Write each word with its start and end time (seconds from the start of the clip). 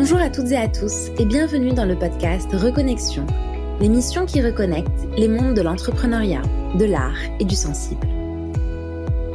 Bonjour 0.00 0.18
à 0.18 0.30
toutes 0.30 0.52
et 0.52 0.56
à 0.56 0.68
tous 0.68 1.08
et 1.18 1.24
bienvenue 1.24 1.72
dans 1.72 1.84
le 1.84 1.96
podcast 1.96 2.48
Reconnexion, 2.52 3.26
l'émission 3.80 4.26
qui 4.26 4.40
reconnecte 4.40 5.08
les 5.16 5.26
mondes 5.26 5.54
de 5.54 5.60
l'entrepreneuriat, 5.60 6.42
de 6.76 6.84
l'art 6.84 7.18
et 7.40 7.44
du 7.44 7.56
sensible. 7.56 8.06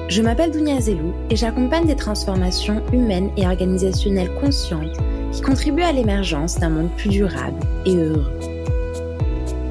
Je 0.08 0.22
m'appelle 0.22 0.52
Dounia 0.52 0.80
Zelou 0.80 1.14
et 1.30 1.36
j'accompagne 1.36 1.86
des 1.86 1.98
transformations 1.98 2.82
humaines 2.94 3.30
et 3.36 3.46
organisationnelles 3.46 4.34
conscientes 4.40 4.96
qui 5.34 5.42
contribuent 5.42 5.84
à 5.84 5.92
l'émergence 5.92 6.58
d'un 6.58 6.70
monde 6.70 6.96
plus 6.96 7.10
durable 7.10 7.60
et 7.86 7.98
heureux. 7.98 8.40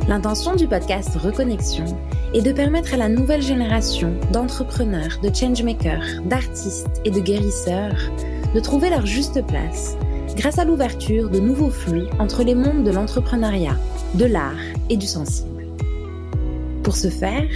L'intention 0.08 0.56
du 0.56 0.68
podcast 0.68 1.16
Reconnexion 1.16 1.86
est 2.34 2.42
de 2.42 2.52
permettre 2.52 2.92
à 2.92 2.98
la 2.98 3.08
nouvelle 3.08 3.40
génération 3.40 4.12
d'entrepreneurs, 4.30 5.20
de 5.22 5.34
changemakers, 5.34 6.20
d'artistes 6.26 7.00
et 7.06 7.10
de 7.10 7.20
guérisseurs 7.20 7.96
de 8.54 8.60
trouver 8.60 8.90
leur 8.90 9.06
juste 9.06 9.42
place 9.46 9.96
grâce 10.36 10.58
à 10.58 10.64
l'ouverture 10.64 11.30
de 11.30 11.38
nouveaux 11.38 11.70
flux 11.70 12.06
entre 12.18 12.42
les 12.42 12.54
mondes 12.54 12.84
de 12.84 12.90
l'entrepreneuriat, 12.90 13.76
de 14.14 14.24
l'art 14.24 14.60
et 14.90 14.96
du 14.96 15.06
sensible. 15.06 15.66
Pour 16.82 16.96
ce 16.96 17.08
faire, 17.08 17.48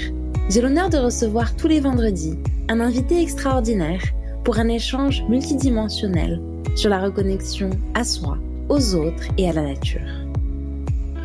j'ai 0.49 0.61
l'honneur 0.61 0.89
de 0.89 0.99
recevoir 0.99 1.57
tous 1.57 1.69
les 1.69 1.81
vendredis 1.81 2.39
un 2.69 2.81
invité 2.81 3.21
extraordinaire 3.21 4.03
pour 4.45 4.59
un 4.59 4.69
échange 4.69 5.25
multidimensionnel 5.29 6.41
sur 6.77 6.91
la 6.91 7.01
reconnexion 7.01 7.71
à 7.95 8.05
soi, 8.05 8.39
aux 8.69 8.95
autres 8.95 9.25
et 9.39 9.49
à 9.49 9.53
la 9.53 9.63
nature. 9.63 10.01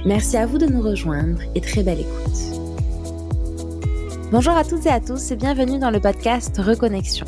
Merci 0.06 0.38
à 0.38 0.46
vous 0.46 0.58
de 0.58 0.66
nous 0.66 0.82
rejoindre 0.82 1.40
et 1.54 1.62
très 1.62 1.84
belle 1.84 2.00
écoute. 2.00 2.62
Bonjour 4.32 4.54
à 4.54 4.64
toutes 4.64 4.86
et 4.86 4.90
à 4.90 5.00
tous 5.00 5.32
et 5.32 5.36
bienvenue 5.36 5.78
dans 5.78 5.92
le 5.92 6.00
podcast 6.00 6.58
Reconnexion. 6.58 7.26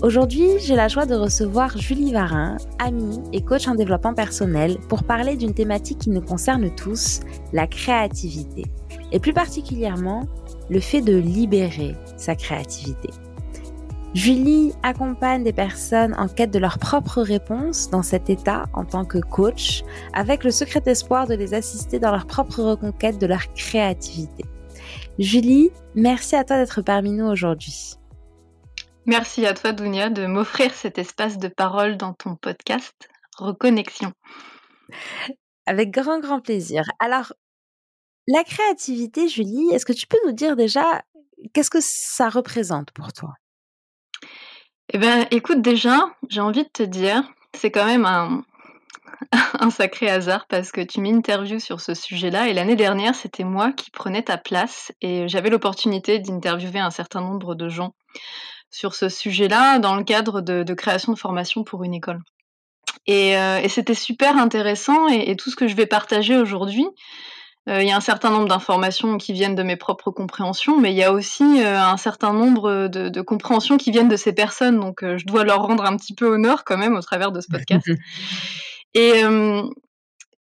Aujourd'hui, 0.00 0.60
j'ai 0.60 0.76
la 0.76 0.86
joie 0.86 1.06
de 1.06 1.16
recevoir 1.16 1.76
Julie 1.76 2.12
Varin, 2.12 2.56
amie 2.78 3.18
et 3.32 3.42
coach 3.42 3.66
en 3.66 3.74
développement 3.74 4.14
personnel, 4.14 4.78
pour 4.88 5.02
parler 5.02 5.36
d'une 5.36 5.54
thématique 5.54 5.98
qui 5.98 6.10
nous 6.10 6.20
concerne 6.20 6.72
tous, 6.72 7.18
la 7.52 7.66
créativité. 7.66 8.62
Et 9.10 9.18
plus 9.18 9.32
particulièrement, 9.32 10.28
le 10.70 10.78
fait 10.78 11.00
de 11.00 11.16
libérer 11.16 11.96
sa 12.16 12.36
créativité. 12.36 13.10
Julie 14.14 14.72
accompagne 14.84 15.42
des 15.42 15.52
personnes 15.52 16.14
en 16.16 16.28
quête 16.28 16.52
de 16.52 16.60
leur 16.60 16.78
propre 16.78 17.20
réponse 17.20 17.90
dans 17.90 18.04
cet 18.04 18.30
état 18.30 18.66
en 18.74 18.84
tant 18.84 19.04
que 19.04 19.18
coach, 19.18 19.82
avec 20.12 20.44
le 20.44 20.52
secret 20.52 20.82
espoir 20.86 21.26
de 21.26 21.34
les 21.34 21.54
assister 21.54 21.98
dans 21.98 22.12
leur 22.12 22.26
propre 22.26 22.62
reconquête 22.62 23.18
de 23.18 23.26
leur 23.26 23.52
créativité. 23.52 24.44
Julie, 25.18 25.70
merci 25.96 26.36
à 26.36 26.44
toi 26.44 26.56
d'être 26.56 26.82
parmi 26.82 27.10
nous 27.10 27.26
aujourd'hui. 27.26 27.98
Merci 29.08 29.46
à 29.46 29.54
toi, 29.54 29.72
Dounia, 29.72 30.10
de 30.10 30.26
m'offrir 30.26 30.74
cet 30.74 30.98
espace 30.98 31.38
de 31.38 31.48
parole 31.48 31.96
dans 31.96 32.12
ton 32.12 32.36
podcast 32.36 33.08
Reconnexion. 33.38 34.12
Avec 35.64 35.90
grand, 35.90 36.20
grand 36.20 36.40
plaisir. 36.40 36.84
Alors, 37.00 37.32
la 38.26 38.44
créativité, 38.44 39.26
Julie, 39.26 39.70
est-ce 39.72 39.86
que 39.86 39.94
tu 39.94 40.06
peux 40.06 40.18
nous 40.26 40.32
dire 40.32 40.56
déjà 40.56 41.02
qu'est-ce 41.54 41.70
que 41.70 41.78
ça 41.80 42.28
représente 42.28 42.90
pour 42.90 43.14
toi? 43.14 43.32
Eh 44.92 44.98
bien, 44.98 45.26
écoute, 45.30 45.62
déjà, 45.62 46.14
j'ai 46.28 46.42
envie 46.42 46.64
de 46.64 46.70
te 46.70 46.82
dire, 46.82 47.22
c'est 47.56 47.70
quand 47.70 47.86
même 47.86 48.04
un, 48.04 48.44
un 49.58 49.70
sacré 49.70 50.10
hasard 50.10 50.46
parce 50.48 50.70
que 50.70 50.82
tu 50.82 51.00
m'interviews 51.00 51.60
sur 51.60 51.80
ce 51.80 51.94
sujet-là 51.94 52.48
et 52.48 52.52
l'année 52.52 52.76
dernière, 52.76 53.14
c'était 53.14 53.44
moi 53.44 53.72
qui 53.72 53.90
prenais 53.90 54.22
ta 54.22 54.36
place 54.36 54.92
et 55.00 55.28
j'avais 55.28 55.48
l'opportunité 55.48 56.18
d'interviewer 56.18 56.80
un 56.80 56.90
certain 56.90 57.22
nombre 57.22 57.54
de 57.54 57.70
gens 57.70 57.94
sur 58.70 58.94
ce 58.94 59.08
sujet-là 59.08 59.78
dans 59.78 59.94
le 59.94 60.04
cadre 60.04 60.40
de, 60.40 60.74
création 60.74 61.12
de 61.12 61.18
formation 61.18 61.64
pour 61.64 61.84
une 61.84 61.94
école. 61.94 62.20
Et, 63.06 63.36
euh, 63.36 63.66
c'était 63.68 63.94
super 63.94 64.36
intéressant 64.36 65.08
et, 65.08 65.36
tout 65.36 65.50
ce 65.50 65.56
que 65.56 65.68
je 65.68 65.74
vais 65.74 65.86
partager 65.86 66.36
aujourd'hui, 66.36 66.86
euh, 67.68 67.82
il 67.82 67.88
y 67.88 67.92
a 67.92 67.96
un 67.96 68.00
certain 68.00 68.30
nombre 68.30 68.48
d'informations 68.48 69.18
qui 69.18 69.32
viennent 69.32 69.54
de 69.54 69.62
mes 69.62 69.76
propres 69.76 70.10
compréhensions, 70.10 70.78
mais 70.78 70.92
il 70.92 70.96
y 70.96 71.04
a 71.04 71.12
aussi 71.12 71.62
euh, 71.62 71.78
un 71.78 71.96
certain 71.98 72.32
nombre 72.32 72.88
de, 72.88 73.08
de, 73.08 73.20
compréhensions 73.20 73.76
qui 73.76 73.90
viennent 73.90 74.08
de 74.08 74.16
ces 74.16 74.32
personnes, 74.32 74.80
donc 74.80 75.00
je 75.02 75.24
dois 75.26 75.44
leur 75.44 75.62
rendre 75.62 75.84
un 75.84 75.96
petit 75.96 76.14
peu 76.14 76.26
honneur 76.26 76.64
quand 76.64 76.78
même 76.78 76.96
au 76.96 77.02
travers 77.02 77.32
de 77.32 77.40
ce 77.40 77.48
podcast. 77.48 77.90
et, 78.94 79.22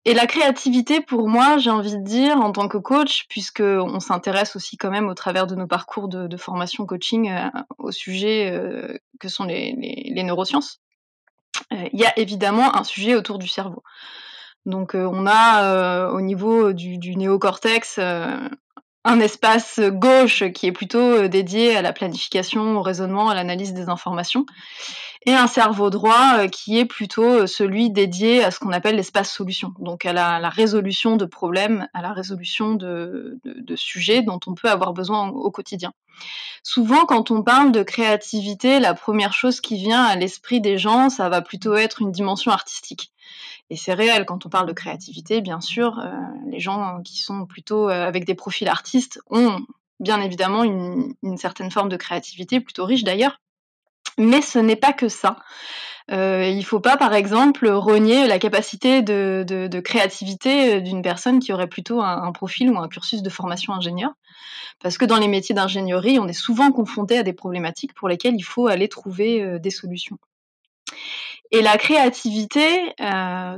et 0.06 0.12
la 0.12 0.26
créativité, 0.26 1.00
pour 1.00 1.28
moi, 1.28 1.56
j'ai 1.56 1.70
envie 1.70 1.97
de 1.97 2.03
dire, 2.03 2.37
en 2.37 2.53
tant 2.53 2.69
que 2.69 2.76
coach, 2.76 3.25
puisque 3.28 3.60
on 3.60 4.00
s'intéresse 4.00 4.54
aussi 4.54 4.76
quand 4.76 4.91
même 4.91 5.09
au 5.09 5.15
travers 5.15 5.47
de 5.47 5.54
nos 5.54 5.66
parcours 5.66 6.09
de, 6.09 6.37
formation 6.37 6.84
coaching 6.84 7.31
euh, 7.31 7.48
au 7.78 7.91
sujet 7.91 8.50
euh, 8.50 8.98
que 9.19 9.28
sont 9.28 9.44
les, 9.44 10.12
neurosciences, 10.15 10.81
euh, 11.72 11.88
il 11.92 11.98
y 11.98 12.04
a 12.04 12.19
évidemment 12.19 12.76
un 12.76 12.84
sujet 12.84 13.15
autour 13.15 13.38
du 13.38 13.48
cerveau. 13.48 13.82
Donc 14.66 14.94
on 14.94 15.26
a 15.26 16.09
au 16.09 16.22
niveau 16.22 16.72
du 16.72 17.16
néocortex 17.16 17.98
un 17.98 19.21
espace 19.21 19.78
gauche 19.78 20.42
qui 20.53 20.66
est 20.66 20.72
plutôt 20.72 21.28
dédié 21.28 21.76
à 21.76 21.82
la 21.82 21.92
planification, 21.92 22.78
au 22.78 22.81
raisonnement, 22.81 23.28
à 23.28 23.34
l'analyse 23.34 23.75
des 23.75 23.91
informations 23.91 24.47
et 25.26 25.34
un 25.34 25.46
cerveau 25.46 25.90
droit 25.90 26.38
euh, 26.38 26.48
qui 26.48 26.78
est 26.78 26.84
plutôt 26.84 27.24
euh, 27.24 27.46
celui 27.46 27.90
dédié 27.90 28.44
à 28.44 28.50
ce 28.50 28.58
qu'on 28.58 28.72
appelle 28.72 28.96
l'espace 28.96 29.32
solution, 29.32 29.72
donc 29.78 30.04
à 30.04 30.12
la, 30.12 30.48
résolution 30.48 31.16
de 31.16 31.24
problèmes, 31.24 31.88
à 31.94 32.02
la 32.02 32.12
résolution 32.12 32.74
de, 32.74 33.40
sujets 33.76 34.22
dont 34.22 34.40
on 34.46 34.54
peut 34.54 34.68
avoir 34.68 34.92
besoin 34.92 35.28
au, 35.28 35.50
quotidien. 35.50 35.92
Souvent, 36.62 37.06
quand 37.06 37.30
on 37.30 37.42
parle 37.42 37.72
de 37.72 37.82
créativité, 37.82 38.80
la 38.80 38.94
première 38.94 39.32
chose 39.32 39.60
qui 39.60 39.76
vient 39.76 40.04
à 40.04 40.16
l'esprit 40.16 40.60
des 40.60 40.78
gens, 40.78 41.08
ça 41.10 41.28
va 41.28 41.42
plutôt 41.42 41.74
être 41.74 42.02
une 42.02 42.12
dimension 42.12 42.52
artistique. 42.52 43.12
Et 43.70 43.76
c'est 43.76 43.94
réel 43.94 44.26
quand 44.26 44.46
on 44.46 44.50
parle 44.50 44.66
de 44.66 44.72
créativité, 44.72 45.41
bien 45.41 45.60
sûr, 45.60 45.98
euh, 45.98 46.10
les 46.50 46.60
gens 46.60 47.00
qui 47.02 47.18
sont 47.18 47.46
plutôt 47.46 47.88
avec 47.88 48.26
des 48.26 48.34
profils 48.34 48.68
artistes 48.68 49.20
ont 49.30 49.58
bien 50.00 50.20
évidemment 50.20 50.64
une 50.64 51.36
certaine 51.36 51.70
forme 51.70 51.88
de 51.88 51.96
créativité, 51.96 52.60
plutôt 52.60 52.84
riche 52.84 53.04
d'ailleurs, 53.04 53.38
mais 54.19 54.42
ce 54.42 54.58
n'est 54.58 54.76
pas 54.76 54.92
que 54.92 55.08
ça. 55.08 55.36
Euh, 56.10 56.47
il 56.50 56.58
ne 56.58 56.64
faut 56.64 56.80
pas, 56.80 56.97
par 56.97 57.14
exemple, 57.14 57.66
renier 57.69 58.26
la 58.26 58.38
capacité 58.38 59.02
de, 59.02 59.80
créativité 59.80 60.76
euh, 60.76 60.80
d'une 60.80 61.02
personne 61.02 61.38
qui 61.38 61.52
aurait 61.52 61.66
plutôt 61.66 62.02
un, 62.02 62.30
profil 62.32 62.70
ou 62.70 62.78
un 62.78 62.88
cursus 62.88 63.22
de 63.22 63.30
formation 63.30 63.72
ingénieur. 63.72 64.10
Parce 64.82 64.98
que 64.98 65.04
dans 65.04 65.16
les 65.16 65.28
métiers 65.28 65.54
d'ingénierie, 65.54 66.19
on 66.19 66.28
est 66.28 66.34
souvent 66.34 66.72
confronté 66.72 67.16
à 67.16 67.22
des 67.22 67.32
problématiques 67.32 67.94
pour 67.94 68.08
lesquelles 68.08 68.34
il 68.34 68.42
faut 68.42 68.66
aller 68.66 68.88
trouver 68.88 69.41
euh, 69.41 69.58
des 69.58 69.70
solutions. 69.70 70.19
Et 71.50 71.62
la 71.62 71.78
créativité, 71.78 72.94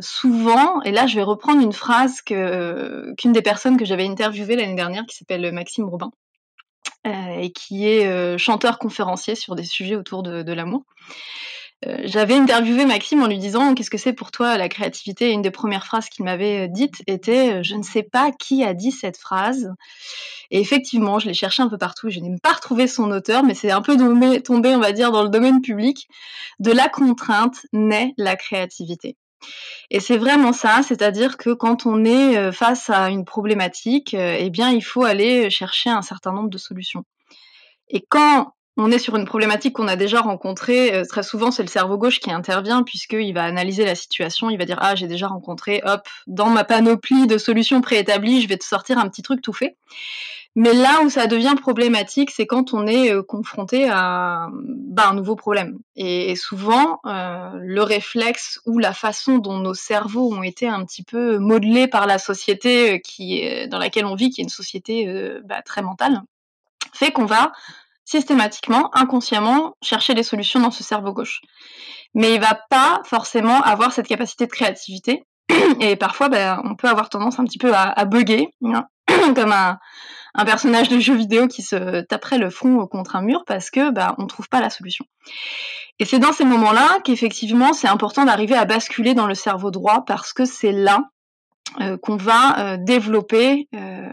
souvent, 0.01 0.83
et 0.83 0.91
là 0.91 1.07
je 1.07 1.17
vais 1.17 1.23
reprendre 1.23 1.63
une 1.63 1.73
phrase 1.73 2.21
qu'une 2.21 3.33
des 3.33 3.43
personnes 3.43 3.79
que 3.79 3.87
j'avais 3.87 4.07
interviewées 4.07 4.57
l'année 4.57 4.75
dernière, 4.75 5.07
qui 5.07 5.17
s'appelle 5.17 5.51
Maxime 5.53 5.89
Robin, 5.89 6.11
et 7.07 7.51
qui 7.51 7.89
est 7.89 8.07
euh, 8.07 8.39
chanteur 8.39 8.79
conférencier 8.79 9.35
sur 9.35 9.55
des 9.55 9.65
sujets 9.65 9.97
autour 9.97 10.23
de, 10.23 10.53
l'amour. 10.53 10.85
Euh, 11.87 11.99
j'avais 12.05 12.35
interviewé 12.35 12.87
Maxime 12.87 13.23
en 13.23 13.27
lui 13.27 13.39
disant 13.39 13.75
qu'est-ce 13.75 13.91
que 13.91 13.99
c'est 13.99 14.13
pour 14.13 14.31
toi 14.31 14.57
la 14.57 14.69
créativité? 14.69 15.29
Et 15.29 15.33
une 15.33 15.43
des 15.43 15.51
premières 15.51 15.85
phrases 15.85 16.09
qu'il 16.09 16.25
m'avait 16.25 16.69
dites 16.69 17.03
était 17.07 17.63
je 17.63 17.75
ne 17.75 17.83
sais 17.83 18.03
pas 18.03 18.33
qui 18.33 18.65
a 18.65 18.73
dit 18.73 18.93
cette 18.93 19.19
phrase. 19.19 19.75
Et 20.51 20.61
effectivement 20.61 21.19
je 21.19 21.27
l'ai 21.27 21.35
cherché 21.35 21.63
un 21.63 21.69
peu 21.69 21.79
partout 21.79 22.09
je 22.09 22.21
n'ai 22.21 22.39
pas 22.43 22.55
retrouvé 22.55 22.87
son 22.87 23.11
auteur 23.11 23.43
mais 23.43 23.55
c'est 23.55 23.71
un 23.71 23.83
peu 23.83 23.97
tombé, 23.97 24.43
tombé 24.43 24.75
on 24.75 24.81
va 24.81 24.93
dire 24.93 25.13
dans 25.13 25.23
le 25.23 25.29
domaine 25.29 25.61
public. 25.61 26.09
De 26.61 26.73
la 26.73 26.89
contrainte 26.89 27.67
naît 27.73 28.15
la 28.17 28.37
créativité 28.37 29.17
et 29.91 30.01
c'est 30.01 30.17
vraiment 30.17 30.53
ça, 30.53 30.83
c'est-à-dire 30.83 31.37
que 31.37 31.51
quand 31.51 31.87
on 31.87 32.05
est 32.05 32.37
euh, 32.37 32.53
face 32.53 32.91
à 32.91 33.09
une 33.09 33.25
problématique, 33.25 34.15
euh, 34.15 34.37
eh 34.39 34.51
bien, 34.51 34.71
il 34.71 34.83
faut 34.83 35.05
aller 35.05 35.51
chercher 35.51 35.91
un 35.91 36.03
certain 36.03 36.33
nombre 36.33 36.51
de 36.51 36.59
solutions. 36.59 37.05
Et 37.89 38.05
quand 38.09 38.56
on 38.77 38.91
est 38.91 38.99
sur 38.99 39.17
une 39.17 39.25
problématique 39.25 39.75
qu'on 39.75 39.89
a 39.89 39.97
déjà 39.97 40.21
rencontrée, 40.21 40.95
euh, 40.95 41.05
très 41.05 41.23
souvent 41.23 41.51
c'est 41.51 41.63
le 41.63 41.69
cerveau 41.69 41.97
gauche 41.97 42.21
qui 42.21 42.31
intervient 42.31 42.83
puisqu'il 42.83 43.33
va 43.33 43.45
analyser 43.45 43.85
la 43.85 43.95
situation, 43.95 44.51
il 44.51 44.59
va 44.59 44.65
dire 44.65 44.79
ah 44.81 44.95
j'ai 44.95 45.09
déjà 45.09 45.29
rencontré, 45.29 45.81
hop, 45.85 46.07
dans 46.27 46.51
ma 46.51 46.65
panoplie 46.65 47.27
de 47.27 47.39
solutions 47.39 47.81
préétablies, 47.81 48.43
je 48.43 48.49
vais 48.49 48.59
te 48.59 48.65
sortir 48.65 48.99
un 48.99 49.09
petit 49.09 49.23
truc 49.23 49.41
tout 49.41 49.53
fait. 49.53 49.77
Mais 50.59 50.73
là 50.73 51.03
où 51.05 51.11
ça 51.11 51.27
devient 51.27 51.55
problématique, 51.61 52.31
c'est 52.31 52.47
quand 52.47 52.73
on 52.73 52.87
est 52.87 53.13
euh, 53.13 53.23
confronté 53.23 53.89
à 53.91 54.49
bah, 54.53 55.11
un 55.11 55.15
nouveau 55.15 55.37
problème. 55.37 55.79
Et, 55.97 56.35
souvent, 56.35 57.01
euh, 57.05 57.51
le 57.61 57.83
réflexe 57.83 58.59
ou 58.65 58.79
la 58.79 58.95
façon 58.95 59.37
dont 59.37 59.59
nos 59.59 59.75
cerveaux 59.75 60.33
ont 60.35 60.43
été 60.43 60.67
un 60.67 60.83
petit 60.87 61.03
peu 61.03 61.37
modelés 61.37 61.89
par 61.89 62.07
la 62.07 62.19
société 62.19 63.03
qui 63.03 63.47
dans 63.69 63.79
laquelle 63.79 64.07
on 64.07 64.15
vit, 64.15 64.31
qui 64.31 64.41
est 64.41 64.45
une 64.45 64.49
société 64.49 65.07
bah, 65.45 65.61
très 65.61 65.83
mentale, 65.83 66.23
fait 66.95 67.13
qu'on 67.13 67.27
va 67.27 67.53
systématiquement, 68.07 68.91
inconsciemment, 68.97 69.75
chercher 69.83 70.15
des 70.15 70.23
solutions 70.23 70.61
dans 70.61 70.71
ce 70.71 70.83
cerveau 70.83 71.13
gauche. 71.13 71.43
Mais 72.15 72.35
il 72.35 72.41
va 72.41 72.59
pas 72.71 73.03
forcément 73.05 73.61
avoir 73.61 73.93
cette 73.93 74.09
capacité 74.09 74.47
de 74.47 74.51
créativité. 74.51 75.25
Et 75.81 75.97
parfois, 75.97 76.31
bah, 76.31 76.63
on 76.65 76.75
peut 76.75 76.89
avoir 76.89 77.11
tendance 77.11 77.39
un 77.39 77.45
petit 77.45 77.59
peu 77.59 77.75
à, 77.75 77.83
à 77.83 78.05
bugger, 78.07 78.49
hein, 78.65 78.87
comme 79.35 79.53
un 80.37 80.45
personnage 80.45 80.89
de 80.89 80.99
jeu 80.99 81.15
vidéo 81.15 81.49
qui 81.49 81.63
se 81.63 82.03
taperait 82.03 82.39
le 82.39 82.51
front 82.51 82.87
contre 82.87 83.17
un 83.17 83.23
mur 83.23 83.45
parce 83.47 83.71
que 83.71 83.91
bah, 83.91 84.15
on 84.19 84.27
trouve 84.27 84.49
pas 84.49 84.61
la 84.61 84.71
solution. 84.71 85.05
Et 85.99 86.05
c'est 86.05 86.19
dans 86.19 86.33
ces 86.33 86.45
moments-là 86.45 87.01
qu'effectivement 87.05 87.73
c'est 87.73 87.89
important 87.89 88.25
d'arriver 88.25 88.55
à 88.55 88.67
basculer 88.67 89.15
dans 89.15 89.27
le 89.27 89.35
cerveau 89.35 89.71
droit 89.71 90.05
parce 90.07 90.33
que 90.35 90.45
c'est 90.45 90.73
là 90.73 91.05
euh, 91.81 91.97
qu'on 91.97 92.17
va 92.17 92.59
euh, 92.59 92.77
développer 92.79 93.69
euh, 93.75 94.09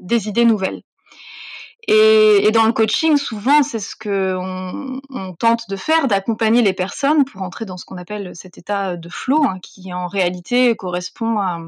des 0.00 0.28
idées 0.28 0.44
nouvelles. 0.44 0.82
Et, 1.92 2.52
dans 2.52 2.66
le 2.66 2.72
coaching, 2.72 3.16
souvent, 3.16 3.64
c'est 3.64 3.80
ce 3.80 3.96
que 3.96 4.36
on, 4.38 5.34
tente 5.34 5.68
de 5.68 5.74
faire, 5.74 6.06
d'accompagner 6.06 6.62
les 6.62 6.72
personnes 6.72 7.24
pour 7.24 7.42
entrer 7.42 7.64
dans 7.64 7.76
ce 7.76 7.84
qu'on 7.84 7.96
appelle 7.96 8.30
cet 8.34 8.58
état 8.58 8.96
de 8.96 9.08
flow, 9.08 9.44
hein, 9.44 9.58
qui 9.60 9.92
en 9.92 10.06
réalité 10.06 10.76
correspond 10.76 11.38
à, 11.40 11.58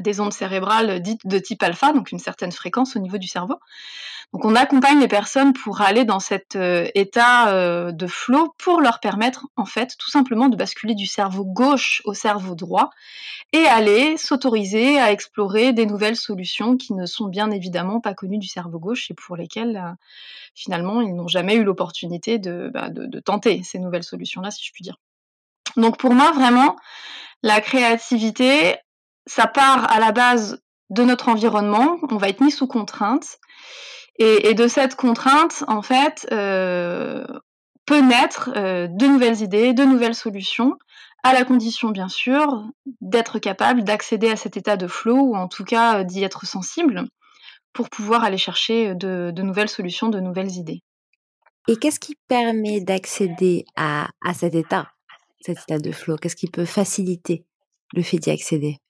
des 0.00 0.20
ondes 0.20 0.32
cérébrales 0.32 1.00
dites 1.00 1.26
de 1.26 1.38
type 1.38 1.62
alpha, 1.62 1.92
donc 1.92 2.12
une 2.12 2.18
certaine 2.18 2.52
fréquence 2.52 2.96
au 2.96 2.98
niveau 2.98 3.18
du 3.18 3.28
cerveau. 3.28 3.58
Donc 4.32 4.46
on 4.46 4.54
accompagne 4.54 4.98
les 4.98 5.08
personnes 5.08 5.52
pour 5.52 5.82
aller 5.82 6.04
dans 6.04 6.20
cet 6.20 6.56
euh, 6.56 6.88
état 6.94 7.50
euh, 7.50 7.92
de 7.92 8.06
flow 8.06 8.54
pour 8.56 8.80
leur 8.80 8.98
permettre 8.98 9.46
en 9.56 9.66
fait 9.66 9.94
tout 9.98 10.08
simplement 10.08 10.48
de 10.48 10.56
basculer 10.56 10.94
du 10.94 11.04
cerveau 11.04 11.44
gauche 11.44 12.00
au 12.06 12.14
cerveau 12.14 12.54
droit 12.54 12.90
et 13.52 13.66
aller 13.66 14.16
s'autoriser 14.16 14.98
à 14.98 15.12
explorer 15.12 15.74
des 15.74 15.84
nouvelles 15.84 16.16
solutions 16.16 16.78
qui 16.78 16.94
ne 16.94 17.04
sont 17.04 17.26
bien 17.26 17.50
évidemment 17.50 18.00
pas 18.00 18.14
connues 18.14 18.38
du 18.38 18.48
cerveau 18.48 18.78
gauche 18.78 19.10
et 19.10 19.14
pour 19.14 19.36
lesquelles 19.36 19.96
finalement 20.54 21.02
ils 21.02 21.14
n'ont 21.14 21.28
jamais 21.28 21.56
eu 21.56 21.64
l'opportunité 21.64 22.38
de, 22.38 22.70
bah, 22.72 22.88
de 22.88 23.20
tenter 23.20 23.62
ces 23.62 23.78
nouvelles 23.78 24.04
solutions-là 24.04 24.50
si 24.50 24.64
je 24.64 24.72
puis 24.72 24.82
dire. 24.82 24.96
Donc 25.76 25.98
pour 25.98 26.14
moi 26.14 26.32
vraiment 26.32 26.76
la 27.42 27.60
créativité, 27.60 28.76
ça 29.26 29.46
part 29.46 29.90
à 29.90 30.00
la 30.00 30.12
base 30.12 30.62
de 30.90 31.04
notre 31.04 31.28
environnement, 31.28 31.98
on 32.10 32.16
va 32.16 32.28
être 32.28 32.40
mis 32.40 32.50
sous 32.50 32.66
contrainte, 32.66 33.38
et, 34.18 34.54
de 34.54 34.68
cette 34.68 34.94
contrainte, 34.94 35.64
en 35.68 35.82
fait, 35.82 36.28
euh, 36.32 37.24
peut 37.86 38.00
naître 38.00 38.50
euh, 38.56 38.86
de 38.86 39.06
nouvelles 39.06 39.40
idées, 39.40 39.72
de 39.72 39.84
nouvelles 39.84 40.14
solutions, 40.14 40.76
à 41.24 41.32
la 41.32 41.44
condition, 41.44 41.90
bien 41.90 42.08
sûr, 42.08 42.64
d'être 43.00 43.38
capable 43.38 43.84
d'accéder 43.84 44.30
à 44.30 44.36
cet 44.36 44.56
état 44.56 44.76
de 44.76 44.86
flow, 44.86 45.16
ou 45.16 45.34
en 45.34 45.48
tout 45.48 45.64
cas 45.64 46.04
d'y 46.04 46.22
être 46.22 46.46
sensible, 46.46 47.06
pour 47.72 47.88
pouvoir 47.88 48.22
aller 48.22 48.38
chercher 48.38 48.94
de, 48.94 49.32
de, 49.34 49.42
nouvelles 49.42 49.68
solutions, 49.68 50.08
de 50.08 50.20
nouvelles 50.20 50.52
idées. 50.52 50.82
Et 51.68 51.76
qu'est-ce 51.76 52.00
qui 52.00 52.16
permet 52.28 52.80
d'accéder 52.80 53.64
à, 53.76 54.08
à 54.24 54.34
cet 54.34 54.54
état, 54.54 54.90
cet 55.40 55.58
état 55.62 55.78
de 55.78 55.92
flow? 55.92 56.16
Qu'est-ce 56.16 56.36
qui 56.36 56.50
peut 56.50 56.66
faciliter 56.66 57.44
le 57.94 58.02
fait 58.02 58.18
d'y 58.18 58.30
accéder? 58.30 58.81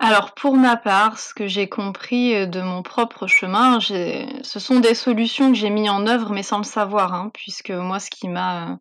Alors 0.00 0.34
pour 0.34 0.56
ma 0.56 0.76
part, 0.76 1.18
ce 1.18 1.32
que 1.34 1.46
j'ai 1.46 1.68
compris 1.68 2.34
euh, 2.34 2.46
de 2.46 2.60
mon 2.60 2.82
propre 2.82 3.26
chemin, 3.26 3.78
ce 3.80 4.60
sont 4.60 4.80
des 4.80 4.94
solutions 4.94 5.52
que 5.52 5.58
j'ai 5.58 5.70
mis 5.70 5.88
en 5.88 6.06
œuvre 6.06 6.30
mais 6.32 6.42
sans 6.42 6.58
le 6.58 6.64
savoir, 6.64 7.14
hein, 7.14 7.30
puisque 7.32 7.70
moi 7.70 8.00
ce 8.00 8.10
qui 8.10 8.28
m'a 8.28 8.78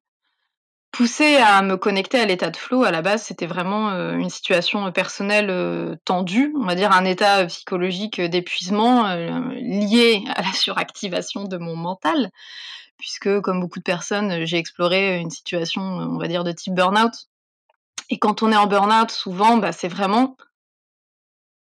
poussé 0.92 1.38
à 1.38 1.62
me 1.62 1.77
connecter 1.77 2.19
à 2.19 2.25
l'état 2.25 2.50
de 2.50 2.57
flow 2.57 2.83
à 2.83 2.92
la 2.92 3.01
base, 3.01 3.24
c'était 3.24 3.45
vraiment 3.45 3.92
euh, 3.92 4.13
une 4.13 4.30
situation 4.30 4.92
personnelle 4.92 5.50
euh, 5.50 5.95
tendue, 6.06 6.54
on 6.60 6.65
va 6.65 6.75
dire 6.75 6.92
un 6.92 7.06
état 7.06 7.45
psychologique 7.45 8.19
d'épuisement 8.19 9.13
lié 9.54 10.24
à 10.36 10.42
la 10.42 10.54
suractivation 10.54 11.44
de 11.45 11.57
mon 11.57 11.75
mental, 11.75 12.31
puisque 12.98 13.39
comme 13.42 13.60
beaucoup 13.60 13.80
de 13.80 13.83
personnes, 13.83 14.45
j'ai 14.45 14.57
exploré 14.57 15.19
une 15.19 15.31
situation, 15.31 15.81
on 15.81 16.18
va 16.18 16.27
dire, 16.27 16.44
de 16.44 16.51
type 16.51 16.74
burn-out. 16.74 17.13
Et 18.10 18.19
quand 18.19 18.44
on 18.44 18.51
est 18.51 18.57
en 18.57 18.68
burn-out, 18.68 19.12
souvent, 19.12 19.57
bah, 19.57 19.71
c'est 19.71 19.88
vraiment 19.88 20.38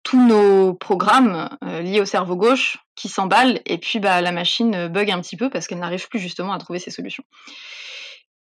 tous 0.02 0.20
nos 0.20 0.74
programmes 0.74 1.48
euh, 1.64 1.80
liés 1.80 2.00
au 2.00 2.04
cerveau 2.04 2.36
gauche 2.36 2.78
qui 2.96 3.08
s'emballent 3.08 3.60
et 3.66 3.78
puis 3.78 4.00
bah, 4.00 4.20
la 4.20 4.32
machine 4.32 4.88
bug 4.88 5.10
un 5.10 5.20
petit 5.20 5.36
peu 5.36 5.50
parce 5.50 5.66
qu'elle 5.66 5.78
n'arrive 5.78 6.08
plus 6.08 6.18
justement 6.18 6.52
à 6.52 6.58
trouver 6.58 6.78
ses 6.78 6.90
solutions. 6.90 7.24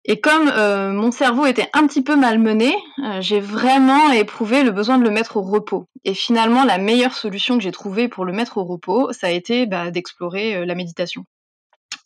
Et 0.09 0.21
comme 0.21 0.49
euh, 0.49 0.93
mon 0.93 1.11
cerveau 1.11 1.47
était 1.47 1.69
un 1.73 1.87
petit 1.89 2.03
peu 2.03 2.15
malmené, 2.15 2.77
euh, 3.05 3.21
j'ai 3.21 3.41
vraiment 3.41 4.13
éprouvé 4.13 4.63
le 4.63 4.71
besoin 4.71 4.99
de 4.99 5.03
le 5.03 5.11
mettre 5.11 5.37
au 5.37 5.43
repos. 5.43 5.89
Et 6.05 6.15
finalement, 6.15 6.65
la 6.65 6.79
meilleure 6.79 7.15
solution 7.15 7.57
que 7.57 7.65
j'ai 7.65 7.73
trouvée 7.73 8.07
pour 8.07 8.25
le 8.25 8.33
mettre 8.33 8.59
au 8.59 8.65
repos, 8.65 9.13
ça 9.13 9.27
a 9.27 9.31
été 9.31 9.67
bah, 9.67 9.91
d'explorer 9.91 10.65
la 10.65 10.75
méditation. 10.77 11.25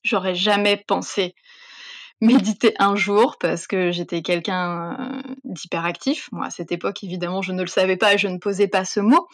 J'aurais 0.02 0.34
jamais 0.34 0.78
pensé 0.78 1.34
méditer 2.54 2.74
un 2.78 2.96
jour 2.96 3.36
parce 3.38 3.66
que 3.66 3.90
j'étais 3.90 4.22
quelqu'un 4.22 4.96
euh, 4.98 5.34
d'hyperactif. 5.44 6.28
Moi, 6.32 6.46
à 6.46 6.50
cette 6.50 6.70
époque, 6.72 7.02
évidemment, 7.02 7.42
je 7.42 7.52
ne 7.52 7.62
le 7.62 7.68
savais 7.68 7.96
pas 7.96 8.14
et 8.14 8.18
je 8.18 8.28
ne 8.28 8.38
posais 8.38 8.68
pas 8.68 8.84
ce 8.84 9.00
mot. 9.00 9.26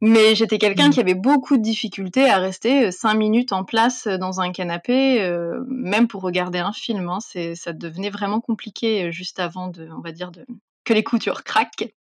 Mais 0.00 0.34
j'étais 0.34 0.58
quelqu'un 0.58 0.88
mmh. 0.88 0.92
qui 0.92 1.00
avait 1.00 1.14
beaucoup 1.14 1.56
de 1.56 1.62
difficultés 1.62 2.30
à 2.30 2.38
rester 2.38 2.86
euh, 2.86 2.90
cinq 2.90 3.14
minutes 3.14 3.52
en 3.52 3.64
place 3.64 4.06
euh, 4.06 4.16
dans 4.16 4.40
un 4.40 4.52
canapé, 4.52 5.20
même 5.66 6.06
pour 6.08 6.22
regarder 6.22 6.58
un 6.58 6.72
film. 6.72 7.08
Hein. 7.08 7.18
C'est, 7.20 7.54
ça 7.54 7.72
devenait 7.72 8.10
vraiment 8.10 8.40
compliqué 8.40 9.10
juste 9.12 9.40
avant 9.40 9.68
de, 9.68 9.88
on 9.96 10.00
va 10.00 10.12
dire, 10.12 10.30
de, 10.30 10.46
que 10.84 10.92
les 10.92 11.02
coutures 11.02 11.44
craquent. 11.44 11.92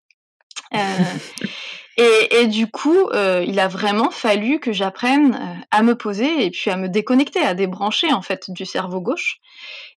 Et, 0.71 2.42
et, 2.42 2.48
du 2.48 2.68
coup, 2.68 3.10
euh, 3.13 3.44
il 3.48 3.60
a 3.60 3.68
vraiment 3.68 4.12
fallu 4.12 4.60
que 4.60 4.71
j'apprenne 4.71 5.66
à 5.71 5.81
me 5.81 5.95
poser 5.95 6.45
et 6.45 6.51
puis 6.51 6.71
à 6.71 6.77
me 6.77 6.88
déconnecter, 6.88 7.39
à 7.42 7.54
débrancher 7.54 8.13
en 8.13 8.21
fait 8.21 8.50
du 8.51 8.66
cerveau 8.66 9.01
gauche. 9.01 9.39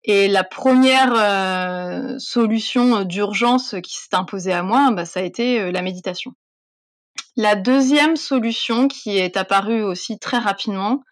Et 0.05 0.29
la 0.29 0.45
première 0.45 1.13
euh, 1.15 2.19
solution 2.19 3.05
d'urgence 3.05 3.75
qui 3.83 3.97
s'est 3.97 4.15
imposée 4.15 4.53
à 4.53 4.63
moi, 4.63 4.91
bah, 4.93 5.05
ça 5.05 5.21
a 5.21 5.23
été 5.23 5.61
euh, 5.61 5.73
la 5.73 5.83
méditation. 5.83 6.33
La 7.37 7.55
deuxième 7.55 8.17
solution 8.17 8.89
qui 8.89 9.19
est 9.19 9.37
apparue 9.37 9.83
aussi 9.83 10.19
très 10.19 10.39
rapidement, 10.39 11.03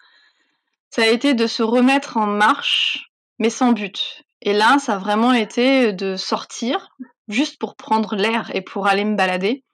ça 0.90 1.02
a 1.02 1.06
été 1.06 1.34
de 1.34 1.46
se 1.46 1.62
remettre 1.62 2.16
en 2.16 2.26
marche, 2.26 3.10
mais 3.38 3.50
sans 3.50 3.72
but. 3.72 4.22
Et 4.40 4.52
là, 4.52 4.78
ça 4.78 4.94
a 4.94 4.98
vraiment 4.98 5.32
été 5.32 5.92
de 5.92 6.16
sortir, 6.16 6.90
juste 7.28 7.58
pour 7.58 7.76
prendre 7.76 8.16
l'air 8.16 8.50
et 8.54 8.62
pour 8.62 8.86
aller 8.86 9.04
me 9.04 9.16
balader. 9.16 9.64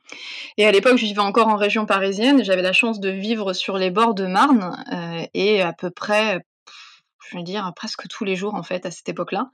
Et 0.58 0.66
à 0.66 0.72
l'époque, 0.72 0.96
je 0.96 1.04
vivais 1.04 1.20
encore 1.20 1.48
en 1.48 1.56
région 1.56 1.86
parisienne 1.86 2.40
et 2.40 2.44
j'avais 2.44 2.62
la 2.62 2.72
chance 2.72 3.00
de 3.00 3.08
vivre 3.08 3.52
sur 3.52 3.78
les 3.78 3.90
bords 3.90 4.14
de 4.14 4.26
Marne 4.26 4.76
euh, 4.92 5.26
et 5.34 5.62
à 5.62 5.72
peu 5.72 5.90
près 5.90 6.42
je 7.30 7.36
veux 7.36 7.42
dire, 7.42 7.72
presque 7.74 8.06
tous 8.08 8.24
les 8.24 8.36
jours 8.36 8.54
en 8.54 8.62
fait 8.62 8.86
à 8.86 8.90
cette 8.90 9.08
époque-là. 9.08 9.50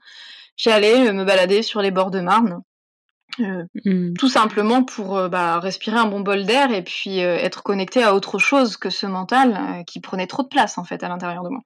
J'allais 0.57 1.07
euh, 1.07 1.13
me 1.13 1.23
balader 1.23 1.63
sur 1.63 1.81
les 1.81 1.91
bords 1.91 2.11
de 2.11 2.19
Marne, 2.19 2.61
euh, 3.39 3.63
mmh. 3.85 4.13
tout 4.13 4.29
simplement 4.29 4.83
pour 4.83 5.17
euh, 5.17 5.29
bah, 5.29 5.59
respirer 5.59 5.97
un 5.97 6.05
bon 6.05 6.19
bol 6.19 6.45
d'air 6.45 6.71
et 6.71 6.83
puis 6.83 7.19
être 7.19 7.63
connecté 7.63 8.03
à 8.03 8.13
autre 8.13 8.37
chose 8.39 8.77
que 8.77 8.89
ce 8.89 9.05
mental 9.05 9.83
qui 9.87 9.99
prenait 9.99 10.27
trop 10.27 10.43
de 10.43 10.47
place 10.47 10.77
en 10.77 10.83
fait 10.83 11.03
à 11.03 11.09
l'intérieur 11.09 11.43
de 11.43 11.49
moi. 11.49 11.61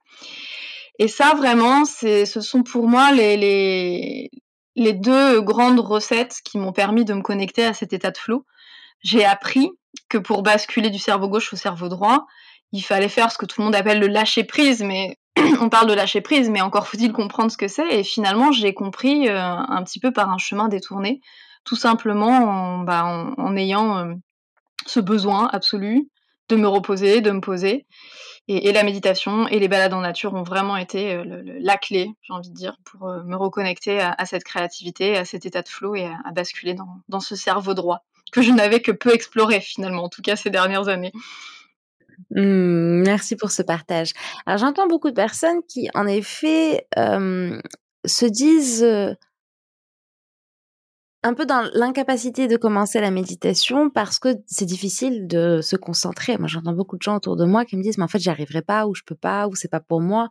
Et 0.98 1.08
ça 1.08 1.34
vraiment, 1.34 1.84
c'est, 1.84 2.24
ce 2.24 2.40
sont 2.40 2.62
pour 2.62 2.88
moi 2.88 3.12
les, 3.12 3.36
les, 3.36 4.30
les 4.76 4.92
deux 4.92 5.40
grandes 5.40 5.80
recettes 5.80 6.40
qui 6.44 6.58
m'ont 6.58 6.72
permis 6.72 7.04
de 7.04 7.14
me 7.14 7.22
connecter 7.22 7.64
à 7.64 7.72
cet 7.72 7.92
état 7.92 8.10
de 8.10 8.18
flow. 8.18 8.44
J'ai 9.02 9.24
appris 9.24 9.70
que 10.08 10.18
pour 10.18 10.42
basculer 10.42 10.90
du 10.90 10.98
cerveau 10.98 11.28
gauche 11.28 11.52
au 11.52 11.56
cerveau 11.56 11.88
droit, 11.88 12.26
il 12.72 12.82
fallait 12.82 13.08
faire 13.08 13.32
ce 13.32 13.38
que 13.38 13.46
tout 13.46 13.60
le 13.60 13.64
monde 13.64 13.74
appelle 13.74 14.00
le 14.00 14.06
lâcher 14.06 14.44
prise, 14.44 14.82
mais 14.82 15.18
on 15.60 15.70
parle 15.70 15.88
de 15.88 15.94
lâcher 15.94 16.20
prise, 16.20 16.50
mais 16.50 16.60
encore 16.60 16.86
faut-il 16.86 17.12
comprendre 17.12 17.50
ce 17.50 17.56
que 17.56 17.68
c'est. 17.68 17.88
Et 17.88 18.04
finalement, 18.04 18.52
j'ai 18.52 18.74
compris 18.74 19.28
euh, 19.28 19.40
un 19.40 19.82
petit 19.82 19.98
peu 19.98 20.12
par 20.12 20.30
un 20.30 20.38
chemin 20.38 20.68
détourné, 20.68 21.20
tout 21.64 21.76
simplement 21.76 22.28
en, 22.28 22.78
bah, 22.80 23.32
ayant 23.56 23.98
euh, 23.98 24.14
ce 24.86 25.00
besoin 25.00 25.48
absolu 25.52 26.08
de 26.48 26.56
me 26.56 26.68
reposer, 26.68 27.20
de 27.22 27.30
me 27.30 27.40
poser. 27.40 27.86
Et, 28.48 28.72
la 28.72 28.84
méditation 28.84 29.48
et 29.48 29.58
les 29.58 29.66
balades 29.66 29.92
en 29.92 30.00
nature 30.00 30.34
ont 30.34 30.44
vraiment 30.44 30.76
été 30.76 31.14
euh, 31.14 31.24
la 31.58 31.76
clé, 31.76 32.10
j'ai 32.22 32.32
envie 32.32 32.50
de 32.50 32.54
dire, 32.54 32.76
pour 32.84 33.08
euh, 33.08 33.22
me 33.24 33.34
reconnecter 33.34 34.00
à, 34.00 34.24
cette 34.24 34.44
créativité, 34.44 35.16
à 35.16 35.24
cet 35.24 35.46
état 35.46 35.62
de 35.62 35.68
flow 35.68 35.96
et 35.96 36.04
à, 36.04 36.30
basculer 36.32 36.76
dans, 37.08 37.20
ce 37.20 37.34
cerveau 37.34 37.74
droit 37.74 38.04
que 38.32 38.42
je 38.42 38.52
n'avais 38.52 38.80
que 38.80 38.92
peu 38.92 39.12
exploré 39.12 39.60
finalement, 39.60 40.04
en 40.04 40.08
tout 40.08 40.22
cas 40.22 40.36
ces 40.36 40.50
dernières 40.50 40.88
années. 40.88 41.12
Mmh, 42.30 43.02
merci 43.04 43.36
pour 43.36 43.50
ce 43.50 43.62
partage. 43.62 44.12
Alors 44.46 44.58
j'entends 44.58 44.86
beaucoup 44.86 45.10
de 45.10 45.14
personnes 45.14 45.60
qui, 45.68 45.88
en 45.94 46.06
effet, 46.06 46.86
euh, 46.98 47.60
se 48.04 48.26
disent 48.26 48.86
un 51.26 51.34
peu 51.34 51.44
dans 51.44 51.68
l'incapacité 51.74 52.46
de 52.46 52.56
commencer 52.56 53.00
la 53.00 53.10
méditation 53.10 53.90
parce 53.90 54.18
que 54.18 54.28
c'est 54.46 54.64
difficile 54.64 55.26
de 55.26 55.60
se 55.60 55.76
concentrer. 55.76 56.38
Moi, 56.38 56.46
j'entends 56.46 56.72
beaucoup 56.72 56.96
de 56.96 57.02
gens 57.02 57.16
autour 57.16 57.36
de 57.36 57.44
moi 57.44 57.64
qui 57.64 57.76
me 57.76 57.82
disent, 57.82 57.98
mais 57.98 58.04
en 58.04 58.08
fait, 58.08 58.20
j'y 58.20 58.30
arriverai 58.30 58.62
pas, 58.62 58.86
ou 58.86 58.94
je 58.94 59.02
peux 59.04 59.16
pas, 59.16 59.48
ou 59.48 59.54
c'est 59.54 59.70
pas 59.70 59.80
pour 59.80 60.00
moi. 60.00 60.28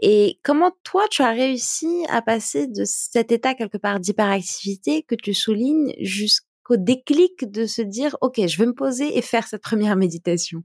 Et 0.00 0.38
comment 0.44 0.70
toi, 0.84 1.04
tu 1.10 1.22
as 1.22 1.30
réussi 1.30 2.04
à 2.10 2.22
passer 2.22 2.66
de 2.66 2.84
cet 2.84 3.32
état 3.32 3.54
quelque 3.54 3.78
part 3.78 4.00
d'hyperactivité 4.00 5.02
que 5.02 5.14
tu 5.14 5.34
soulignes 5.34 5.94
jusqu'au 6.00 6.76
déclic 6.76 7.50
de 7.50 7.66
se 7.66 7.82
dire, 7.82 8.16
OK, 8.20 8.40
je 8.46 8.58
vais 8.58 8.66
me 8.66 8.74
poser 8.74 9.16
et 9.16 9.22
faire 9.22 9.46
cette 9.46 9.62
première 9.62 9.96
méditation? 9.96 10.62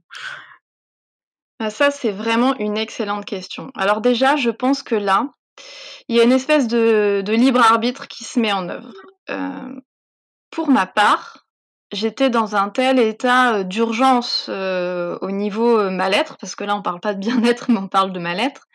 Ah, 1.58 1.70
ça, 1.70 1.90
c'est 1.90 2.12
vraiment 2.12 2.54
une 2.58 2.76
excellente 2.76 3.24
question. 3.24 3.70
Alors 3.74 4.00
déjà, 4.00 4.36
je 4.36 4.50
pense 4.50 4.82
que 4.82 4.94
là, 4.94 5.30
il 6.08 6.16
y 6.16 6.20
a 6.20 6.24
une 6.24 6.32
espèce 6.32 6.68
de, 6.68 7.22
de 7.24 7.32
libre 7.32 7.60
arbitre 7.60 8.08
qui 8.08 8.24
se 8.24 8.38
met 8.38 8.52
en 8.52 8.68
œuvre. 8.68 8.92
Euh, 9.30 9.80
pour 10.50 10.68
ma 10.68 10.86
part, 10.86 11.46
j'étais 11.92 12.30
dans 12.30 12.56
un 12.56 12.68
tel 12.68 12.98
état 12.98 13.64
d'urgence 13.64 14.48
au 14.48 15.30
niveau 15.30 15.90
mal-être, 15.90 16.36
parce 16.38 16.54
que 16.54 16.64
là 16.64 16.76
on 16.76 16.82
parle 16.82 17.00
pas 17.00 17.14
de 17.14 17.20
bien-être, 17.20 17.66
mais 17.70 17.78
on 17.78 17.88
parle 17.88 18.12
de 18.12 18.20
mal-être, 18.20 18.66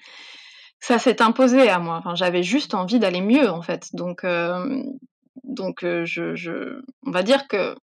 ça 0.79 1.00
s'est 1.00 1.22
imposé 1.22 1.70
à 1.70 1.79
moi. 1.79 1.98
Enfin, 1.98 2.15
j'avais 2.15 2.44
juste 2.44 2.74
envie 2.74 3.00
d'aller 3.00 3.22
mieux 3.22 3.50
en 3.50 3.62
fait. 3.62 3.89
Donc, 3.94 4.25
donc 5.44 5.79
je, 5.82 6.82
on 7.06 7.12
va 7.12 7.24
dire 7.24 7.48
que 7.48 7.75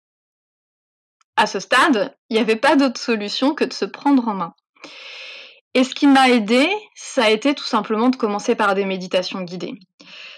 à 1.36 1.46
ce 1.46 1.60
stade, 1.60 2.16
il 2.30 2.34
n'y 2.34 2.40
avait 2.40 2.56
pas 2.56 2.76
d'autre 2.76 3.00
solution 3.00 3.54
que 3.54 3.64
de 3.64 3.72
se 3.72 3.84
prendre 3.84 4.26
en 4.28 4.34
main. 4.34 4.54
Et 5.76 5.84
ce 5.84 5.94
qui 5.94 6.06
m'a 6.06 6.30
aidé, 6.30 6.70
ça 6.94 7.24
a 7.24 7.28
été 7.28 7.54
tout 7.54 7.66
simplement 7.66 8.08
de 8.08 8.16
commencer 8.16 8.54
par 8.54 8.74
des 8.74 8.86
méditations 8.86 9.42
guidées. 9.42 9.74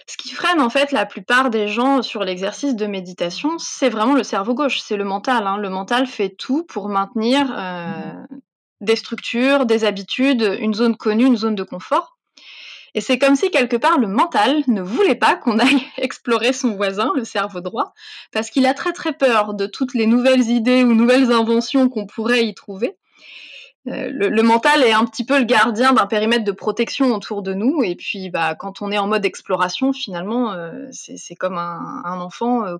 Ce 0.08 0.16
qui 0.16 0.30
freine 0.30 0.60
en 0.60 0.68
fait 0.68 0.90
la 0.90 1.06
plupart 1.06 1.48
des 1.48 1.68
gens 1.68 2.02
sur 2.02 2.24
l'exercice 2.24 2.74
de 2.74 2.86
méditation, 2.86 3.56
c'est 3.58 3.88
vraiment 3.88 4.14
le 4.14 4.24
cerveau 4.24 4.54
gauche, 4.54 4.80
c'est 4.80 4.96
le 4.96 5.04
mental. 5.04 5.46
Hein. 5.46 5.56
Le 5.58 5.70
mental 5.70 6.08
fait 6.08 6.30
tout 6.30 6.64
pour 6.64 6.88
maintenir 6.88 7.54
euh, 7.56 8.14
des 8.80 8.96
structures, 8.96 9.64
des 9.64 9.84
habitudes, 9.84 10.56
une 10.58 10.74
zone 10.74 10.96
connue, 10.96 11.26
une 11.26 11.36
zone 11.36 11.54
de 11.54 11.62
confort. 11.62 12.18
Et 12.94 13.00
c'est 13.00 13.20
comme 13.20 13.36
si 13.36 13.52
quelque 13.52 13.76
part 13.76 14.00
le 14.00 14.08
mental 14.08 14.64
ne 14.66 14.82
voulait 14.82 15.14
pas 15.14 15.36
qu'on 15.36 15.58
aille 15.60 15.86
explorer 15.98 16.52
son 16.52 16.74
voisin, 16.74 17.12
le 17.14 17.24
cerveau 17.24 17.60
droit, 17.60 17.92
parce 18.32 18.50
qu'il 18.50 18.66
a 18.66 18.74
très 18.74 18.92
très 18.92 19.12
peur 19.12 19.54
de 19.54 19.66
toutes 19.66 19.94
les 19.94 20.08
nouvelles 20.08 20.50
idées 20.50 20.82
ou 20.82 20.94
nouvelles 20.94 21.30
inventions 21.30 21.88
qu'on 21.88 22.06
pourrait 22.06 22.44
y 22.44 22.54
trouver. 22.54 22.96
Euh, 23.88 24.10
le, 24.12 24.42
mental 24.42 24.82
est 24.82 24.92
un 24.92 25.04
petit 25.04 25.24
peu 25.24 25.38
le 25.38 25.44
gardien 25.44 25.92
d'un 25.92 26.06
périmètre 26.06 26.44
de 26.44 26.52
protection 26.52 27.14
autour 27.14 27.42
de 27.42 27.54
nous. 27.54 27.82
Et 27.82 27.94
puis, 27.94 28.30
bah, 28.30 28.54
quand 28.54 28.82
on 28.82 28.90
est 28.90 28.98
en 28.98 29.06
mode 29.06 29.24
exploration, 29.24 29.92
finalement, 29.92 30.52
euh, 30.52 30.86
c'est 30.92 31.34
comme 31.36 31.56
un, 31.56 32.20
enfant 32.20 32.66
euh, 32.66 32.76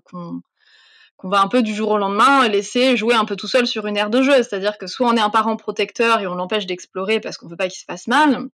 qu'on 1.17 1.29
va 1.29 1.41
un 1.41 1.47
peu 1.47 1.61
du 1.61 1.73
jour 1.73 1.91
au 1.91 1.97
lendemain 1.97 2.47
laisser 2.47 2.95
jouer 2.95 3.15
un 3.15 3.25
peu 3.25 3.35
tout 3.35 3.47
seul 3.47 3.65
sur 3.65 3.87
une 3.87 3.97
aire 3.97 4.09
de 4.09 4.21
jeu. 4.21 4.35
C'est-à-dire 4.35 4.77
que 4.77 4.87
soit 4.87 5.07
on 5.07 5.15
est 5.15 5.21
un 5.21 5.29
parent 5.29 5.55
protecteur 5.55 6.19
et 6.19 6.27
on 6.27 6.35
l'empêche 6.35 6.65
d'explorer 6.65 7.19
parce 7.19 7.37
qu'on 7.37 7.47
veut 7.47 7.57
pas 7.57 7.67
qu'il 7.69 7.79
se 7.79 7.85
fasse 7.85 8.07
mal, 8.07 8.47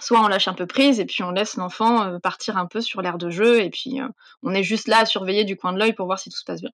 soit 0.00 0.20
on 0.20 0.28
lâche 0.28 0.48
un 0.48 0.54
peu 0.54 0.66
prise 0.66 1.00
et 1.00 1.04
puis 1.04 1.22
on 1.22 1.30
laisse 1.30 1.56
l'enfant 1.56 2.02
euh, 2.02 2.18
partir 2.18 2.56
un 2.56 2.66
peu 2.66 2.80
sur 2.80 3.02
l'air 3.02 3.18
de 3.18 3.30
jeu 3.30 3.60
et 3.60 3.70
puis 3.70 4.00
euh, 4.00 4.08
on 4.42 4.54
est 4.54 4.62
juste 4.62 4.88
là 4.88 5.00
à 5.00 5.06
surveiller 5.06 5.44
du 5.44 5.56
coin 5.56 5.72
de 5.72 5.78
l'œil 5.78 5.92
pour 5.92 6.06
voir 6.06 6.18
si 6.18 6.30
tout 6.30 6.36
se 6.38 6.44
passe 6.44 6.60
bien. 6.60 6.70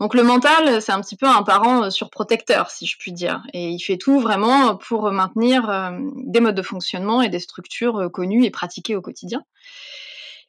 Donc 0.00 0.14
le 0.14 0.22
mental, 0.22 0.80
c'est 0.80 0.92
un 0.92 1.00
petit 1.00 1.16
peu 1.16 1.26
un 1.26 1.42
parent 1.42 1.84
euh, 1.84 1.90
surprotecteur, 1.90 2.70
si 2.70 2.86
je 2.86 2.96
puis 2.98 3.12
dire, 3.12 3.42
et 3.52 3.68
il 3.68 3.80
fait 3.80 3.98
tout 3.98 4.20
vraiment 4.20 4.76
pour 4.76 5.10
maintenir 5.10 5.92
des 6.16 6.40
modes 6.40 6.54
de 6.54 6.62
fonctionnement 6.62 7.22
et 7.22 7.28
des 7.28 7.40
structures 7.40 8.10
connues 8.12 8.44
et 8.44 8.50
pratiquées 8.50 8.96
au 8.96 9.02
quotidien. 9.02 9.42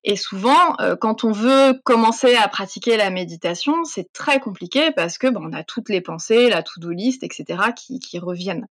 Et 0.03 0.15
souvent, 0.15 0.75
quand 0.99 1.23
on 1.23 1.31
veut 1.31 1.79
commencer 1.83 2.35
à 2.35 2.47
pratiquer 2.47 2.97
la 2.97 3.11
méditation, 3.11 3.83
c'est 3.83 4.11
très 4.13 4.39
compliqué 4.39 4.91
parce 4.91 5.17
que 5.17 5.27
on 5.35 5.53
a 5.53 5.63
toutes 5.63 5.89
les 5.89 6.01
pensées, 6.01 6.49
la 6.49 6.63
to-do 6.63 6.89
list, 6.89 7.23
etc., 7.23 7.59
qui 7.75 8.19
reviennent. 8.19 8.67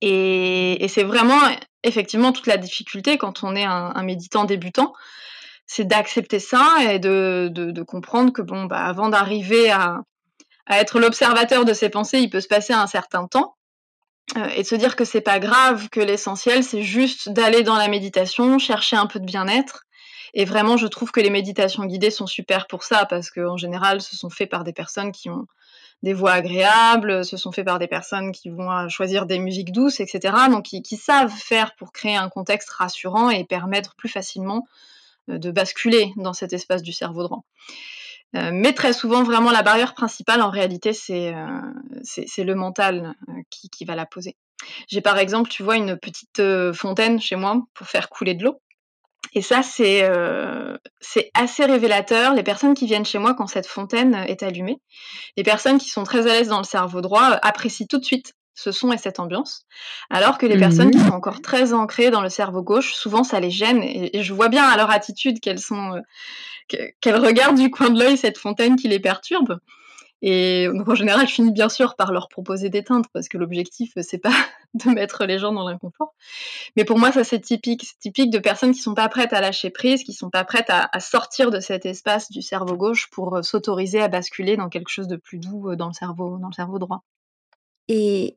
Et, 0.00 0.86
c'est 0.88 1.02
vraiment 1.02 1.40
effectivement 1.82 2.32
toute 2.32 2.46
la 2.46 2.56
difficulté 2.56 3.18
quand 3.18 3.42
on 3.42 3.54
est 3.54 3.64
un, 3.64 4.02
méditant 4.02 4.44
débutant, 4.44 4.94
c'est 5.66 5.84
d'accepter 5.84 6.38
ça 6.38 6.76
et 6.90 6.98
de, 6.98 7.82
comprendre 7.86 8.32
que 8.32 8.42
bon, 8.42 8.64
bah, 8.64 8.84
avant 8.84 9.08
d'arriver 9.08 9.70
à, 9.70 10.00
être 10.68 11.00
l'observateur 11.00 11.64
de 11.64 11.72
ses 11.72 11.88
pensées, 11.88 12.20
il 12.20 12.30
peut 12.30 12.40
se 12.40 12.48
passer 12.48 12.72
un 12.72 12.86
certain 12.86 13.26
temps. 13.26 13.56
Euh, 14.36 14.46
et 14.54 14.62
de 14.62 14.66
se 14.66 14.76
dire 14.76 14.94
que 14.94 15.04
c'est 15.04 15.20
pas 15.20 15.40
grave, 15.40 15.88
que 15.88 15.98
l'essentiel 15.98 16.62
c'est 16.62 16.82
juste 16.82 17.30
d'aller 17.30 17.64
dans 17.64 17.76
la 17.76 17.88
méditation, 17.88 18.60
chercher 18.60 18.94
un 18.94 19.06
peu 19.06 19.18
de 19.18 19.24
bien-être. 19.24 19.82
Et 20.34 20.44
vraiment, 20.44 20.76
je 20.76 20.86
trouve 20.86 21.10
que 21.10 21.20
les 21.20 21.30
méditations 21.30 21.84
guidées 21.84 22.12
sont 22.12 22.28
super 22.28 22.68
pour 22.68 22.84
ça 22.84 23.06
parce 23.06 23.30
qu'en 23.30 23.56
général, 23.56 24.00
ce 24.00 24.16
sont 24.16 24.30
faits 24.30 24.48
par 24.48 24.62
des 24.62 24.72
personnes 24.72 25.10
qui 25.10 25.28
ont 25.28 25.46
des 26.02 26.14
voix 26.14 26.32
agréables, 26.32 27.24
ce 27.24 27.36
sont 27.36 27.52
faits 27.52 27.66
par 27.66 27.78
des 27.78 27.86
personnes 27.86 28.32
qui 28.32 28.48
vont 28.48 28.70
euh, 28.70 28.88
choisir 28.88 29.26
des 29.26 29.38
musiques 29.38 29.72
douces, 29.72 30.00
etc. 30.00 30.34
Donc 30.50 30.64
qui, 30.64 30.96
savent 30.96 31.32
faire 31.32 31.74
pour 31.76 31.92
créer 31.92 32.16
un 32.16 32.28
contexte 32.28 32.70
rassurant 32.70 33.30
et 33.30 33.44
permettre 33.44 33.94
plus 33.96 34.08
facilement 34.08 34.66
euh, 35.28 35.38
de 35.38 35.50
basculer 35.50 36.12
dans 36.16 36.32
cet 36.32 36.52
espace 36.52 36.82
du 36.82 36.92
cerveau 36.92 37.22
droit. 37.22 37.44
Euh, 38.36 38.50
mais 38.52 38.72
très 38.72 38.92
souvent, 38.92 39.24
vraiment, 39.24 39.50
la 39.50 39.62
barrière 39.62 39.94
principale, 39.94 40.40
en 40.40 40.50
réalité, 40.50 40.92
c'est 40.92 41.32
le 41.32 42.54
mental 42.54 43.14
qui, 43.50 43.68
qui, 43.68 43.84
va 43.84 43.94
la 43.94 44.06
poser. 44.06 44.36
J'ai 44.88 45.00
par 45.00 45.18
exemple, 45.18 45.50
tu 45.50 45.62
vois, 45.62 45.76
une 45.76 45.98
petite 45.98 46.40
fontaine 46.72 47.20
chez 47.20 47.36
moi 47.36 47.60
pour 47.74 47.88
faire 47.88 48.08
couler 48.08 48.34
de 48.34 48.44
l'eau. 48.44 48.60
Et 49.32 49.42
ça, 49.42 49.60
euh, 49.80 50.76
c'est 51.00 51.30
assez 51.34 51.64
révélateur. 51.64 52.34
Les 52.34 52.42
personnes 52.42 52.74
qui 52.74 52.86
viennent 52.86 53.04
chez 53.04 53.18
moi 53.18 53.34
quand 53.34 53.46
cette 53.46 53.66
fontaine 53.66 54.14
est 54.26 54.42
allumée, 54.42 54.78
les 55.36 55.42
personnes 55.42 55.78
qui 55.78 55.88
sont 55.88 56.04
très 56.04 56.26
à 56.26 56.32
l'aise 56.32 56.48
dans 56.48 56.58
le 56.58 56.64
cerveau 56.64 57.00
droit 57.00 57.38
apprécient 57.42 57.86
tout 57.88 57.98
de 57.98 58.04
suite 58.04 58.34
ce 58.54 58.72
son 58.72 58.92
et 58.92 58.98
cette 58.98 59.20
ambiance, 59.20 59.64
alors 60.10 60.36
que 60.36 60.44
les 60.44 60.56
mmh 60.56 60.60
personnes 60.60 60.90
qui 60.90 60.98
sont 60.98 61.12
encore 61.12 61.40
très 61.40 61.72
ancrées 61.72 62.10
dans 62.10 62.20
le 62.20 62.28
cerveau 62.28 62.62
gauche, 62.62 62.92
souvent 62.92 63.24
ça 63.24 63.40
les 63.40 63.50
gêne. 63.50 63.82
Et, 63.82 64.22
je 64.22 64.34
vois 64.34 64.48
bien 64.48 64.64
à 64.64 64.76
leur 64.76 64.90
attitude 64.90 65.40
qu'elles 65.40 65.60
sont, 65.60 65.94
euh, 65.94 66.86
qu'elles 67.00 67.16
regardent 67.16 67.58
du 67.58 67.70
coin 67.70 67.90
de 67.90 67.98
l'œil 67.98 68.18
cette 68.18 68.36
fontaine 68.36 68.76
qui 68.76 68.88
les 68.88 69.00
perturbe. 69.00 69.60
Et 70.22 70.68
donc 70.68 70.88
en 70.88 70.94
général, 70.94 71.26
je 71.26 71.32
finis 71.32 71.52
bien 71.52 71.68
sûr 71.68 71.96
par 71.96 72.12
leur 72.12 72.28
proposer 72.28 72.68
d'éteindre 72.68 73.08
parce 73.12 73.28
que 73.28 73.38
l'objectif 73.38 73.92
c'est 74.02 74.18
pas 74.18 74.32
de 74.74 74.90
mettre 74.90 75.24
les 75.24 75.38
gens 75.38 75.52
dans 75.52 75.66
l'inconfort. 75.66 76.14
Mais 76.76 76.84
pour 76.84 76.98
moi, 76.98 77.10
ça 77.12 77.24
c'est 77.24 77.40
typique, 77.40 77.84
c'est 77.84 77.98
typique 77.98 78.30
de 78.30 78.38
personnes 78.38 78.72
qui 78.72 78.80
sont 78.80 78.94
pas 78.94 79.08
prêtes 79.08 79.32
à 79.32 79.40
lâcher 79.40 79.70
prise, 79.70 80.04
qui 80.04 80.12
sont 80.12 80.30
pas 80.30 80.44
prêtes 80.44 80.68
à, 80.68 80.88
sortir 81.00 81.50
de 81.50 81.60
cet 81.60 81.86
espace 81.86 82.30
du 82.30 82.42
cerveau 82.42 82.76
gauche 82.76 83.08
pour 83.10 83.36
euh, 83.36 83.42
s'autoriser 83.42 84.00
à 84.00 84.08
basculer 84.08 84.56
dans 84.56 84.68
quelque 84.68 84.90
chose 84.90 85.08
de 85.08 85.16
plus 85.16 85.38
doux 85.38 85.70
euh, 85.70 85.76
dans 85.76 85.88
le 85.88 85.94
cerveau, 85.94 86.38
dans 86.38 86.48
le 86.48 86.54
cerveau 86.54 86.78
droit. 86.78 87.02
Et 87.88 88.36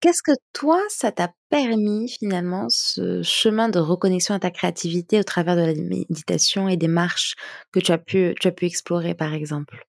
qu'est-ce 0.00 0.22
que 0.22 0.32
toi, 0.52 0.80
ça 0.88 1.12
t'a 1.12 1.32
permis 1.50 2.08
finalement 2.08 2.66
ce 2.70 3.22
chemin 3.22 3.68
de 3.68 3.78
reconnexion 3.78 4.34
à 4.34 4.38
ta 4.38 4.50
créativité 4.50 5.20
au 5.20 5.24
travers 5.24 5.56
de 5.56 5.62
la 5.62 5.74
méditation 5.74 6.68
et 6.68 6.76
des 6.76 6.88
marches 6.88 7.34
que 7.72 7.80
tu 7.80 7.92
as 7.92 7.98
pu, 7.98 8.34
tu 8.40 8.48
as 8.48 8.52
pu 8.52 8.66
explorer 8.66 9.14
par 9.14 9.34
exemple? 9.34 9.87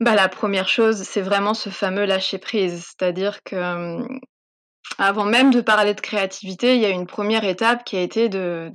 Bah, 0.00 0.14
la 0.14 0.28
première 0.28 0.68
chose, 0.68 1.02
c'est 1.02 1.22
vraiment 1.22 1.54
ce 1.54 1.70
fameux 1.70 2.04
lâcher 2.04 2.38
prise. 2.38 2.84
C'est-à-dire 2.86 3.42
que, 3.44 3.56
hum, 3.56 4.20
avant 4.98 5.24
même 5.24 5.52
de 5.52 5.60
parler 5.60 5.94
de 5.94 6.00
créativité, 6.00 6.76
il 6.76 6.82
y 6.82 6.86
a 6.86 6.90
une 6.90 7.06
première 7.06 7.44
étape 7.44 7.84
qui 7.84 7.96
a 7.96 8.00
été 8.02 8.28
de 8.28 8.70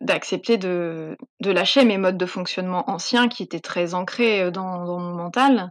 d'accepter 0.00 0.58
de 0.58 1.16
de 1.40 1.50
lâcher 1.50 1.84
mes 1.84 1.98
modes 1.98 2.18
de 2.18 2.26
fonctionnement 2.26 2.88
anciens 2.90 3.28
qui 3.28 3.42
étaient 3.42 3.60
très 3.60 3.94
ancrés, 3.94 4.42
euh, 4.42 4.50
dans 4.50 4.84
dans 4.86 4.98
mon 5.00 5.14
mental. 5.14 5.70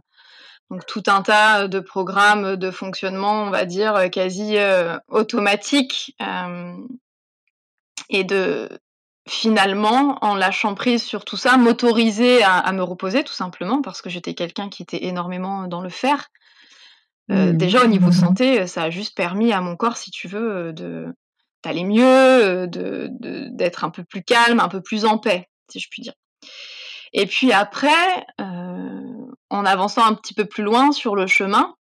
Donc 0.70 0.86
tout 0.86 1.02
un 1.08 1.22
tas 1.22 1.68
de 1.68 1.80
programmes 1.80 2.56
de 2.56 2.70
fonctionnement, 2.72 3.44
on 3.44 3.50
va 3.50 3.64
dire, 3.66 3.94
euh, 3.96 4.08
quasi, 4.08 4.58
euh, 4.58 4.98
automatiques, 5.08 6.16
et 8.08 8.24
de 8.24 8.68
finalement, 9.28 10.18
en 10.22 10.34
lâchant 10.34 10.74
prise 10.74 11.02
sur 11.02 11.24
tout 11.24 11.36
ça, 11.36 11.56
m'autoriser 11.56 12.42
à, 12.42 12.72
me 12.72 12.82
reposer 12.82 13.24
tout 13.24 13.32
simplement 13.32 13.82
parce 13.82 14.02
que 14.02 14.10
j'étais 14.10 14.34
quelqu'un 14.34 14.68
qui 14.68 14.82
était 14.82 15.04
énormément 15.04 15.66
dans 15.66 15.80
le 15.80 15.88
faire. 15.88 16.28
Euh, 17.30 17.52
mmh. 17.52 17.56
Déjà 17.56 17.82
au 17.82 17.88
niveau 17.88 18.12
santé, 18.12 18.66
ça 18.68 18.84
a 18.84 18.90
juste 18.90 19.16
permis 19.16 19.52
à 19.52 19.60
mon 19.60 19.76
corps, 19.76 19.96
si 19.96 20.10
tu 20.10 20.28
veux, 20.28 20.72
de 20.72 21.06
d'aller 21.64 21.84
mieux, 21.84 22.68
de 22.68 23.08
d'être 23.50 23.82
un 23.82 23.90
peu 23.90 24.04
plus 24.04 24.22
calme, 24.22 24.60
un 24.60 24.68
peu 24.68 24.80
plus 24.80 25.04
en 25.04 25.18
paix, 25.18 25.48
si 25.68 25.80
je 25.80 25.88
puis 25.90 26.02
dire. 26.02 26.14
Et 27.12 27.26
puis 27.26 27.52
après, 27.52 28.26
euh, 28.40 29.26
en 29.50 29.64
avançant 29.64 30.04
un 30.04 30.14
petit 30.14 30.34
peu 30.34 30.44
plus 30.44 30.62
loin 30.62 30.92
sur 30.92 31.16
le 31.16 31.26
chemin, 31.26 31.74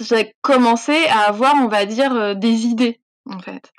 j'ai 0.00 0.34
commencé 0.40 1.06
à 1.06 1.28
avoir, 1.28 1.54
on 1.56 1.68
va 1.68 1.84
dire, 1.84 2.14
euh, 2.14 2.34
des 2.34 2.66
idées 2.66 3.00
en 3.26 3.38
fait. 3.40 3.72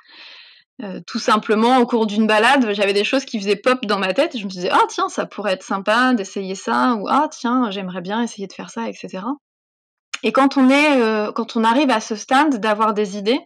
Euh, 0.82 1.00
tout 1.06 1.18
simplement, 1.18 1.78
au 1.78 1.86
cours 1.86 2.06
d'une 2.06 2.26
balade, 2.26 2.74
j'avais 2.74 2.92
des 2.92 3.04
choses 3.04 3.24
qui 3.24 3.38
faisaient 3.40 3.56
pop 3.56 3.86
dans 3.86 3.98
ma 3.98 4.12
tête 4.12 4.36
je 4.36 4.44
me 4.44 4.50
disais, 4.50 4.68
ah 4.70 4.82
tiens, 4.88 5.08
ça 5.08 5.24
pourrait 5.24 5.54
être 5.54 5.62
sympa 5.62 6.12
d'essayer 6.12 6.54
ça, 6.54 6.96
ou 6.96 7.08
ah 7.08 7.28
tiens, 7.30 7.70
j'aimerais 7.70 8.02
bien 8.02 8.22
essayer 8.22 8.46
de 8.46 8.52
faire 8.52 8.68
ça, 8.68 8.86
etc. 8.86 9.24
Et 10.22 10.32
quand 10.32 10.58
on 10.58 10.68
est, 10.68 11.00
euh, 11.00 11.32
quand 11.32 11.56
on 11.56 11.64
arrive 11.64 11.90
à 11.90 12.00
ce 12.00 12.14
stade 12.14 12.60
d'avoir 12.60 12.92
des 12.92 13.16
idées, 13.16 13.40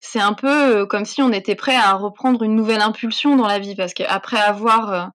c'est 0.00 0.20
un 0.20 0.32
peu 0.32 0.82
euh, 0.82 0.86
comme 0.86 1.04
si 1.04 1.22
on 1.22 1.32
était 1.32 1.56
prêt 1.56 1.76
à 1.76 1.94
reprendre 1.94 2.44
une 2.44 2.54
nouvelle 2.54 2.82
impulsion 2.82 3.34
dans 3.34 3.48
la 3.48 3.58
vie, 3.58 3.74
parce 3.74 3.92
qu'après 3.92 4.38
avoir 4.38 5.10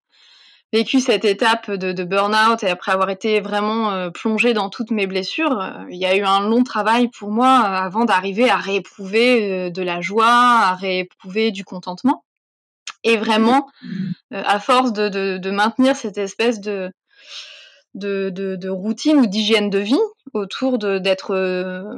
vécu 0.74 1.00
cette 1.00 1.26
étape 1.26 1.72
de, 1.72 2.04
burn-out 2.04 2.64
et 2.64 2.70
après 2.70 2.92
avoir 2.92 3.10
été 3.10 3.40
vraiment 3.40 3.92
euh, 3.92 4.10
plongée 4.10 4.54
dans 4.54 4.70
toutes 4.70 4.92
mes 4.92 5.08
blessures, 5.08 5.60
euh, 5.62 5.86
il 5.90 5.98
y 5.98 6.06
a 6.06 6.16
eu 6.16 6.24
un 6.24 6.42
long 6.42 6.64
travail 6.64 7.10
pour 7.10 7.32
moi 7.32 7.48
euh, 7.48 7.86
avant 7.86 8.06
d'arriver 8.06 8.50
à 8.50 8.58
rééprouver 8.58 9.72
de 9.72 9.82
la 9.82 10.02
joie, 10.02 10.26
à 10.28 10.76
rééprouver 10.76 11.52
du 11.52 11.64
contentement. 11.64 12.24
Et 13.04 13.18
vraiment, 13.18 13.68
à 14.32 14.60
force 14.60 14.92
de, 14.92 15.50
maintenir 15.52 15.96
cette 15.96 16.18
espèce 16.18 16.60
de, 16.60 16.92
de, 17.94 18.70
routine 18.70 19.18
ou 19.18 19.28
d'hygiène 19.28 19.70
de 19.70 19.78
vie 19.78 20.00
autour 20.34 20.80
d'être 20.80 21.96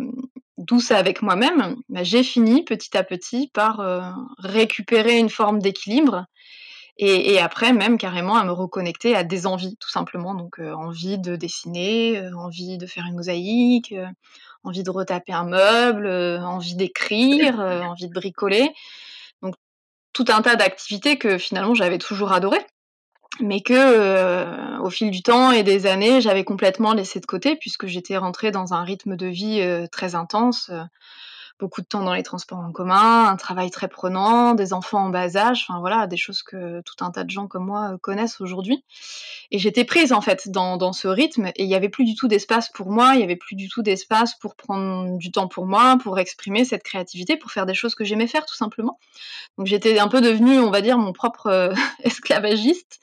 douce 0.58 0.92
avec 0.92 1.22
moi-même, 1.22 1.78
bah, 1.88 2.04
j'ai 2.04 2.24
fini 2.24 2.66
petit 2.66 2.98
à 2.98 3.06
petit 3.06 3.50
par 3.54 3.80
récupérer 4.38 5.18
une 5.18 5.30
forme 5.30 5.60
d'équilibre 5.60 6.26
Et, 7.00 7.40
après, 7.40 7.74
même 7.74 8.00
carrément 8.00 8.38
à 8.38 8.44
me 8.44 8.52
reconnecter 8.52 9.16
à 9.16 9.24
des 9.24 9.46
envies, 9.46 9.78
tout 9.78 9.90
simplement. 9.90 10.34
Donc, 10.34 10.60
euh, 10.60 10.74
envie 10.74 11.20
de 11.20 11.36
dessiner, 11.36 12.18
euh, 12.18 12.36
envie 12.36 12.80
de 12.80 12.88
faire 12.88 13.06
une 13.06 13.16
mosaïque, 13.16 13.92
euh, 13.92 14.08
envie 14.64 14.82
de 14.82 14.90
retaper 14.90 15.32
un 15.32 15.44
meuble, 15.44 16.08
envie 16.08 16.76
d'écrire, 16.76 17.60
envie 17.94 18.08
de 18.08 18.14
bricoler. 18.14 18.72
Donc, 19.44 19.54
tout 20.14 20.26
un 20.30 20.42
tas 20.42 20.56
d'activités 20.56 21.20
que 21.20 21.38
finalement 21.38 21.76
j'avais 21.76 22.00
toujours 22.00 22.32
adorées, 22.32 22.66
mais 23.40 23.62
que 23.62 24.80
au 24.82 24.90
fil 24.90 25.12
du 25.12 25.22
temps 25.22 25.52
et 25.52 25.62
des 25.62 25.86
années, 25.86 26.22
j'avais 26.22 26.44
complètement 26.44 26.94
laissé 26.94 27.20
de 27.20 27.28
côté 27.28 27.56
puisque 27.56 27.86
j'étais 27.86 28.18
rentrée 28.18 28.50
dans 28.50 28.74
un 28.74 28.84
rythme 28.84 29.16
de 29.16 29.28
vie 29.28 29.88
très 29.92 30.16
intense 30.16 30.72
beaucoup 31.60 31.82
de 31.82 31.88
temps 31.88 32.04
dans 32.04 32.14
les 32.14 32.24
transports 32.24 32.60
en 32.60 32.72
commun, 32.72 33.26
un 33.26 33.36
travail 33.36 33.72
très 33.72 33.88
prenant, 33.88 34.54
des 34.54 34.74
enfants 34.74 35.06
en 35.06 35.10
bas 35.10 35.36
âge, 35.36 35.66
enfin 35.68 35.80
voilà, 35.80 36.08
des 36.08 36.18
choses 36.18 36.44
que 36.44 36.82
tout 36.82 37.04
un 37.04 37.12
tas 37.12 37.24
de 37.24 37.30
gens 37.30 37.48
comme 37.48 37.66
moi 37.66 37.94
euh, 37.94 37.98
connaissent 37.98 38.42
aujourd'hui. 38.42 38.84
Et 39.52 39.60
j'étais 39.60 39.84
prise 39.84 40.14
en 40.14 40.22
fait 40.22 40.50
dans, 40.50 40.78
dans 40.78 40.94
ce 40.94 41.08
rythme 41.08 41.48
et 41.48 41.64
il 41.64 41.68
n'y 41.68 41.76
avait 41.76 41.90
plus 41.90 42.06
du 42.06 42.16
tout 42.16 42.28
d'espace 42.28 42.70
pour 42.70 42.92
moi, 42.92 43.14
il 43.14 43.18
n'y 43.18 43.24
avait 43.24 43.36
plus 43.36 43.56
du 43.56 43.70
tout 43.70 43.82
d'espace 43.82 44.36
pour 44.36 44.56
prendre 44.56 45.18
du 45.18 45.32
temps 45.32 45.48
pour 45.48 45.66
moi, 45.66 45.98
pour 46.02 46.20
exprimer 46.20 46.66
cette 46.66 46.84
créativité, 46.84 47.38
pour 47.38 47.52
faire 47.52 47.66
des 47.66 47.74
choses 47.74 47.96
que 47.96 48.06
j'aimais 48.06 48.28
faire 48.28 48.46
tout 48.46 48.56
simplement. 48.56 49.00
Donc 49.58 49.68
j'étais 49.68 50.00
un 50.00 50.08
peu 50.08 50.22
devenue, 50.22 50.60
on 50.60 50.70
va 50.70 50.82
dire, 50.82 50.98
mon 50.98 51.14
propre 51.14 51.48
euh, 51.48 51.74
esclavagiste. 52.04 53.00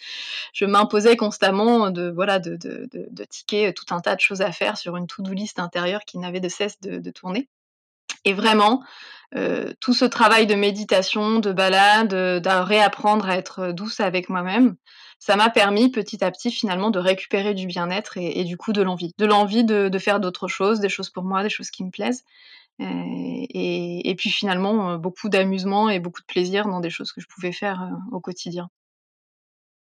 Je 0.52 0.64
m'imposais 0.64 1.16
constamment 1.16 1.90
de 1.90 2.10
voilà 2.10 2.38
de, 2.38 2.56
de, 2.56 2.88
de, 2.92 3.08
de 3.10 3.24
ticker 3.24 3.72
tout 3.74 3.92
un 3.92 4.00
tas 4.00 4.14
de 4.14 4.20
choses 4.20 4.42
à 4.42 4.52
faire 4.52 4.78
sur 4.78 4.96
une 4.96 5.06
to-do 5.06 5.32
list 5.32 5.58
intérieure 5.58 6.04
qui 6.04 6.18
n'avait 6.18 6.40
de 6.40 6.48
cesse 6.48 6.80
de, 6.80 6.98
de 6.98 7.10
tourner. 7.10 7.48
Et 8.24 8.32
vraiment, 8.32 8.82
euh, 9.36 9.72
tout 9.80 9.94
ce 9.94 10.04
travail 10.04 10.46
de 10.46 10.54
méditation, 10.54 11.40
de 11.40 11.52
balade, 11.52 12.08
de 12.08 12.62
réapprendre 12.62 13.28
à 13.28 13.36
être 13.36 13.72
douce 13.72 14.00
avec 14.00 14.28
moi-même, 14.28 14.76
ça 15.18 15.36
m'a 15.36 15.48
permis 15.48 15.90
petit 15.90 16.22
à 16.22 16.30
petit 16.30 16.50
finalement 16.50 16.90
de 16.90 16.98
récupérer 16.98 17.54
du 17.54 17.66
bien-être 17.66 18.18
et, 18.18 18.44
du 18.44 18.56
coup 18.56 18.72
de 18.72 18.82
l'envie. 18.82 19.14
De 19.18 19.24
l'envie 19.24 19.64
de, 19.64 19.98
faire 19.98 20.20
d'autres 20.20 20.48
choses, 20.48 20.80
des 20.80 20.88
choses 20.88 21.10
pour 21.10 21.24
moi, 21.24 21.42
des 21.42 21.48
choses 21.48 21.70
qui 21.70 21.82
me 21.82 21.90
plaisent. 21.90 22.24
Et, 22.78 24.14
puis 24.18 24.30
finalement, 24.30 24.90
euh, 24.90 24.98
beaucoup 24.98 25.28
d'amusement 25.28 25.88
et 25.88 25.98
beaucoup 26.00 26.20
de 26.20 26.26
plaisir 26.26 26.66
dans 26.66 26.80
des 26.80 26.90
choses 26.90 27.12
que 27.12 27.20
je 27.20 27.26
pouvais 27.26 27.52
faire 27.52 27.82
euh, 27.82 28.16
au 28.16 28.20
quotidien. 28.20 28.68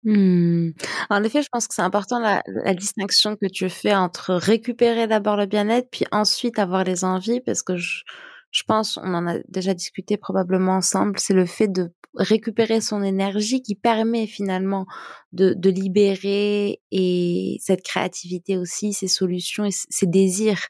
Mmh. 0.06 0.74
En 1.10 1.24
effet, 1.24 1.42
je 1.42 1.50
pense 1.52 1.68
que 1.68 1.74
c'est 1.74 1.82
important 1.82 2.20
la, 2.20 2.44
distinction 2.76 3.36
que 3.36 3.48
tu 3.48 3.70
fais 3.70 3.96
entre 3.96 4.36
récupérer 4.36 5.08
d'abord 5.08 5.36
le 5.36 5.48
bien-être, 5.48 5.90
puis 5.92 6.06
ensuite 6.12 6.60
avoir 6.60 6.84
les 6.84 7.04
envies, 7.04 7.42
parce 7.42 7.64
que 7.64 7.76
je, 7.76 8.04
je 8.52 8.64
pense, 8.68 8.98
on 9.02 9.16
en 9.16 9.26
a 9.26 9.40
déjà 9.48 9.74
discuté 9.74 10.18
probablement 10.18 10.74
ensemble, 10.74 11.18
c'est 11.18 11.34
le 11.34 11.48
fait 11.48 11.68
de 11.68 11.92
récupérer 12.14 12.82
son 12.82 13.02
énergie 13.02 13.64
qui 13.64 13.74
permet 13.74 14.28
finalement 14.28 14.86
de, 15.34 15.54
de 15.58 15.70
libérer 15.72 16.80
et 16.92 17.58
cette 17.60 17.84
créativité 17.84 18.58
aussi, 18.58 18.94
ses 18.94 19.08
solutions 19.08 19.66
et 19.66 19.72
ses 19.72 20.06
désirs. 20.06 20.68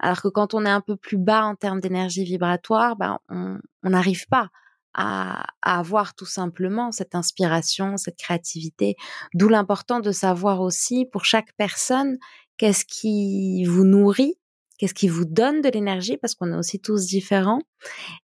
Alors 0.00 0.20
que 0.20 0.28
quand 0.28 0.54
on 0.54 0.66
est 0.66 0.70
un 0.70 0.82
peu 0.82 0.96
plus 0.96 1.18
bas 1.18 1.44
en 1.44 1.54
termes 1.54 1.80
d'énergie 1.80 2.24
vibratoire, 2.24 2.96
ben 2.96 3.18
on 3.30 3.90
n'arrive 3.90 4.26
pas 4.26 4.48
à, 4.94 5.44
avoir 5.62 6.14
tout 6.14 6.26
simplement 6.26 6.92
cette 6.92 7.14
inspiration, 7.14 7.96
cette 7.96 8.18
créativité. 8.18 8.96
D'où 9.34 9.48
l'important 9.48 10.00
de 10.00 10.12
savoir 10.12 10.60
aussi 10.60 11.06
pour 11.06 11.24
chaque 11.24 11.52
personne 11.56 12.18
qu'est-ce 12.56 12.84
qui 12.84 13.64
vous 13.64 13.84
nourrit 13.84 14.36
qu'est-ce 14.82 14.94
qui 14.94 15.06
vous 15.06 15.24
donne 15.24 15.60
de 15.60 15.68
l'énergie 15.68 16.16
parce 16.16 16.34
qu'on 16.34 16.52
est 16.52 16.56
aussi 16.56 16.80
tous 16.80 17.06
différents 17.06 17.60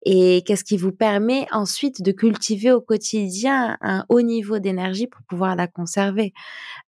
et 0.06 0.42
qu'est-ce 0.46 0.64
qui 0.64 0.78
vous 0.78 0.94
permet 0.94 1.48
ensuite 1.52 2.02
de 2.02 2.14
cultiver 2.14 2.72
au 2.72 2.80
quotidien 2.80 3.78
un 3.82 4.06
haut 4.08 4.22
niveau 4.22 4.60
d'énergie 4.60 5.08
pour 5.08 5.22
pouvoir 5.24 5.58
la 5.58 5.68
conserver. 5.68 6.32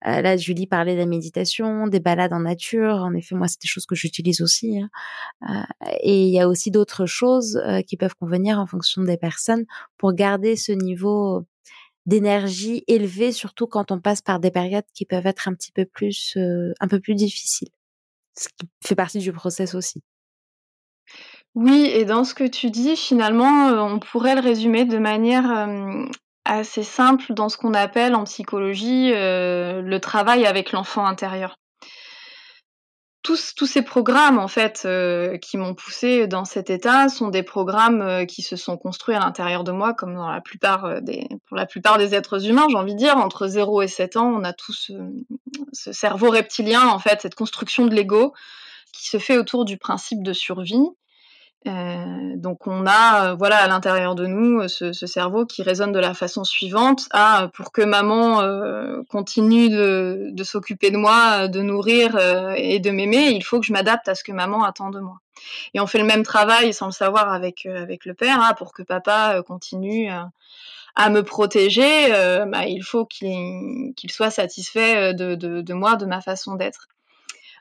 Euh, 0.07 0.21
là, 0.21 0.37
Julie 0.37 0.67
parlait 0.67 0.93
de 0.93 0.99
la 0.99 1.05
méditation, 1.05 1.87
des 1.87 1.99
balades 1.99 2.31
en 2.31 2.39
nature. 2.39 2.95
En 2.95 3.13
effet, 3.13 3.35
moi, 3.35 3.49
c'est 3.49 3.61
des 3.61 3.67
choses 3.67 3.85
que 3.85 3.93
j'utilise 3.93 4.39
aussi. 4.39 4.79
Hein. 4.79 4.89
Euh, 5.49 5.89
et 5.99 6.23
il 6.23 6.33
y 6.33 6.39
a 6.39 6.47
aussi 6.47 6.71
d'autres 6.71 7.05
choses 7.05 7.57
euh, 7.57 7.81
qui 7.81 7.97
peuvent 7.97 8.15
convenir 8.15 8.59
en 8.59 8.67
fonction 8.67 9.03
des 9.03 9.17
personnes 9.17 9.65
pour 9.97 10.13
garder 10.13 10.55
ce 10.55 10.71
niveau 10.71 11.45
d'énergie 12.05 12.85
élevé, 12.87 13.33
surtout 13.33 13.67
quand 13.67 13.91
on 13.91 13.99
passe 13.99 14.21
par 14.21 14.39
des 14.39 14.49
périodes 14.49 14.85
qui 14.93 15.03
peuvent 15.03 15.27
être 15.27 15.49
un 15.49 15.53
petit 15.53 15.73
peu 15.73 15.83
plus, 15.83 16.37
un 16.79 16.87
peu 16.87 17.01
plus 17.01 17.15
difficiles 17.15 17.67
ce 18.37 18.47
qui 18.49 18.69
fait 18.85 18.95
partie 18.95 19.19
du 19.19 19.31
process 19.31 19.75
aussi. 19.75 20.01
Oui, 21.55 21.89
et 21.91 22.05
dans 22.05 22.23
ce 22.23 22.33
que 22.33 22.43
tu 22.43 22.69
dis, 22.69 22.95
finalement, 22.95 23.69
euh, 23.69 23.79
on 23.79 23.99
pourrait 23.99 24.35
le 24.35 24.41
résumer 24.41 24.85
de 24.85 24.99
manière 24.99 25.51
euh, 25.51 26.05
assez 26.45 26.83
simple 26.83 27.33
dans 27.33 27.49
ce 27.49 27.57
qu'on 27.57 27.73
appelle 27.73 28.13
en 28.13 28.25
psychologie 28.25 29.11
euh, 29.13 29.81
le 29.81 29.99
travail 29.99 30.45
avec 30.45 30.71
l'enfant 30.71 31.05
intérieur 31.05 31.57
tous, 33.23 33.65
ces 33.65 33.81
programmes 33.81 34.39
en 34.39 34.47
fait 34.47 34.83
euh, 34.85 35.37
qui 35.37 35.57
m'ont 35.57 35.73
poussé 35.73 36.27
dans 36.27 36.45
cet 36.45 36.69
état 36.69 37.09
sont 37.09 37.27
des 37.27 37.43
programmes 37.43 38.01
euh, 38.01 38.25
qui 38.25 38.41
se 38.41 38.55
sont 38.55 38.77
construits 38.77 39.15
à 39.15 39.19
l'intérieur 39.19 39.63
de 39.63 39.71
moi 39.71 39.93
comme 39.93 40.15
dans 40.15 40.29
la 40.29 40.39
plupart 40.39 40.85
euh, 40.85 40.99
des 41.01 41.27
pour 41.47 41.57
la 41.57 41.65
plupart 41.65 41.97
des 41.97 42.15
êtres 42.15 42.47
humains 42.47 42.67
j'ai 42.69 42.77
envie 42.77 42.93
de 42.93 42.99
dire. 42.99 43.17
Entre 43.17 43.47
0 43.47 43.81
et 43.81 43.87
7 43.87 44.17
ans 44.17 44.31
on 44.33 44.43
a 44.43 44.53
tous 44.53 44.91
ce 45.73 45.91
cerveau 45.91 46.29
reptilien 46.29 46.87
en 46.87 46.99
fait 46.99 47.21
cette 47.21 47.35
construction 47.35 47.85
de 47.85 47.93
l'ego 47.93 48.33
qui 48.93 49.07
se 49.09 49.17
fait 49.17 49.37
autour 49.37 49.65
du 49.65 49.77
principe 49.77 50.23
de 50.23 50.33
survie 50.33 50.87
euh, 51.67 52.35
donc 52.35 52.67
on 52.67 52.85
a 52.85 53.31
euh, 53.31 53.35
voilà 53.35 53.57
à 53.57 53.67
l'intérieur 53.67 54.15
de 54.15 54.25
nous 54.25 54.61
euh, 54.61 54.67
ce, 54.67 54.93
cerveau 54.93 55.45
qui 55.45 55.63
résonne 55.63 55.91
de 55.91 55.99
la 55.99 56.13
façon 56.13 56.43
suivante 56.43 57.07
ah 57.11 57.49
pour 57.53 57.71
que 57.71 57.81
maman 57.81 58.41
continue 59.09 59.69
de, 59.69 60.43
s'occuper 60.43 60.91
de 60.91 60.97
moi, 60.97 61.47
de 61.47 61.61
nourrir 61.61 62.17
et 62.55 62.79
de 62.79 62.91
m'aimer, 62.91 63.29
il 63.29 63.43
faut 63.43 63.59
que 63.59 63.65
je 63.65 63.73
m'adapte 63.73 64.07
à 64.07 64.15
ce 64.15 64.23
que 64.23 64.31
maman 64.31 64.63
attend 64.63 64.89
de 64.89 64.99
moi. 64.99 65.17
Et 65.73 65.79
on 65.79 65.87
fait 65.87 65.99
le 65.99 66.05
même 66.05 66.23
travail 66.23 66.73
sans 66.73 66.87
le 66.87 66.91
savoir 66.91 67.31
avec 67.31 67.65
avec 67.65 68.05
le 68.05 68.13
père 68.13 68.39
ah, 68.41 68.53
pour 68.53 68.73
que 68.73 68.83
papa 68.83 69.41
continue 69.45 70.09
à 70.95 71.09
me 71.09 71.21
protéger, 71.21 72.09
bah, 72.47 72.65
il 72.65 72.83
faut 72.83 73.05
qu'il 73.05 73.93
soit 74.09 74.31
satisfait 74.31 75.13
de, 75.13 75.35
de, 75.35 75.73
moi, 75.73 75.95
de 75.95 76.05
ma 76.05 76.21
façon 76.21 76.55
d'être 76.55 76.87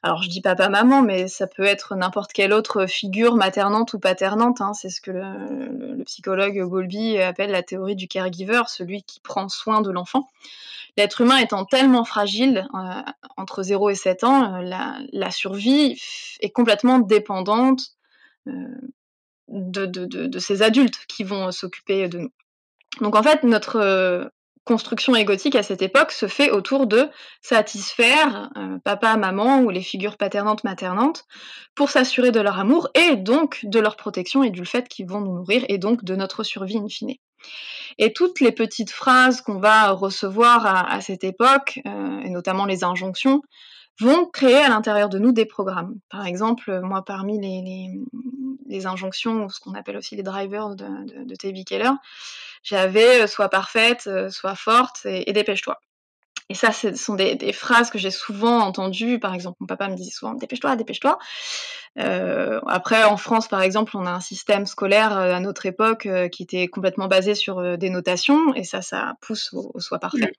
alors 0.06 0.22
je 0.22 0.28
dis 0.28 0.40
papa 0.40 0.68
maman, 0.68 1.02
mais 1.02 1.26
ça 1.26 1.48
peut 1.48 1.64
être 1.64 1.96
n'importe 1.96 2.32
quelle 2.32 2.52
autre 2.52 2.86
figure 2.86 3.34
maternante 3.34 3.92
ou 3.92 3.98
paternante. 3.98 4.60
Hein. 4.60 4.72
C'est 4.72 4.88
ce 4.88 5.00
que 5.00 5.10
le, 5.10 6.04
psychologue 6.04 6.62
Bowlby 6.62 7.18
appelle 7.18 7.50
la 7.50 7.64
théorie 7.64 7.96
du 7.96 8.06
caregiver, 8.06 8.62
celui 8.68 9.02
qui 9.02 9.18
prend 9.18 9.48
soin 9.48 9.80
de 9.80 9.90
l'enfant. 9.90 10.28
L'être 10.96 11.22
humain 11.22 11.38
étant 11.38 11.64
tellement 11.64 12.04
fragile, 12.04 12.68
euh, 12.72 13.02
entre 13.36 13.64
0 13.64 13.90
et 13.90 13.96
7 13.96 14.22
ans, 14.22 14.54
euh, 14.54 14.96
la, 15.12 15.30
survie 15.32 16.00
est 16.38 16.50
complètement 16.50 17.00
dépendante 17.00 17.80
euh, 18.46 18.52
de, 19.48 20.38
ces 20.38 20.62
adultes 20.62 21.04
qui 21.08 21.24
vont 21.24 21.50
s'occuper 21.50 22.08
de 22.08 22.18
nous. 22.18 22.32
Donc 23.00 23.16
en 23.16 23.24
fait, 23.24 23.42
notre 23.42 24.30
construction 24.66 25.14
égotique 25.14 25.54
à 25.54 25.62
cette 25.62 25.80
époque 25.80 26.12
se 26.12 26.26
fait 26.26 26.50
autour 26.50 26.86
de 26.86 27.08
satisfaire 27.40 28.50
euh, 28.56 28.78
papa, 28.84 29.16
maman 29.16 29.60
ou 29.60 29.70
les 29.70 29.80
figures 29.80 30.18
paternantes, 30.18 30.64
maternantes 30.64 31.24
pour 31.74 31.88
s'assurer 31.88 32.32
de 32.32 32.40
leur 32.40 32.58
amour 32.58 32.88
et 32.94 33.16
donc 33.16 33.60
de 33.62 33.78
leur 33.78 33.96
protection 33.96 34.42
et 34.42 34.50
du 34.50 34.66
fait 34.66 34.88
qu'ils 34.88 35.08
vont 35.08 35.20
nous 35.20 35.36
nourrir 35.36 35.64
et 35.68 35.78
donc 35.78 36.04
de 36.04 36.16
notre 36.16 36.42
survie 36.42 36.78
in 36.78 36.88
fine. 36.88 37.14
Et 37.98 38.12
toutes 38.12 38.40
les 38.40 38.52
petites 38.52 38.90
phrases 38.90 39.40
qu'on 39.40 39.58
va 39.58 39.92
recevoir 39.92 40.66
à, 40.66 41.00
cette 41.00 41.24
époque, 41.24 41.80
euh, 41.86 42.20
et 42.20 42.30
notamment 42.30 42.66
les 42.66 42.82
injonctions, 42.84 43.42
vont 44.00 44.26
créer 44.26 44.56
à 44.56 44.68
l'intérieur 44.68 45.08
de 45.08 45.18
nous 45.18 45.32
des 45.32 45.46
programmes. 45.46 45.94
Par 46.10 46.26
exemple, 46.26 46.80
moi, 46.82 47.02
parmi 47.04 47.40
les, 47.40 48.86
injonctions, 48.86 49.48
ce 49.48 49.60
qu'on 49.60 49.74
appelle 49.74 49.96
aussi 49.96 50.16
les 50.16 50.22
drivers 50.22 50.74
de, 50.74 51.24
de. 51.24 51.62
Keller, 51.62 51.92
j'avais 52.66 53.22
euh, 53.22 53.26
soit 53.28 53.48
parfaite, 53.48 54.08
euh, 54.08 54.28
soit 54.28 54.56
forte 54.56 55.06
et, 55.06 55.32
dépêche-toi. 55.32 55.78
Et 56.48 56.54
ça, 56.54 56.70
ce 56.70 56.94
sont 56.94 57.14
des, 57.14 57.52
phrases 57.52 57.90
que 57.90 57.98
j'ai 57.98 58.10
souvent 58.10 58.60
entendues. 58.60 59.18
Par 59.18 59.34
exemple, 59.34 59.56
mon 59.60 59.66
papa 59.66 59.88
me 59.88 59.96
disait 59.96 60.12
souvent 60.12 60.34
dépêche-toi, 60.34 60.76
dépêche-toi. 60.76 61.18
Euh, 61.98 62.60
après, 62.68 63.02
en 63.02 63.16
France, 63.16 63.48
par 63.48 63.62
exemple, 63.62 63.96
on 63.96 64.06
a 64.06 64.10
un 64.10 64.20
système 64.20 64.64
scolaire 64.66 65.12
à 65.12 65.40
notre 65.40 65.66
époque 65.66 66.08
qui 66.30 66.44
était 66.44 66.68
complètement 66.68 67.08
basé 67.08 67.34
sur 67.34 67.76
des 67.76 67.90
notations, 67.90 68.54
et 68.54 68.62
ça, 68.62 68.80
ça 68.80 69.14
pousse 69.22 69.52
au, 69.54 69.72
au 69.74 69.80
soi 69.80 69.98
parfait. 69.98 70.32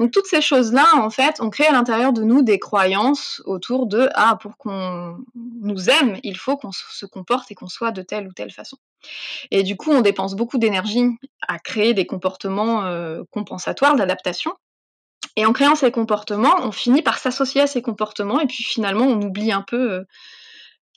Donc, 0.00 0.10
toutes 0.10 0.26
ces 0.26 0.42
choses-là, 0.42 0.84
en 0.96 1.08
fait, 1.08 1.36
on 1.40 1.48
crée 1.48 1.66
à 1.66 1.72
l'intérieur 1.72 2.12
de 2.12 2.22
nous 2.24 2.42
des 2.42 2.58
croyances 2.58 3.40
autour 3.46 3.86
de 3.86 4.10
ah, 4.14 4.36
pour 4.42 4.58
qu'on 4.58 5.16
nous 5.62 5.88
aime, 5.88 6.18
il 6.24 6.36
faut 6.36 6.58
qu'on 6.58 6.72
se 6.72 7.06
comporte 7.06 7.50
et 7.50 7.54
qu'on 7.54 7.68
soit 7.68 7.90
de 7.90 8.02
telle 8.02 8.28
ou 8.28 8.34
telle 8.34 8.52
façon. 8.52 8.76
Et 9.50 9.62
du 9.62 9.76
coup, 9.76 9.90
on 9.92 10.00
dépense 10.00 10.34
beaucoup 10.34 10.58
d'énergie 10.58 11.04
à 11.46 11.58
créer 11.58 11.94
des 11.94 12.06
comportements 12.06 12.84
euh, 12.84 13.22
compensatoires 13.30 13.96
d'adaptation. 13.96 14.52
Et 15.36 15.46
en 15.46 15.52
créant 15.52 15.74
ces 15.74 15.90
comportements, 15.90 16.54
on 16.60 16.70
finit 16.70 17.02
par 17.02 17.18
s'associer 17.18 17.62
à 17.62 17.66
ces 17.66 17.82
comportements 17.82 18.40
et 18.40 18.46
puis 18.46 18.62
finalement, 18.62 19.06
on 19.06 19.20
oublie 19.20 19.52
un 19.52 19.62
peu 19.62 19.92
euh, 19.92 20.04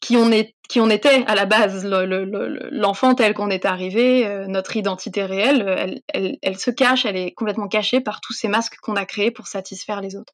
qui 0.02 0.16
on, 0.16 0.90
était 0.90 1.24
à 1.26 1.34
la 1.34 1.46
base, 1.46 1.84
l'enfant 1.86 3.16
tel 3.16 3.34
qu'on 3.34 3.50
est 3.50 3.66
arrivé, 3.66 4.28
euh, 4.28 4.46
notre 4.46 4.78
identité 4.78 5.24
réelle, 5.24 5.66
elle, 5.68 6.02
elle, 6.14 6.38
elle, 6.44 6.60
se 6.60 6.70
cache, 6.70 7.06
elle 7.06 7.18
est 7.18 7.32
complètement 7.32 7.68
cachée 7.68 8.00
par 8.00 8.22
tous 8.22 8.34
ces 8.34 8.48
masques 8.48 8.78
qu'on 8.82 8.96
a 8.96 9.06
créés 9.06 9.32
pour 9.32 9.48
satisfaire 9.48 10.02
les 10.02 10.16
autres. 10.16 10.34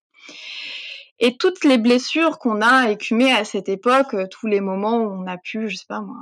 Et 1.26 1.38
toutes 1.38 1.64
les 1.64 1.78
blessures 1.78 2.38
qu'on 2.38 2.62
a 2.62 2.90
écumées 2.90 3.32
à 3.32 3.46
cette 3.46 3.70
époque, 3.70 4.14
euh, 4.14 4.28
tous 4.30 4.46
les 4.46 4.60
moments 4.60 4.98
où 4.98 5.10
on 5.10 5.26
a 5.26 5.38
pu, 5.38 5.70
je 5.70 5.78
sais 5.78 5.86
pas 5.88 6.02
moi, 6.02 6.18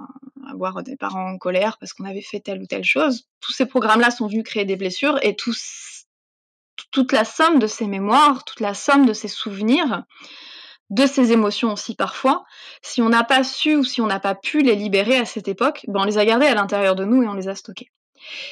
avoir 0.47 0.83
des 0.83 0.95
parents 0.95 1.27
en 1.27 1.39
colère 1.39 1.79
parce 1.79 1.93
qu'on 1.93 2.05
avait 2.05 2.21
fait 2.21 2.39
telle 2.39 2.61
ou 2.61 2.67
telle 2.67 2.83
chose, 2.83 3.27
tous 3.39 3.51
ces 3.51 3.65
programmes-là 3.65 4.11
sont 4.11 4.27
venus 4.27 4.43
créer 4.43 4.63
des 4.63 4.75
blessures 4.75 5.17
et 5.23 5.35
tous, 5.35 6.05
toute 6.91 7.13
la 7.13 7.25
somme 7.25 7.57
de 7.57 7.65
ces 7.65 7.87
mémoires, 7.87 8.43
toute 8.43 8.59
la 8.59 8.75
somme 8.75 9.07
de 9.07 9.13
ces 9.13 9.27
souvenirs, 9.27 10.03
de 10.91 11.07
ces 11.07 11.31
émotions 11.31 11.73
aussi 11.73 11.95
parfois, 11.95 12.43
si 12.83 13.01
on 13.01 13.09
n'a 13.09 13.23
pas 13.23 13.43
su 13.43 13.75
ou 13.75 13.83
si 13.83 14.01
on 14.01 14.07
n'a 14.07 14.19
pas 14.19 14.35
pu 14.35 14.61
les 14.61 14.75
libérer 14.75 15.17
à 15.17 15.25
cette 15.25 15.47
époque, 15.47 15.83
ben 15.87 16.01
on 16.01 16.05
les 16.05 16.19
a 16.19 16.25
gardées 16.25 16.45
à 16.45 16.53
l'intérieur 16.53 16.93
de 16.93 17.05
nous 17.05 17.23
et 17.23 17.27
on 17.27 17.33
les 17.33 17.47
a 17.47 17.55
stockées. 17.55 17.91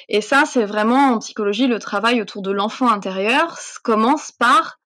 Et 0.07 0.21
ça, 0.21 0.45
c'est 0.47 0.65
vraiment 0.65 1.11
en 1.11 1.19
psychologie 1.19 1.67
le 1.67 1.77
travail 1.77 2.23
autour 2.23 2.41
de 2.41 2.49
l'enfant 2.49 2.89
intérieur 2.89 3.59
commence 3.83 4.31
par 4.31 4.78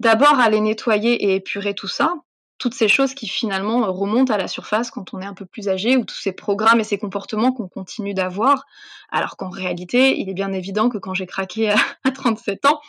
d'abord 0.00 0.38
aller 0.38 0.60
nettoyer 0.60 1.24
et 1.24 1.34
épurer 1.36 1.74
tout 1.74 1.88
ça, 1.88 2.14
toutes 2.58 2.74
ces 2.74 2.88
choses 2.88 3.14
qui 3.14 3.28
finalement 3.28 3.92
remontent 3.92 4.32
à 4.32 4.38
la 4.38 4.48
surface 4.48 4.90
quand 4.90 5.12
on 5.12 5.20
est 5.20 5.26
un 5.26 5.34
peu 5.34 5.46
plus 5.46 5.68
âgé, 5.68 5.96
ou 5.96 6.04
tous 6.04 6.16
ces 6.16 6.32
programmes 6.32 6.80
et 6.80 6.84
ces 6.84 6.98
comportements 6.98 7.52
qu'on 7.52 7.68
continue 7.68 8.14
d'avoir, 8.14 8.64
alors 9.10 9.36
qu'en 9.36 9.50
réalité, 9.50 10.18
il 10.18 10.30
est 10.30 10.34
bien 10.34 10.52
évident 10.52 10.88
que 10.88 10.98
quand 10.98 11.14
j'ai 11.14 11.26
craqué 11.26 11.70
à 11.70 12.10
37 12.10 12.64
ans, 12.66 12.80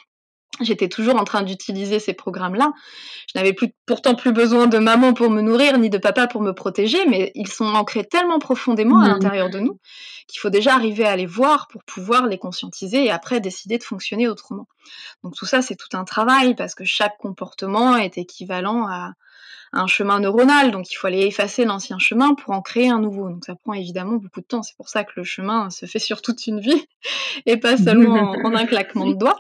J'étais 0.62 0.90
toujours 0.90 1.16
en 1.16 1.24
train 1.24 1.44
d'utiliser 1.44 2.00
ces 2.00 2.14
programmes-là. 2.14 2.74
Je 3.34 3.38
n'avais 3.38 3.54
plus, 3.54 3.74
pourtant 3.86 4.16
plus 4.16 4.32
besoin 4.32 4.68
de 4.68 4.78
maman 4.78 5.14
pour 5.14 5.30
me 5.30 5.42
nourrir, 5.42 5.78
ni 5.78 5.90
de 5.90 5.98
papa 5.98 6.28
pour 6.28 6.42
me 6.42 6.54
protéger, 6.54 7.06
mais 7.08 7.32
ils 7.36 7.48
sont 7.48 7.66
ancrés 7.66 8.06
tellement 8.06 8.40
profondément 8.40 9.00
à 9.00 9.08
mmh. 9.08 9.12
l'intérieur 9.12 9.50
de 9.50 9.60
nous 9.60 9.80
qu'il 10.28 10.40
faut 10.42 10.50
déjà 10.50 10.74
arriver 10.74 11.06
à 11.06 11.16
les 11.16 11.26
voir 11.26 11.68
pour 11.70 11.84
pouvoir 11.86 12.28
les 12.28 12.38
conscientiser 12.38 13.06
et 13.06 13.12
après 13.12 13.40
décider 13.40 13.78
de 13.78 13.84
fonctionner 13.84 14.28
autrement. 14.28 14.68
Donc 15.24 15.36
tout 15.36 15.46
ça, 15.46 15.62
c'est 15.62 15.76
tout 15.76 15.96
un 15.96 16.04
travail 16.04 16.54
parce 16.56 16.76
que 16.76 16.84
chaque 16.84 17.18
comportement 17.18 17.96
est 17.96 18.18
équivalent 18.18 18.88
à, 18.88 19.14
un 19.74 19.88
chemin 19.88 20.20
neuronal, 20.20 20.72
donc 20.72 20.92
il 20.92 20.96
faut 20.96 21.08
aller 21.08 21.26
effacer 21.26 21.66
l'ancien 21.66 22.00
chemin 22.00 22.36
pour 22.36 22.54
en 22.54 22.62
créer 22.62 22.90
un 22.90 23.00
nouveau. 23.00 23.30
Donc 23.30 23.46
ça 23.46 23.56
prend 23.56 23.74
évidemment 23.74 24.16
beaucoup 24.16 24.42
de 24.42 24.46
temps. 24.46 24.64
C'est 24.64 24.76
pour 24.78 24.90
ça 24.90 25.04
que 25.04 25.12
le 25.16 25.24
chemin 25.24 25.70
se 25.70 25.86
fait 25.86 26.00
sur 26.00 26.22
toute 26.22 26.48
une 26.48 26.60
vie 26.60 26.86
et 27.46 27.58
pas 27.58 27.78
seulement 27.78 28.32
en, 28.44 28.56
un 28.56 28.66
claquement 28.66 29.08
de 29.08 29.16
doigts. 29.16 29.40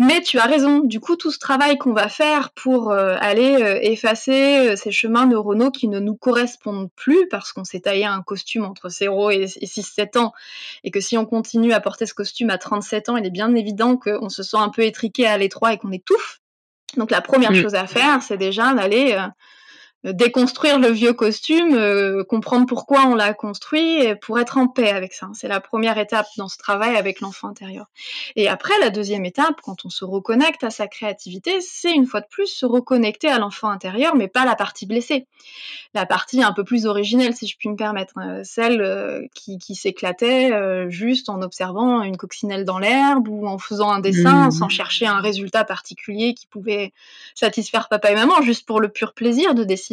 Mais 0.00 0.20
tu 0.20 0.38
as 0.38 0.44
raison. 0.44 0.80
Du 0.80 1.00
coup, 1.00 1.16
tout 1.16 1.32
ce 1.32 1.40
travail 1.40 1.76
qu'on 1.76 1.92
va 1.92 2.08
faire 2.08 2.50
pour 2.50 2.92
euh, 2.92 3.16
aller 3.18 3.56
euh, 3.56 3.80
effacer 3.82 4.68
euh, 4.68 4.76
ces 4.76 4.92
chemins 4.92 5.26
neuronaux 5.26 5.72
qui 5.72 5.88
ne 5.88 5.98
nous 5.98 6.14
correspondent 6.14 6.88
plus 6.94 7.26
parce 7.28 7.52
qu'on 7.52 7.64
s'est 7.64 7.80
taillé 7.80 8.04
un 8.04 8.22
costume 8.22 8.64
entre 8.64 8.88
0 8.88 9.30
et, 9.30 9.46
6-7 9.46 10.18
ans 10.18 10.32
et 10.84 10.92
que 10.92 11.00
si 11.00 11.18
on 11.18 11.26
continue 11.26 11.72
à 11.72 11.80
porter 11.80 12.06
ce 12.06 12.14
costume 12.14 12.50
à 12.50 12.58
37 12.58 13.08
ans, 13.08 13.16
il 13.16 13.26
est 13.26 13.30
bien 13.30 13.52
évident 13.56 13.96
qu'on 13.96 14.28
se 14.28 14.44
sent 14.44 14.56
un 14.56 14.68
peu 14.68 14.82
étriqué 14.82 15.26
à 15.26 15.36
l'étroit 15.36 15.72
et 15.72 15.78
qu'on 15.78 15.90
étouffe. 15.90 16.37
Donc 16.96 17.10
la 17.10 17.20
première 17.20 17.52
mm. 17.52 17.62
chose 17.62 17.74
à 17.74 17.86
faire, 17.86 18.22
c'est 18.22 18.36
déjà 18.36 18.74
d'aller 18.74 19.12
euh, 19.12 19.26
déconstruire 20.04 20.78
le 20.78 20.88
vieux 20.88 21.12
costume, 21.12 21.74
euh, 21.74 22.22
comprendre 22.22 22.66
pourquoi 22.66 23.06
on 23.06 23.16
l'a 23.16 23.34
construit 23.34 24.14
pour 24.22 24.38
être 24.38 24.56
en 24.56 24.68
paix 24.68 24.90
avec 24.90 25.12
ça. 25.12 25.28
C'est 25.34 25.48
la 25.48 25.60
première 25.60 25.98
étape 25.98 26.26
dans 26.36 26.48
ce 26.48 26.56
travail 26.56 26.96
avec 26.96 27.20
l'enfant 27.20 27.48
intérieur. 27.48 27.86
Et 28.36 28.48
après, 28.48 28.74
la 28.80 28.90
deuxième 28.90 29.24
étape, 29.24 29.60
quand 29.62 29.84
on 29.84 29.90
se 29.90 30.04
reconnecte 30.04 30.62
à 30.62 30.70
sa 30.70 30.86
créativité, 30.86 31.60
c'est 31.60 31.92
une 31.92 32.06
fois 32.06 32.20
de 32.20 32.26
plus 32.30 32.46
se 32.46 32.64
reconnecter 32.64 33.28
à 33.28 33.38
l'enfant 33.38 33.70
intérieur, 33.70 34.14
mais 34.14 34.28
pas 34.28 34.44
la 34.44 34.54
partie 34.54 34.86
blessée. 34.86 35.26
La 35.94 36.06
partie 36.06 36.42
un 36.42 36.52
peu 36.52 36.62
plus 36.62 36.86
originelle, 36.86 37.34
si 37.34 37.48
je 37.48 37.56
puis 37.58 37.68
me 37.68 37.76
permettre, 37.76 38.14
euh, 38.18 38.42
celle 38.44 39.28
qui, 39.34 39.58
s'éclatait 39.74 40.50
juste 40.88 41.28
en 41.28 41.42
observant 41.42 42.02
une 42.02 42.16
coccinelle 42.16 42.64
dans 42.64 42.78
l'herbe 42.78 43.28
ou 43.28 43.46
en 43.46 43.58
faisant 43.58 43.90
un 43.90 44.00
dessin 44.00 44.48
mmh. 44.48 44.50
sans 44.50 44.68
chercher 44.68 45.06
un 45.06 45.20
résultat 45.20 45.64
particulier 45.64 46.34
qui 46.34 46.46
pouvait 46.46 46.92
satisfaire 47.34 47.88
papa 47.88 48.10
et 48.10 48.14
maman, 48.14 48.40
juste 48.42 48.66
pour 48.66 48.80
le 48.80 48.88
pur 48.88 49.12
plaisir 49.12 49.54
de 49.54 49.64
dessiner 49.64 49.87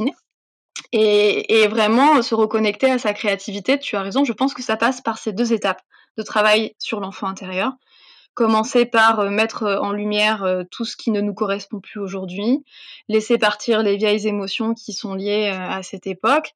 et, 0.91 1.67
vraiment 1.67 2.21
se 2.21 2.35
reconnecter 2.35 2.89
à 2.89 2.99
sa 2.99 3.13
créativité, 3.13 3.79
tu 3.79 3.95
as 3.95 4.01
raison, 4.01 4.23
je 4.23 4.33
pense 4.33 4.53
que 4.53 4.63
ça 4.63 4.77
passe 4.77 5.01
par 5.01 5.17
ces 5.17 5.33
deux 5.33 5.53
étapes. 5.53 5.81
De 6.17 6.23
travail 6.23 6.73
sur 6.79 7.01
l'enfant 7.01 7.27
intérieur. 7.27 7.73
Commencer 8.35 8.85
par 8.85 9.19
euh, 9.19 9.29
mettre 9.29 9.63
en 9.81 9.91
lumière 9.91 10.43
euh, 10.43 10.63
tout 10.71 10.85
ce 10.85 10.95
qui 10.95 11.11
ne 11.11 11.19
nous 11.19 11.33
correspond 11.33 11.81
plus 11.81 11.99
aujourd'hui, 11.99 12.63
laisser 13.09 13.37
partir 13.37 13.83
les 13.83 13.97
vieilles 13.97 14.25
émotions 14.27 14.73
qui 14.73 14.93
sont 14.93 15.13
liées 15.13 15.51
euh, 15.53 15.69
à 15.69 15.83
cette 15.83 16.07
époque, 16.07 16.51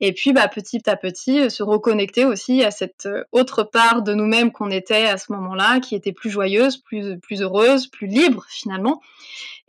et 0.00 0.12
puis 0.12 0.34
bah, 0.34 0.48
petit 0.48 0.82
à 0.88 0.96
petit 0.96 1.50
se 1.50 1.62
reconnecter 1.62 2.26
aussi 2.26 2.62
à 2.62 2.70
cette 2.70 3.08
autre 3.32 3.62
part 3.62 4.02
de 4.02 4.12
nous-mêmes 4.12 4.52
qu'on 4.52 4.70
était 4.70 5.06
à 5.06 5.16
ce 5.16 5.32
moment-là, 5.32 5.80
qui 5.80 5.94
était 5.94 6.12
plus 6.12 6.28
joyeuse, 6.28 6.76
plus 6.76 7.42
heureuse, 7.42 7.86
plus 7.86 8.06
libre 8.06 8.44
finalement, 8.50 9.00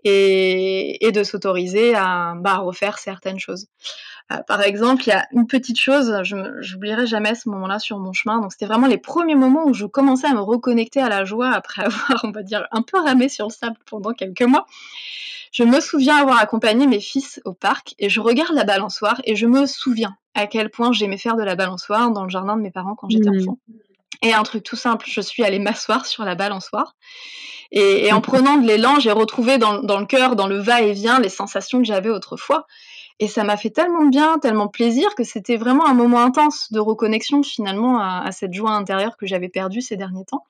et, 0.04 1.12
de 1.14 1.24
s'autoriser 1.24 1.94
à 1.96 2.34
bah, 2.38 2.58
refaire 2.58 2.98
certaines 2.98 3.40
choses. 3.40 3.68
Euh, 4.32 4.38
par 4.48 4.62
exemple, 4.62 5.04
il 5.06 5.10
y 5.10 5.14
a 5.14 5.28
une 5.32 5.48
petite 5.48 5.80
chose, 5.80 6.16
je 6.24 6.36
n'oublierai 6.36 7.06
jamais 7.06 7.36
ce 7.36 7.50
moment-là 7.50 7.80
sur 7.80 8.00
mon 8.00 8.14
chemin. 8.14 8.40
Donc, 8.40 8.52
c'était 8.54 8.66
vraiment 8.66 8.88
les 8.88 8.98
premiers 8.98 9.36
moments 9.36 9.66
où 9.66 9.74
je 9.74 9.86
commençais 9.86 10.28
à 10.28 10.34
me 10.34 10.42
reconnecter 10.42 11.02
à 11.02 11.10
la 11.10 11.26
joie 11.26 11.50
après 11.50 11.84
avoir, 11.86 12.22
on 12.24 12.32
va 12.32 12.44
dire, 12.44 12.68
un 12.72 12.82
peu 12.82 12.98
ramé 13.00 13.30
sur 13.30 13.48
le 13.48 13.52
sable 13.52 13.78
pendant 13.86 14.14
quelques 14.14 14.44
mois. 14.44 14.66
Je 15.52 15.64
me 15.64 15.82
souviens 15.82 16.16
avoir 16.16 16.40
accompagné 16.40 16.88
mes 16.88 17.02
fils 17.02 17.42
au 17.44 17.54
parc 17.54 17.94
et 18.00 18.08
je 18.08 18.22
regarde 18.22 18.56
la 18.56 18.64
balançoire 18.64 19.20
et 19.26 19.36
je 19.36 19.48
me 19.48 19.66
souviens 19.66 20.16
à 20.34 20.48
quel 20.48 20.70
point 20.70 20.94
j'aimais 20.94 21.18
faire 21.18 21.36
de 21.36 21.44
la 21.44 21.56
balançoire 21.56 22.10
dans 22.12 22.24
le 22.24 22.30
jardin 22.30 22.56
de 22.56 22.62
mes 22.62 22.72
parents 22.72 22.96
quand 22.96 23.10
j'étais 23.10 23.30
mmh. 23.30 23.42
enfant. 23.42 23.58
Et 24.22 24.34
un 24.34 24.44
truc 24.44 24.64
tout 24.64 24.76
simple, 24.76 25.06
je 25.10 25.22
suis 25.22 25.44
allée 25.44 25.60
m'asseoir 25.60 26.06
sur 26.06 26.24
la 26.24 26.36
balançoire. 26.36 26.96
Et, 27.72 28.12
en 28.12 28.20
prenant 28.20 28.58
de 28.58 28.68
l'élan, 28.68 29.00
j'ai 29.00 29.12
retrouvé 29.12 29.58
dans, 29.58 29.80
le 29.80 30.06
cœur, 30.06 30.36
dans 30.36 30.48
le 30.48 30.60
va-et-vient, 30.60 31.20
les 31.20 31.30
sensations 31.30 31.80
que 31.80 31.86
j'avais 31.86 32.10
autrefois. 32.10 32.68
Et 33.20 33.28
ça 33.28 33.44
m'a 33.44 33.56
fait 33.56 33.70
tellement 33.70 34.06
bien, 34.06 34.40
tellement 34.40 34.68
plaisir 34.68 35.16
que 35.16 35.24
c'était 35.24 35.56
vraiment 35.56 35.86
un 35.88 35.94
moment 35.94 36.22
intense 36.22 36.72
de 36.74 36.80
reconnexion 36.80 37.44
finalement 37.44 38.00
à, 38.00 38.32
cette 38.32 38.54
joie 38.54 38.72
intérieure 38.72 39.16
que 39.16 39.26
j'avais 39.26 39.48
perdue 39.48 39.82
ces 39.82 39.96
derniers 39.96 40.26
temps. 40.26 40.46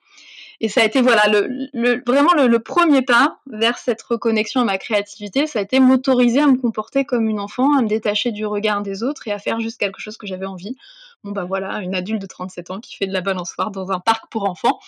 Et 0.60 0.68
ça 0.68 0.80
a 0.80 0.84
été 0.84 1.02
voilà 1.02 1.26
le, 1.26 2.02
vraiment 2.06 2.34
le, 2.34 2.58
premier 2.60 3.02
pas 3.02 3.38
vers 3.50 3.78
cette 3.78 4.00
reconnexion 4.00 4.60
à 4.60 4.64
ma 4.64 4.78
créativité. 4.78 5.46
Ça 5.46 5.58
a 5.58 5.62
été 5.62 5.80
m'autoriser 5.80 6.40
à 6.40 6.46
me 6.46 6.56
comporter 6.56 7.04
comme 7.04 7.28
une 7.28 7.40
enfant, 7.40 7.76
à 7.76 7.82
me 7.82 7.88
détacher 7.88 8.30
du 8.30 8.46
regard 8.46 8.82
des 8.82 9.02
autres 9.02 9.26
et 9.28 9.32
à 9.32 9.38
faire 9.38 9.60
juste 9.60 9.78
quelque 9.78 10.00
chose 10.00 10.16
que 10.16 10.26
j'avais 10.26 10.46
envie 10.46 10.76
bon 11.24 11.32
bah 11.32 11.44
voilà, 11.44 11.80
une 11.80 11.94
adulte 11.94 12.20
de 12.20 12.26
37 12.26 12.70
ans 12.70 12.80
qui 12.80 12.96
fait 12.96 13.06
de 13.06 13.12
la 13.12 13.20
balançoire 13.20 13.70
dans 13.70 13.92
un 13.92 14.00
parc 14.00 14.30
pour 14.30 14.48
enfants. 14.48 14.78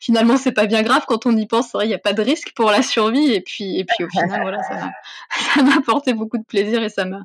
Finalement, 0.00 0.36
c'est 0.36 0.52
pas 0.52 0.66
bien 0.66 0.82
grave 0.82 1.04
quand 1.06 1.26
on 1.26 1.36
y 1.36 1.46
pense, 1.46 1.76
il 1.82 1.88
n'y 1.88 1.94
a 1.94 1.98
pas 1.98 2.12
de 2.12 2.22
risque 2.22 2.52
pour 2.54 2.70
la 2.70 2.82
survie. 2.82 3.32
Et 3.32 3.40
puis, 3.40 3.84
puis 3.84 4.04
au 4.04 4.08
final, 4.08 4.40
voilà, 4.42 4.62
ça 5.32 5.62
m'a 5.62 5.76
apporté 5.76 6.14
beaucoup 6.14 6.38
de 6.38 6.44
plaisir 6.44 6.82
et 6.82 6.88
ça 6.88 7.04
m'a 7.04 7.24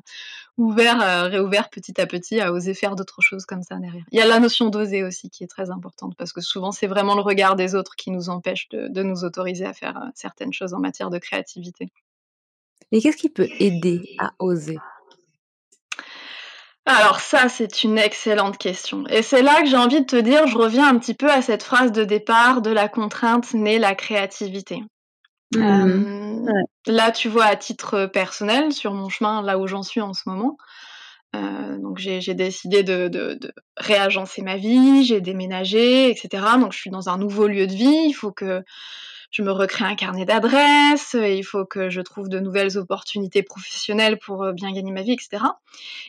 ouvert, 0.58 1.00
euh, 1.00 1.28
réouvert 1.28 1.70
petit 1.70 2.00
à 2.00 2.06
petit 2.06 2.40
à 2.40 2.52
oser 2.52 2.74
faire 2.74 2.96
d'autres 2.96 3.22
choses 3.22 3.46
comme 3.46 3.62
ça 3.62 3.76
derrière. 3.76 4.04
Il 4.10 4.18
y 4.18 4.22
a 4.22 4.26
la 4.26 4.40
notion 4.40 4.68
d'oser 4.68 5.04
aussi 5.04 5.30
qui 5.30 5.44
est 5.44 5.48
très 5.48 5.70
importante 5.70 6.14
parce 6.16 6.32
que 6.32 6.40
souvent 6.40 6.72
c'est 6.72 6.88
vraiment 6.88 7.14
le 7.14 7.22
regard 7.22 7.54
des 7.54 7.76
autres 7.76 7.94
qui 7.94 8.10
nous 8.10 8.28
empêche 8.28 8.68
de, 8.70 8.88
de 8.88 9.02
nous 9.04 9.24
autoriser 9.24 9.64
à 9.64 9.72
faire 9.72 9.96
euh, 9.96 10.10
certaines 10.14 10.52
choses 10.52 10.74
en 10.74 10.80
matière 10.80 11.10
de 11.10 11.18
créativité. 11.18 11.92
Et 12.90 13.00
qu'est-ce 13.00 13.16
qui 13.16 13.28
peut 13.28 13.48
aider 13.60 14.16
à 14.18 14.32
oser? 14.38 14.78
Alors 16.88 17.20
ça, 17.20 17.48
c'est 17.48 17.84
une 17.84 17.98
excellente 17.98 18.58
question. 18.58 19.04
Et 19.08 19.22
c'est 19.22 19.42
là 19.42 19.60
que 19.62 19.68
j'ai 19.68 19.76
envie 19.76 20.00
de 20.00 20.06
te 20.06 20.16
dire, 20.16 20.46
je 20.46 20.56
reviens 20.56 20.88
un 20.88 20.98
petit 20.98 21.14
peu 21.14 21.30
à 21.30 21.42
cette 21.42 21.62
phrase 21.62 21.92
de 21.92 22.04
départ 22.04 22.62
de 22.62 22.70
la 22.70 22.88
contrainte 22.88 23.52
naît 23.54 23.78
la 23.78 23.94
créativité. 23.94 24.82
Mmh. 25.54 25.60
Euh, 25.60 26.52
là, 26.86 27.10
tu 27.10 27.28
vois, 27.28 27.44
à 27.44 27.56
titre 27.56 28.06
personnel, 28.06 28.72
sur 28.72 28.92
mon 28.92 29.08
chemin, 29.08 29.42
là 29.42 29.58
où 29.58 29.66
j'en 29.66 29.82
suis 29.82 30.00
en 30.00 30.12
ce 30.12 30.22
moment, 30.26 30.56
euh, 31.36 31.78
donc 31.78 31.98
j'ai 31.98 32.34
décidé 32.34 32.82
de, 32.82 33.08
de, 33.08 33.38
réagencer 33.76 34.42
ma 34.42 34.56
vie, 34.56 35.04
j'ai 35.04 35.20
déménagé, 35.20 36.10
etc. 36.10 36.42
Donc 36.58 36.72
je 36.72 36.78
suis 36.78 36.90
dans 36.90 37.08
un 37.10 37.18
nouveau 37.18 37.48
lieu 37.48 37.66
de 37.66 37.74
vie, 37.74 38.06
il 38.06 38.14
faut 38.14 38.32
que 38.32 38.64
je 39.30 39.42
me 39.42 39.52
recrée 39.52 39.84
un 39.84 39.94
carnet 39.94 40.24
d'adresses, 40.24 41.14
il 41.14 41.44
faut 41.44 41.64
que 41.64 41.90
je 41.90 42.00
trouve 42.00 42.28
de 42.28 42.40
nouvelles 42.40 42.78
opportunités 42.78 43.42
professionnelles 43.42 44.18
pour 44.18 44.42
euh, 44.42 44.52
bien 44.52 44.72
gagner 44.72 44.92
ma 44.92 45.02
vie, 45.02 45.12
etc. 45.12 45.44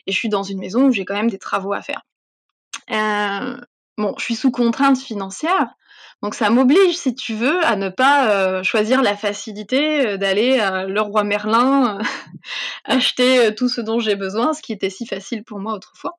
Et 0.06 0.12
je 0.12 0.16
suis 0.16 0.28
dans 0.28 0.42
une 0.42 0.58
maison 0.58 0.86
où 0.86 0.92
j'ai 0.92 1.04
quand 1.04 1.14
même 1.14 1.30
des 1.30 1.38
travaux 1.38 1.72
à 1.72 1.82
faire. 1.82 2.02
Euh, 2.90 3.60
bon, 3.98 4.14
je 4.18 4.24
suis 4.24 4.36
sous 4.36 4.50
contrainte 4.50 4.98
financière, 4.98 5.68
donc 6.22 6.34
ça 6.34 6.48
m'oblige, 6.48 6.96
si 6.96 7.14
tu 7.14 7.34
veux, 7.34 7.64
à 7.64 7.76
ne 7.76 7.90
pas 7.90 8.30
euh, 8.30 8.62
choisir 8.62 9.02
la 9.02 9.16
facilité 9.16 10.16
d'aller 10.16 10.58
à 10.58 10.86
Leroy 10.86 11.24
Merlin 11.24 11.98
acheter 12.84 13.54
tout 13.54 13.68
ce 13.68 13.82
dont 13.82 14.00
j'ai 14.00 14.16
besoin, 14.16 14.54
ce 14.54 14.62
qui 14.62 14.72
était 14.72 14.90
si 14.90 15.06
facile 15.06 15.44
pour 15.44 15.58
moi 15.58 15.74
autrefois. 15.74 16.18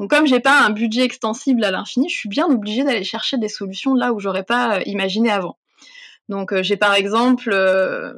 Donc 0.00 0.10
comme 0.10 0.26
j'ai 0.26 0.40
pas 0.40 0.62
un 0.62 0.70
budget 0.70 1.02
extensible 1.02 1.62
à 1.62 1.70
l'infini, 1.70 2.08
je 2.08 2.16
suis 2.16 2.28
bien 2.28 2.46
obligée 2.46 2.84
d'aller 2.84 3.04
chercher 3.04 3.36
des 3.36 3.48
solutions 3.48 3.94
là 3.94 4.14
où 4.14 4.18
j'aurais 4.18 4.44
pas 4.44 4.80
imaginé 4.86 5.30
avant. 5.30 5.58
Donc 6.28 6.52
euh, 6.52 6.62
j'ai 6.62 6.76
par 6.76 6.94
exemple 6.94 7.50
euh, 7.52 8.12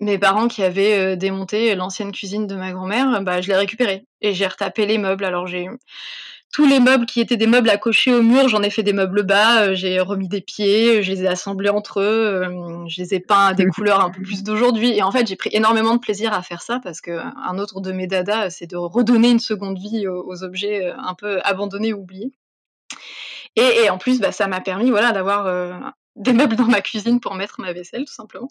mes 0.00 0.18
parents 0.18 0.48
qui 0.48 0.62
avaient 0.62 1.16
démonté 1.16 1.74
l'ancienne 1.74 2.12
cuisine 2.12 2.46
de 2.46 2.56
ma 2.56 2.72
grand-mère, 2.72 3.22
bah, 3.22 3.40
je 3.40 3.48
l'ai 3.48 3.56
récupérée 3.56 4.04
et 4.20 4.34
j'ai 4.34 4.46
retapé 4.46 4.86
les 4.86 4.98
meubles. 4.98 5.24
Alors 5.24 5.46
j'ai 5.46 5.68
tous 6.52 6.66
les 6.66 6.78
meubles 6.78 7.06
qui 7.06 7.20
étaient 7.20 7.36
des 7.36 7.46
meubles 7.46 7.70
à 7.70 7.78
cocher 7.78 8.14
au 8.14 8.22
mur, 8.22 8.48
j'en 8.48 8.62
ai 8.62 8.70
fait 8.70 8.82
des 8.82 8.92
meubles 8.92 9.24
bas, 9.24 9.74
j'ai 9.74 9.98
remis 10.00 10.28
des 10.28 10.40
pieds, 10.40 11.02
je 11.02 11.10
les 11.10 11.24
ai 11.24 11.26
assemblés 11.26 11.70
entre 11.70 12.00
eux, 12.00 12.44
je 12.86 13.02
les 13.02 13.14
ai 13.14 13.20
peints 13.20 13.46
à 13.46 13.54
des 13.54 13.66
couleurs 13.66 14.04
un 14.04 14.10
peu 14.10 14.22
plus 14.22 14.44
d'aujourd'hui. 14.44 14.92
Et 14.96 15.02
en 15.02 15.10
fait, 15.10 15.26
j'ai 15.26 15.36
pris 15.36 15.50
énormément 15.52 15.94
de 15.94 16.00
plaisir 16.00 16.32
à 16.32 16.42
faire 16.42 16.62
ça 16.62 16.80
parce 16.82 17.00
que 17.00 17.10
un 17.10 17.58
autre 17.58 17.80
de 17.80 17.90
mes 17.90 18.06
dadas, 18.06 18.50
c'est 18.50 18.66
de 18.66 18.76
redonner 18.76 19.30
une 19.30 19.40
seconde 19.40 19.78
vie 19.78 20.06
aux, 20.06 20.44
objets 20.44 20.92
un 20.96 21.14
peu 21.14 21.40
abandonnés 21.42 21.92
ou 21.92 22.02
oubliés. 22.02 22.32
Et, 23.56 23.88
en 23.90 23.98
plus, 23.98 24.20
bah, 24.20 24.32
ça 24.32 24.46
m'a 24.46 24.60
permis 24.60 24.90
voilà, 24.90 25.12
d'avoir 25.12 25.46
des 26.16 26.32
meubles 26.32 26.56
dans 26.56 26.66
ma 26.66 26.80
cuisine 26.80 27.20
pour 27.20 27.34
mettre 27.34 27.60
ma 27.60 27.72
vaisselle, 27.72 28.04
tout 28.04 28.14
simplement. 28.14 28.48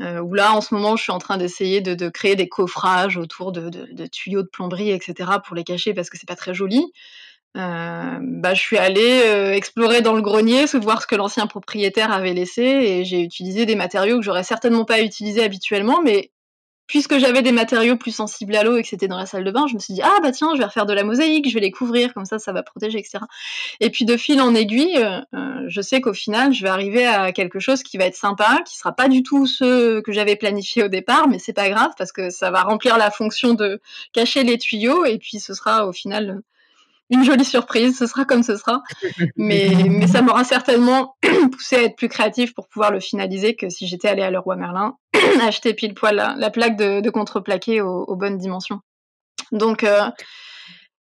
Euh, 0.00 0.20
où 0.20 0.34
là, 0.34 0.54
en 0.54 0.60
ce 0.60 0.74
moment, 0.74 0.96
je 0.96 1.02
suis 1.02 1.12
en 1.12 1.18
train 1.18 1.36
d'essayer 1.36 1.80
de, 1.80 2.08
créer 2.08 2.36
des 2.36 2.48
coffrages 2.48 3.16
autour 3.16 3.52
de, 3.52 4.06
tuyaux 4.06 4.42
de 4.42 4.48
plomberie, 4.48 4.90
etc., 4.90 5.30
pour 5.44 5.56
les 5.56 5.64
cacher 5.64 5.92
parce 5.94 6.08
que 6.08 6.18
c'est 6.18 6.28
pas 6.28 6.36
très 6.36 6.54
joli. 6.54 6.84
Euh, 7.56 8.18
bah, 8.20 8.54
je 8.54 8.60
suis 8.60 8.78
allée 8.78 9.22
euh, 9.24 9.52
explorer 9.52 10.02
dans 10.02 10.14
le 10.14 10.22
grenier, 10.22 10.66
voir 10.80 11.02
ce 11.02 11.06
que 11.06 11.16
l'ancien 11.16 11.46
propriétaire 11.46 12.12
avait 12.12 12.32
laissé, 12.32 12.62
et 12.62 13.04
j'ai 13.04 13.20
utilisé 13.20 13.66
des 13.66 13.74
matériaux 13.74 14.18
que 14.18 14.22
j'aurais 14.22 14.44
certainement 14.44 14.84
pas 14.84 15.02
utilisés 15.02 15.42
habituellement, 15.42 16.00
mais 16.02 16.30
puisque 16.90 17.18
j'avais 17.18 17.42
des 17.42 17.52
matériaux 17.52 17.96
plus 17.96 18.10
sensibles 18.10 18.56
à 18.56 18.64
l'eau 18.64 18.76
et 18.76 18.82
que 18.82 18.88
c'était 18.88 19.06
dans 19.06 19.16
la 19.16 19.24
salle 19.24 19.44
de 19.44 19.50
bain, 19.52 19.68
je 19.68 19.74
me 19.74 19.78
suis 19.78 19.94
dit 19.94 20.02
ah 20.02 20.16
bah 20.24 20.32
tiens, 20.32 20.48
je 20.54 20.58
vais 20.58 20.64
refaire 20.64 20.86
de 20.86 20.92
la 20.92 21.04
mosaïque, 21.04 21.48
je 21.48 21.54
vais 21.54 21.60
les 21.60 21.70
couvrir 21.70 22.12
comme 22.12 22.24
ça, 22.24 22.40
ça 22.40 22.52
va 22.52 22.64
protéger, 22.64 22.98
etc. 22.98 23.20
Et 23.78 23.90
puis 23.90 24.04
de 24.04 24.16
fil 24.16 24.40
en 24.40 24.56
aiguille, 24.56 24.96
euh, 24.98 25.20
euh, 25.32 25.62
je 25.68 25.80
sais 25.82 26.00
qu'au 26.00 26.12
final, 26.12 26.52
je 26.52 26.64
vais 26.64 26.68
arriver 26.68 27.06
à 27.06 27.30
quelque 27.30 27.60
chose 27.60 27.84
qui 27.84 27.96
va 27.96 28.06
être 28.06 28.16
sympa, 28.16 28.58
qui 28.66 28.76
sera 28.76 28.90
pas 28.90 29.06
du 29.06 29.22
tout 29.22 29.46
ce 29.46 30.00
que 30.00 30.10
j'avais 30.10 30.34
planifié 30.34 30.82
au 30.82 30.88
départ, 30.88 31.28
mais 31.28 31.38
c'est 31.38 31.52
pas 31.52 31.70
grave 31.70 31.92
parce 31.96 32.10
que 32.10 32.28
ça 32.28 32.50
va 32.50 32.62
remplir 32.62 32.98
la 32.98 33.12
fonction 33.12 33.54
de 33.54 33.80
cacher 34.12 34.42
les 34.42 34.58
tuyaux 34.58 35.04
et 35.04 35.18
puis 35.18 35.38
ce 35.38 35.54
sera 35.54 35.86
au 35.86 35.92
final 35.92 36.42
une 37.10 37.24
jolie 37.24 37.44
surprise, 37.44 37.98
ce 37.98 38.06
sera 38.06 38.24
comme 38.24 38.42
ce 38.42 38.56
sera. 38.56 38.82
Mais, 39.36 39.70
mais 39.88 40.06
ça 40.06 40.22
m'aura 40.22 40.44
certainement 40.44 41.16
poussé 41.52 41.76
à 41.76 41.82
être 41.82 41.96
plus 41.96 42.08
créatif 42.08 42.54
pour 42.54 42.68
pouvoir 42.68 42.90
le 42.92 43.00
finaliser 43.00 43.56
que 43.56 43.68
si 43.68 43.86
j'étais 43.86 44.08
allée 44.08 44.22
à 44.22 44.30
Leroy 44.30 44.56
Merlin 44.56 44.96
acheter 45.42 45.74
pile 45.74 45.94
poil 45.94 46.34
la, 46.36 46.50
plaque 46.50 46.76
de, 46.76 47.08
contreplaqué 47.10 47.80
aux, 47.80 48.16
bonnes 48.16 48.38
dimensions. 48.38 48.80
Donc, 49.52 49.84
euh, 49.84 50.10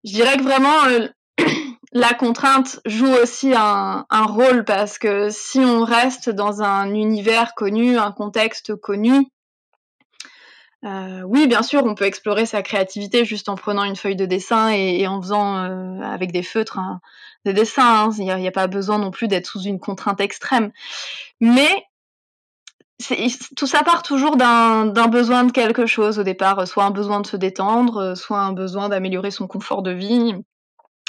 je 0.05 0.13
dirais 0.13 0.37
que 0.37 0.43
vraiment, 0.43 0.85
euh, 0.85 1.09
la 1.93 2.15
contrainte 2.15 2.81
joue 2.87 3.13
aussi 3.23 3.53
un, 3.55 4.05
rôle 4.11 4.65
parce 4.65 4.99
que 4.99 5.29
si 5.31 5.59
on 5.59 5.85
reste 5.85 6.31
dans 6.31 6.63
un 6.63 6.95
univers 6.95 7.55
connu, 7.55 7.99
un 7.99 8.13
contexte 8.13 8.77
connu, 8.77 9.27
euh, 10.85 11.23
oui, 11.23 11.47
bien 11.47 11.63
sûr, 11.63 11.85
on 11.85 11.95
peut 11.95 12.05
explorer 12.05 12.47
sa 12.47 12.63
créativité 12.63 13.25
juste 13.25 13.49
en 13.49 13.57
prenant 13.57 13.85
une 13.85 13.97
feuille 13.97 14.17
de 14.17 14.27
dessin 14.27 14.69
et, 14.69 15.07
en 15.07 15.21
faisant 15.21 15.57
avec 16.03 16.31
des 16.33 16.43
feutres 16.43 16.79
des 17.45 17.53
dessins. 17.53 18.07
Hein. 18.07 18.11
Il 18.19 18.25
n'y 18.25 18.49
a, 18.49 18.53
pas 18.53 18.69
besoin 18.69 18.99
non 18.99 19.11
plus 19.11 19.29
d'être 19.29 19.47
sous 19.47 19.63
une 19.63 19.81
contrainte 19.81 20.21
extrême. 20.21 20.71
Mais 21.41 21.85
tout 23.57 23.67
ça 23.67 23.83
part 23.83 24.03
toujours 24.03 24.37
d'un 24.37 25.09
besoin 25.09 25.45
de 25.45 25.53
quelque 25.53 25.87
chose 25.87 26.19
au 26.19 26.25
départ, 26.25 26.67
soit 26.67 26.85
un 26.85 26.91
besoin 26.91 27.21
de 27.21 27.27
se 27.27 27.37
détendre, 27.37 28.17
soit 28.17 28.41
un 28.41 28.53
besoin 28.53 28.89
d'améliorer 28.89 29.31
son 29.31 29.47
confort 29.47 29.83
de 29.83 29.93
vie, 29.93 30.35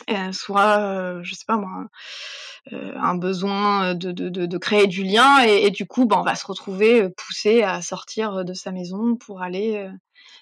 euh, 0.10 0.32
soit, 0.32 0.79
euh, 0.79 1.19
je 1.23 1.36
sais 1.36 1.45
pas 1.45 1.58
moi, 1.58 1.69
euh, 1.82 1.88
un 2.71 3.15
besoin 3.15 3.95
de, 3.95 4.11
de, 4.11 4.29
de, 4.29 4.57
créer 4.57 4.87
du 4.87 5.03
lien, 5.03 5.39
et, 5.39 5.71
du 5.71 5.85
coup, 5.85 6.05
ben, 6.05 6.17
on 6.19 6.23
va 6.23 6.35
se 6.35 6.45
retrouver 6.45 7.09
poussé 7.09 7.63
à 7.63 7.81
sortir 7.81 8.45
de 8.45 8.53
sa 8.53 8.71
maison 8.71 9.15
pour 9.15 9.41
aller 9.41 9.89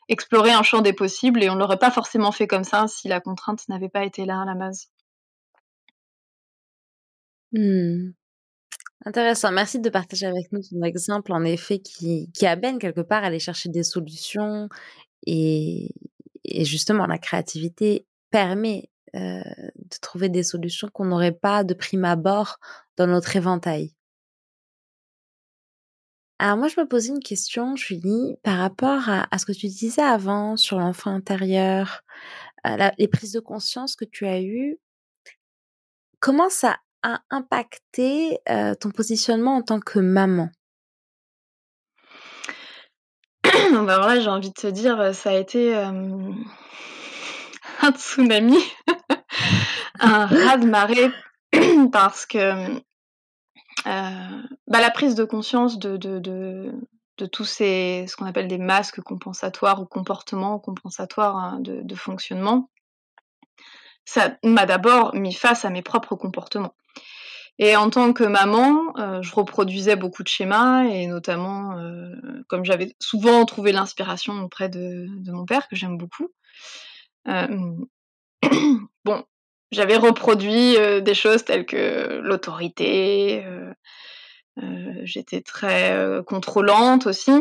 explorer 0.10 0.52
un 0.52 0.64
champ 0.64 0.82
des 0.82 0.94
possibles, 0.94 1.44
et 1.44 1.50
on 1.50 1.56
l'aurait 1.56 1.80
pas 1.80 1.92
forcément 1.92 2.32
fait 2.32 2.48
comme 2.48 2.64
ça 2.64 2.88
si 2.88 3.08
la 3.08 3.20
contrainte 3.20 3.68
n'avait 3.70 3.90
pas 3.90 4.04
été 4.04 4.26
là 4.26 4.42
à 4.42 4.46
la 4.46 4.56
base. 4.56 4.90
Mmh. 7.54 8.12
Intéressant. 9.06 9.52
Merci 9.52 9.80
de 9.80 9.90
partager 9.90 10.26
avec 10.26 10.52
nous 10.52 10.62
ton 10.62 10.82
exemple, 10.84 11.32
en 11.32 11.44
effet, 11.44 11.80
qui, 11.80 12.30
qui 12.34 12.46
amène 12.46 12.80
quelque 12.80 13.02
part 13.02 13.24
à 13.24 13.28
aller 13.28 13.40
chercher 13.40 13.70
des 13.70 13.84
solutions. 13.84 14.68
Et, 15.26 15.92
et 16.44 16.66
justement, 16.66 17.06
la 17.06 17.18
créativité 17.18 18.06
permet 18.32 18.90
euh, 19.16 19.42
de 19.42 19.98
trouver 20.02 20.30
des 20.30 20.44
solutions 20.44 20.90
qu'on 20.92 21.06
n'aurait 21.06 21.32
pas 21.32 21.64
de 21.64 21.74
prime 21.74 22.06
abord 22.06 22.58
dans 22.98 23.08
notre 23.08 23.36
éventail. 23.36 23.94
Alors 26.40 26.58
moi, 26.58 26.68
je 26.68 26.80
me 26.80 26.88
posais 26.88 27.10
une 27.10 27.24
question, 27.24 27.76
Julie, 27.76 28.36
par 28.44 28.58
rapport 28.58 29.10
à, 29.10 29.38
ce 29.38 29.46
que 29.46 29.54
tu 29.54 29.68
disais 29.68 30.04
avant 30.04 30.58
sur 30.58 30.78
l'enfant 30.78 31.12
intérieur, 31.12 32.02
euh, 32.68 32.90
les 32.98 33.08
prises 33.08 33.32
de 33.32 33.40
conscience 33.40 33.96
que 33.96 34.06
tu 34.06 34.28
as 34.28 34.42
eues. 34.42 34.78
Comment 36.20 36.50
ça 36.50 36.78
a 37.02 37.22
impacté 37.30 38.40
ton 38.80 38.92
positionnement 38.92 39.56
en 39.56 39.62
tant 39.62 39.80
que 39.80 40.00
maman? 40.00 40.50
Bah, 43.72 43.96
alors 43.96 44.08
là, 44.08 44.20
j'ai 44.20 44.30
envie 44.30 44.50
de 44.50 44.54
te 44.54 44.68
dire, 44.68 45.16
ça 45.16 45.32
a 45.32 45.34
été 45.34 45.76
un 47.82 47.92
tsunami, 47.92 48.58
un 50.00 50.26
raz-de-marée, 50.26 51.12
parce 51.92 52.26
que 52.26 52.82
bah, 53.86 54.82
la 54.82 54.92
prise 54.92 55.16
de 55.16 55.24
conscience 55.24 55.80
de, 55.80 55.98
tous 57.32 57.46
ces, 57.46 58.06
ce 58.08 58.16
qu'on 58.16 58.26
appelle 58.26 58.48
des 58.48 58.58
masques 58.58 59.02
compensatoires 59.02 59.82
ou 59.82 59.86
comportements 59.86 60.60
compensatoires 60.60 61.38
hein, 61.38 61.60
de, 61.62 61.96
fonctionnement, 61.96 62.70
ça 64.06 64.38
m'a 64.44 64.66
d'abord 64.66 65.16
mis 65.16 65.34
face 65.34 65.66
à 65.66 65.70
mes 65.70 65.82
propres 65.82 66.16
comportements. 66.16 66.74
Et 67.60 67.76
en 67.76 67.90
tant 67.90 68.14
que 68.14 68.24
maman, 68.24 68.94
euh, 69.00 69.22
je 69.22 69.34
reproduisais 69.34 69.96
beaucoup 69.96 70.22
de 70.22 70.28
schémas 70.28 70.84
et 70.84 71.08
notamment, 71.08 71.78
euh, 71.78 72.14
comme 72.48 72.64
j'avais 72.64 72.96
souvent 73.00 73.44
trouvé 73.46 73.72
l'inspiration 73.72 74.34
auprès 74.44 74.70
de, 74.70 75.08
mon 75.32 75.46
père, 75.46 75.68
que 75.68 75.76
j'aime 75.76 75.98
beaucoup. 75.98 76.30
Euh, 77.28 77.76
bon, 79.06 79.26
j'avais 79.72 79.98
reproduit 79.98 80.76
des 81.02 81.14
choses 81.14 81.44
telles 81.44 81.66
que 81.66 82.20
l'autorité, 82.24 83.44
j'étais 85.04 85.42
très 85.42 86.22
contrôlante 86.26 87.08
aussi. 87.08 87.34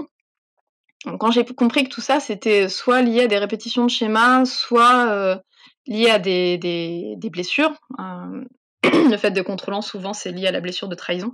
Quand 1.21 1.31
j'ai 1.31 1.45
compris 1.45 1.85
que 1.85 1.89
tout 1.89 2.01
ça, 2.01 2.19
c'était 2.19 2.69
soit 2.69 3.03
lié 3.03 3.23
à 3.23 3.27
des 3.29 3.39
répétitions 3.39 3.85
de 3.85 3.91
schémas, 3.91 4.45
soit 4.45 5.41
lié 5.87 6.11
à 6.11 6.19
des, 6.19 7.17
blessures, 7.31 7.73
le 8.85 9.17
fait 9.17 9.31
de 9.31 9.43
contrôlant, 9.43 9.83
souvent, 9.83 10.13
c'est 10.13 10.33
lié 10.33 10.47
à 10.47 10.53
la 10.53 10.61
blessure 10.61 10.89
de 10.89 10.95
trahison. 10.95 11.33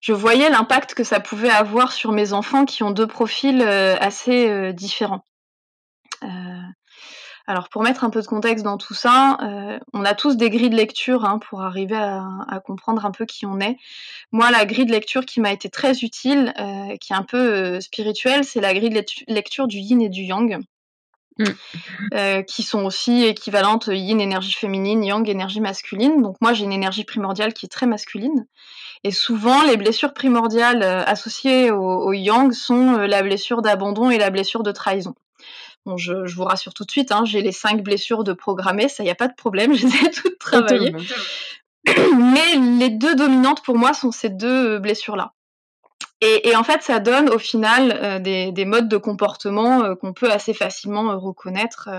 Je 0.00 0.12
voyais 0.12 0.50
l'impact 0.50 0.94
que 0.94 1.04
ça 1.04 1.18
pouvait 1.18 1.50
avoir 1.50 1.92
sur 1.92 2.12
mes 2.12 2.34
enfants 2.34 2.66
qui 2.66 2.82
ont 2.82 2.90
deux 2.90 3.06
profils 3.06 3.62
euh, 3.62 3.96
assez 3.98 4.50
euh, 4.50 4.72
différents. 4.72 5.24
Euh, 6.22 6.53
alors 7.46 7.68
pour 7.68 7.82
mettre 7.82 8.04
un 8.04 8.10
peu 8.10 8.20
de 8.20 8.26
contexte 8.26 8.64
dans 8.64 8.78
tout 8.78 8.94
ça, 8.94 9.38
on 9.92 10.04
a 10.04 10.14
tous 10.14 10.36
des 10.36 10.50
grilles 10.50 10.70
de 10.70 10.76
lecture 10.76 11.24
hein, 11.24 11.38
pour 11.38 11.62
arriver 11.62 11.96
à, 11.96 12.60
comprendre 12.64 13.04
un 13.04 13.10
peu 13.10 13.26
qui 13.26 13.44
on 13.44 13.60
est. 13.60 13.76
Moi, 14.32 14.50
la 14.50 14.64
grille 14.64 14.86
de 14.86 14.92
lecture 14.92 15.26
qui 15.26 15.40
m'a 15.40 15.52
été 15.52 15.68
très 15.68 15.98
utile, 16.00 16.54
qui 17.00 17.12
est 17.12 17.16
un 17.16 17.22
peu 17.22 17.80
spirituelle, 17.80 18.44
c'est 18.44 18.60
la 18.60 18.72
grille 18.72 18.90
de 18.90 19.04
lecture 19.28 19.66
du 19.66 19.78
yin 19.78 20.00
et 20.00 20.08
du 20.08 20.22
yang. 20.22 20.64
Mm. 21.38 21.44
Euh, 22.14 22.42
qui 22.42 22.62
sont 22.62 22.84
aussi 22.84 23.24
équivalentes 23.24 23.88
yin 23.88 24.20
énergie 24.20 24.52
féminine, 24.52 25.02
yang 25.02 25.28
énergie 25.28 25.60
masculine. 25.60 26.22
Donc 26.22 26.36
moi 26.40 26.52
j'ai 26.52 26.64
une 26.64 26.72
énergie 26.72 27.04
primordiale 27.04 27.52
qui 27.52 27.66
est 27.66 27.68
très 27.68 27.86
masculine. 27.86 28.46
Et 29.02 29.10
souvent 29.10 29.62
les 29.64 29.76
blessures 29.76 30.14
primordiales 30.14 30.82
euh, 30.82 31.02
associées 31.04 31.72
au, 31.72 32.12
yang 32.12 32.52
sont 32.52 32.98
euh, 32.98 33.06
la 33.08 33.22
blessure 33.22 33.62
d'abandon 33.62 34.10
et 34.10 34.18
la 34.18 34.30
blessure 34.30 34.62
de 34.62 34.70
trahison. 34.70 35.14
Bon, 35.86 35.96
je, 35.96 36.34
vous 36.34 36.44
rassure 36.44 36.72
tout 36.72 36.84
de 36.84 36.90
suite, 36.90 37.12
hein, 37.12 37.24
j'ai 37.24 37.42
les 37.42 37.52
cinq 37.52 37.82
blessures 37.82 38.24
de 38.24 38.32
programmer, 38.32 38.88
ça 38.88 39.04
y 39.04 39.10
a 39.10 39.14
pas 39.14 39.28
de 39.28 39.34
problème, 39.34 39.74
je 39.74 39.86
les 39.86 40.06
ai 40.06 40.10
toutes 40.10 40.38
travaillées. 40.38 40.94
Mais 41.86 42.56
les 42.78 42.90
deux 42.90 43.14
dominantes 43.14 43.62
pour 43.62 43.76
moi 43.76 43.92
sont 43.92 44.10
ces 44.10 44.30
deux 44.30 44.78
blessures-là. 44.78 45.34
Et, 46.20 46.56
en 46.56 46.64
fait, 46.64 46.82
ça 46.82 47.00
donne 47.00 47.28
au 47.28 47.38
final 47.38 47.92
euh, 48.02 48.18
des, 48.18 48.64
modes 48.64 48.88
de 48.88 48.96
comportement 48.96 49.84
euh, 49.84 49.94
qu'on 49.94 50.14
peut 50.14 50.30
assez 50.30 50.54
facilement 50.54 51.10
euh, 51.10 51.16
reconnaître 51.16 51.90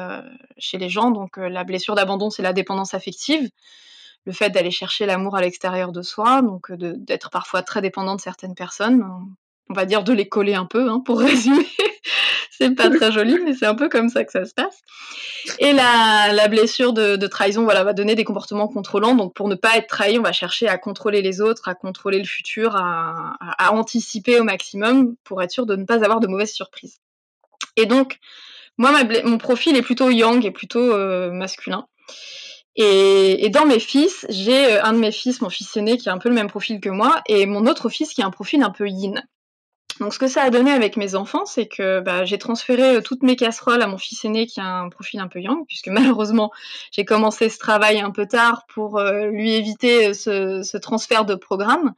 chez 0.57 0.79
les 0.79 0.89
gens. 0.89 1.11
Donc 1.11 1.37
la 1.37 1.63
blessure 1.63 1.93
d'abandon, 1.93 2.31
c'est 2.31 2.41
la 2.41 2.53
dépendance 2.53 2.95
affective, 2.95 3.49
le 4.25 4.31
fait 4.31 4.49
d'aller 4.49 4.71
chercher 4.71 5.05
l'amour 5.05 5.35
à 5.35 5.41
l'extérieur 5.41 5.91
de 5.91 6.01
soi, 6.01 6.41
donc 6.41 6.71
d'être 6.71 7.29
parfois 7.29 7.61
très 7.61 7.81
dépendant 7.81 8.15
de 8.15 8.21
certaines 8.21 8.55
personnes. 8.55 9.05
On 9.69 9.73
va 9.73 9.85
dire 9.85 10.03
de 10.03 10.13
les 10.13 10.27
coller 10.27 10.53
un 10.53 10.65
peu, 10.65 10.89
hein, 10.89 11.01
pour 11.05 11.19
résumer. 11.21 11.67
c'est 12.51 12.75
pas 12.75 12.89
très 12.89 13.11
joli, 13.11 13.37
mais 13.43 13.53
c'est 13.53 13.65
un 13.65 13.75
peu 13.75 13.89
comme 13.89 14.09
ça 14.09 14.23
que 14.23 14.31
ça 14.31 14.45
se 14.45 14.53
passe. 14.53 14.81
Et 15.59 15.73
la, 15.73 16.47
blessure 16.47 16.93
de, 16.93 17.27
trahison, 17.27 17.63
voilà, 17.63 17.83
va 17.83 17.93
donner 17.93 18.15
des 18.15 18.23
comportements 18.23 18.67
contrôlants. 18.67 19.15
Donc, 19.15 19.33
pour 19.33 19.47
ne 19.47 19.55
pas 19.55 19.77
être 19.77 19.87
trahi, 19.87 20.17
on 20.19 20.23
va 20.23 20.31
chercher 20.31 20.67
à 20.67 20.77
contrôler 20.77 21.21
les 21.21 21.41
autres, 21.41 21.67
à 21.67 21.75
contrôler 21.75 22.19
le 22.19 22.25
futur, 22.25 22.75
à, 22.75 23.35
anticiper 23.71 24.39
au 24.39 24.43
maximum 24.43 25.15
pour 25.23 25.41
être 25.41 25.51
sûr 25.51 25.65
de 25.65 25.75
ne 25.75 25.85
pas 25.85 26.03
avoir 26.03 26.19
de 26.19 26.27
mauvaises 26.27 26.53
surprises. 26.53 26.99
Et 27.75 27.85
donc, 27.85 28.19
moi, 28.77 28.91
mon 29.23 29.37
profil 29.37 29.75
est 29.75 29.81
plutôt 29.81 30.09
yang 30.09 30.43
et 30.45 30.51
plutôt 30.51 30.93
euh, 30.93 31.31
masculin. 31.31 31.87
Et, 32.75 33.49
dans 33.49 33.65
mes 33.65 33.79
fils, 33.79 34.25
j'ai 34.29 34.65
euh, 34.65 34.83
un 34.83 34.93
de 34.93 34.97
mes 34.97 35.11
fils, 35.11 35.41
mon 35.41 35.49
fils 35.49 35.75
aîné, 35.77 35.97
qui 35.97 36.09
a 36.09 36.13
un 36.13 36.17
peu 36.17 36.29
le 36.29 36.35
même 36.35 36.49
profil 36.49 36.81
que 36.81 36.89
moi, 36.89 37.21
et 37.27 37.45
mon 37.45 37.67
autre 37.67 37.89
fils 37.89 38.13
qui 38.13 38.21
a 38.21 38.25
un 38.25 38.31
profil 38.31 38.63
un 38.63 38.69
peu 38.69 38.87
yin. 38.87 39.23
Donc 39.99 40.13
ce 40.13 40.19
que 40.19 40.27
ça 40.27 40.43
a 40.43 40.49
donné 40.49 40.71
avec 40.71 40.97
mes 40.97 41.15
enfants, 41.15 41.45
c'est 41.45 41.67
que 41.67 42.01
bah, 42.01 42.25
j'ai 42.25 42.37
transféré 42.37 42.97
euh, 42.97 43.01
toutes 43.01 43.23
mes 43.23 43.37
casseroles 43.37 43.81
à 43.81 43.87
mon 43.87 43.97
fils 43.97 44.25
aîné 44.25 44.45
qui 44.45 44.59
a 44.59 44.65
un 44.65 44.89
profil 44.89 45.21
un 45.21 45.27
peu 45.27 45.39
yang, 45.39 45.65
puisque 45.67 45.87
malheureusement 45.89 46.51
j'ai 46.91 47.05
commencé 47.05 47.47
ce 47.49 47.57
travail 47.57 47.99
un 48.01 48.11
peu 48.11 48.25
tard 48.25 48.65
pour 48.67 48.99
euh, 48.99 49.27
lui 49.27 49.53
éviter 49.53 50.13
ce, 50.13 50.63
ce, 50.63 50.77
transfert 50.77 51.23
de 51.25 51.35
programme. 51.35 51.93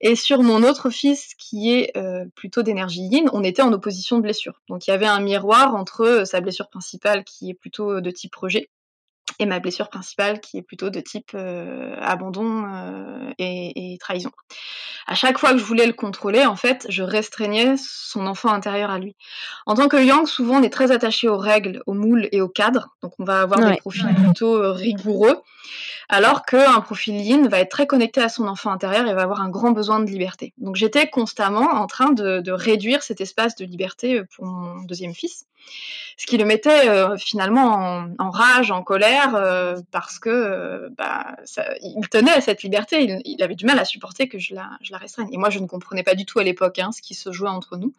Et 0.00 0.16
sur 0.16 0.42
mon 0.42 0.64
autre 0.64 0.90
fils 0.90 1.34
qui 1.38 1.72
est 1.72 1.92
plutôt 2.34 2.62
d'énergie 2.62 3.02
yin, 3.02 3.30
on 3.32 3.44
était 3.44 3.62
en 3.62 3.72
opposition 3.72 4.16
de 4.16 4.22
blessure. 4.22 4.60
Donc 4.68 4.86
il 4.86 4.90
y 4.90 4.92
avait 4.92 5.06
un 5.06 5.20
miroir 5.20 5.74
entre 5.76 6.24
sa 6.26 6.40
blessure 6.40 6.68
principale 6.68 7.24
qui 7.24 7.50
est 7.50 7.54
plutôt 7.54 8.00
de 8.00 8.10
type 8.10 8.34
rejet 8.34 8.68
et 9.38 9.46
ma 9.46 9.60
blessure 9.60 9.88
principale 9.88 10.40
qui 10.40 10.58
est 10.58 10.62
plutôt 10.62 10.90
de 10.90 11.00
type 11.00 11.32
euh, 11.34 11.96
abandon 12.00 12.64
euh, 12.66 13.32
et, 13.38 13.96
trahison. 14.00 14.30
À 15.06 15.14
chaque 15.14 15.38
fois 15.38 15.52
que 15.52 15.58
je 15.58 15.64
voulais 15.64 15.86
le 15.86 15.92
contrôler, 15.92 16.46
en 16.46 16.56
fait, 16.56 16.86
je 16.88 17.02
restreignais 17.02 17.74
son 17.76 18.26
enfant 18.26 18.50
intérieur 18.50 18.90
à 18.90 18.98
lui. 18.98 19.16
En 19.66 19.74
tant 19.74 19.88
que 19.88 20.02
yang, 20.02 20.26
souvent 20.26 20.60
on 20.60 20.62
est 20.62 20.72
très 20.72 20.92
attaché 20.92 21.28
aux 21.28 21.38
règles, 21.38 21.82
aux 21.86 21.94
moules 21.94 22.28
et 22.32 22.40
aux 22.40 22.48
cadres, 22.48 22.88
donc 23.02 23.12
on 23.18 23.24
va 23.24 23.40
avoir 23.40 23.60
des 23.60 23.76
profils 23.76 24.06
plutôt 24.14 24.56
euh, 24.56 24.72
rigoureux, 24.72 25.42
alors 26.08 26.44
qu'un 26.44 26.80
profil 26.80 27.20
yin 27.20 27.48
va 27.48 27.60
être 27.60 27.70
très 27.70 27.86
connecté 27.86 28.20
à 28.20 28.28
son 28.28 28.46
enfant 28.48 28.70
intérieur 28.70 29.06
et 29.06 29.14
va 29.14 29.22
avoir 29.22 29.40
un 29.40 29.48
grand 29.48 29.70
besoin 29.70 30.00
de 30.00 30.10
liberté. 30.10 30.52
Donc 30.58 30.76
j'étais 30.76 31.08
constamment 31.08 31.70
en 31.70 31.86
train 31.86 32.12
de, 32.12 32.50
réduire 32.50 33.02
cet 33.02 33.20
espace 33.20 33.56
de 33.56 33.64
liberté 33.64 34.22
pour 34.36 34.44
mon 34.46 34.82
deuxième 34.82 35.14
fils 35.14 35.46
ce 36.16 36.26
qui 36.26 36.36
le 36.36 36.44
mettait 36.44 36.88
euh, 36.88 37.16
finalement 37.16 38.06
en, 38.18 38.30
rage, 38.30 38.70
en 38.70 38.82
colère, 38.82 39.34
euh, 39.34 39.76
parce 39.90 40.18
que 40.18 40.30
euh, 40.30 40.88
bah, 40.96 41.36
il 41.82 42.08
tenait 42.08 42.32
à 42.32 42.40
cette 42.40 42.62
liberté, 42.62 43.20
il, 43.24 43.42
avait 43.42 43.56
du 43.56 43.66
mal 43.66 43.78
à 43.78 43.84
supporter 43.84 44.28
que 44.28 44.38
je 44.38 44.54
la, 44.54 44.70
je 44.80 44.92
la 44.92 44.98
restreigne. 44.98 45.28
Et 45.32 45.36
moi, 45.36 45.50
je 45.50 45.58
ne 45.58 45.66
comprenais 45.66 46.04
pas 46.04 46.14
du 46.14 46.24
tout 46.24 46.38
à 46.38 46.44
l'époque 46.44 46.78
hein, 46.78 46.92
ce 46.92 47.02
qui 47.02 47.14
se 47.14 47.32
jouait 47.32 47.48
entre 47.48 47.76
nous. 47.76 47.92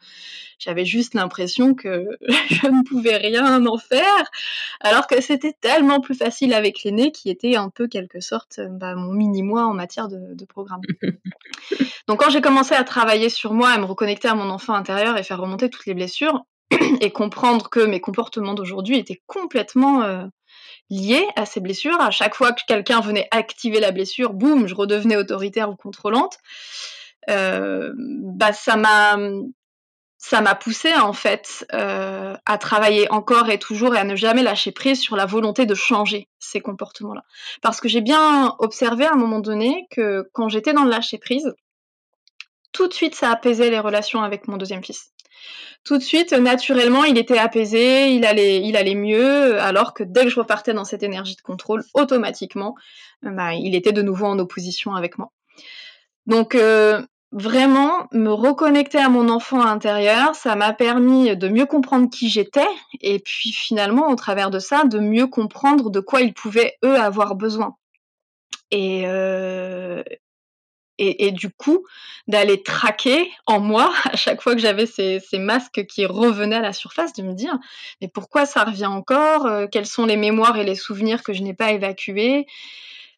J'avais 0.60 0.86
juste 0.86 1.14
l'impression 1.14 1.74
que 1.74 2.18
je 2.50 2.68
ne 2.68 2.88
pouvais 2.88 3.18
rien 3.18 3.66
en 3.66 3.78
faire, 3.78 4.32
alors 4.80 5.08
que 5.08 5.20
c'était 5.20 5.54
tellement 5.60 6.00
plus 6.00 6.16
facile 6.16 6.54
avec 6.54 6.84
l'aîné 6.84 7.12
qui 7.12 7.30
était 7.30 7.58
un 7.58 7.70
peu 7.70 7.88
quelque 7.96 8.20
sorte 8.20 8.60
bah, 8.60 8.96
mon 8.96 9.14
mini-moi 9.14 9.66
en 9.66 9.74
matière 9.74 10.08
de, 10.08 10.34
de 10.34 10.46
programme. 10.46 10.82
Donc 12.08 12.22
quand 12.22 12.30
j'ai 12.30 12.42
commencé 12.42 12.76
à 12.76 12.84
travailler 12.84 13.30
sur 13.30 13.54
moi, 13.54 13.70
à 13.70 13.78
me 13.78 13.86
reconnecter 13.86 14.28
à 14.28 14.36
mon 14.36 14.50
enfant 14.50 14.74
intérieur 14.74 15.18
et 15.18 15.24
faire 15.24 15.40
remonter 15.40 15.70
toutes 15.70 15.86
les 15.86 15.94
blessures, 15.94 16.44
et 17.02 17.12
comprendre 17.12 17.70
que 17.70 17.80
mes 17.80 18.00
comportements 18.00 18.54
d'aujourd'hui 18.54 18.98
étaient 18.98 19.22
complètement 19.28 20.04
euh, 20.04 20.26
liés 20.90 21.28
à 21.36 21.46
ces 21.46 21.60
blessures. 21.60 22.00
À 22.02 22.12
chaque 22.12 22.36
fois 22.36 22.52
que 22.52 22.62
quelqu'un 22.68 23.02
venait 23.02 23.28
activer 23.32 23.80
la 23.80 23.92
blessure, 23.92 24.34
boum, 24.34 24.68
je 24.68 24.76
redevenais 24.76 25.18
autoritaire 25.18 25.70
ou 25.70 25.76
contrôlante. 25.76 26.38
Euh, 27.30 27.92
bah 27.98 28.54
ça 28.54 28.78
m'a 28.78 29.18
ça 30.18 30.42
m'a 30.42 30.56
poussé 30.56 30.94
en 30.96 31.14
fait 31.14 31.66
euh, 31.74 32.36
à 32.46 32.58
travailler 32.58 33.12
encore 33.12 33.50
et 33.50 33.60
toujours 33.60 33.96
et 33.96 34.00
à 34.00 34.04
ne 34.04 34.16
jamais 34.16 34.44
lâcher 34.44 34.72
prise 34.72 35.00
sur 35.00 35.16
la 35.16 35.26
volonté 35.26 35.66
de 35.66 35.76
changer 35.76 36.30
ces 36.40 36.62
comportements-là. 36.62 37.24
Parce 37.62 37.82
que 37.82 37.88
j'ai 37.88 38.02
bien 38.02 38.56
observé 38.60 39.06
à 39.06 39.14
un 39.14 39.18
moment 39.18 39.40
donné 39.40 39.88
que 39.92 40.30
quand 40.34 40.50
j'étais 40.50 40.74
dans 40.74 40.84
le 40.84 40.90
lâcher 40.90 41.18
prise, 41.18 41.54
tout 42.72 42.88
de 42.88 42.94
suite 42.94 43.16
ça 43.16 43.30
apaisait 43.32 43.70
les 43.70 43.80
relations 43.80 44.24
avec 44.24 44.48
mon 44.48 44.58
deuxième 44.58 44.84
fils 44.84 45.12
tout 45.86 46.00
de 46.00 46.04
suite, 46.04 46.34
naturellement, 46.34 47.04
il 47.04 47.18
était 47.18 47.38
apaisé, 47.38 48.10
il 48.10 48.26
allait, 48.26 48.62
il 48.62 48.76
allait 48.76 48.96
mieux, 48.96 49.62
alors 49.62 49.94
que 49.94 50.04
dès 50.04 50.24
que 50.24 50.30
je 50.30 50.40
repartais 50.40 50.74
dans 50.74 50.84
cette 50.84 51.04
énergie 51.04 51.36
de 51.36 51.42
contrôle, 51.42 51.84
automatiquement, 51.94 52.76
euh, 53.24 53.30
bah, 53.30 53.54
il 53.54 53.76
était 53.76 53.92
de 53.92 54.02
nouveau 54.02 54.26
en 54.26 54.40
opposition 54.40 54.96
avec 54.96 55.20
moi. 55.20 55.32
Donc, 56.26 56.56
euh, 56.56 57.04
vraiment, 57.36 58.08
me 58.14 58.32
reconnecter 58.32 58.98
à 58.98 59.10
mon 59.10 59.28
enfant 59.28 59.62
intérieur, 59.62 60.36
ça 60.36 60.56
m'a 60.56 60.72
permis 60.72 61.36
de 61.36 61.50
mieux 61.50 61.66
comprendre 61.66 62.10
qui 62.10 62.30
j'étais, 62.30 62.68
et 63.02 63.20
puis 63.20 63.52
finalement, 63.52 64.10
au 64.10 64.16
travers 64.16 64.50
de 64.50 64.60
ça, 64.60 64.86
de 64.86 65.00
mieux 65.00 65.28
comprendre 65.28 65.90
de 65.90 66.00
quoi 66.00 66.22
ils 66.22 66.34
pouvaient, 66.34 66.78
eux, 66.86 66.98
avoir 66.98 67.36
besoin. 67.36 67.76
Et, 68.72 69.04
euh, 69.06 70.02
et, 70.98 71.32
du 71.32 71.50
coup 71.50 71.86
d'aller 72.28 72.64
traquer 72.64 73.30
en 73.46 73.60
moi 73.60 73.94
à 74.06 74.16
chaque 74.16 74.42
fois 74.42 74.56
que 74.56 74.62
j'avais 74.62 74.86
ces, 74.86 75.22
masques 75.34 75.86
qui 75.88 76.06
revenaient 76.06 76.56
à 76.56 76.62
la 76.62 76.74
surface, 76.74 77.14
de 77.14 77.22
me 77.22 77.34
dire 77.34 77.58
mais 78.02 78.08
pourquoi 78.08 78.46
ça 78.46 78.64
revient 78.64 78.86
encore 78.86 79.46
euh, 79.46 79.68
Quelles 79.70 79.86
sont 79.86 80.06
les 80.06 80.16
mémoires 80.16 80.58
et 80.58 80.64
les 80.64 80.76
souvenirs 80.76 81.22
que 81.22 81.34
je 81.34 81.44
n'ai 81.44 81.54
pas 81.54 81.74
évacués? 81.74 82.46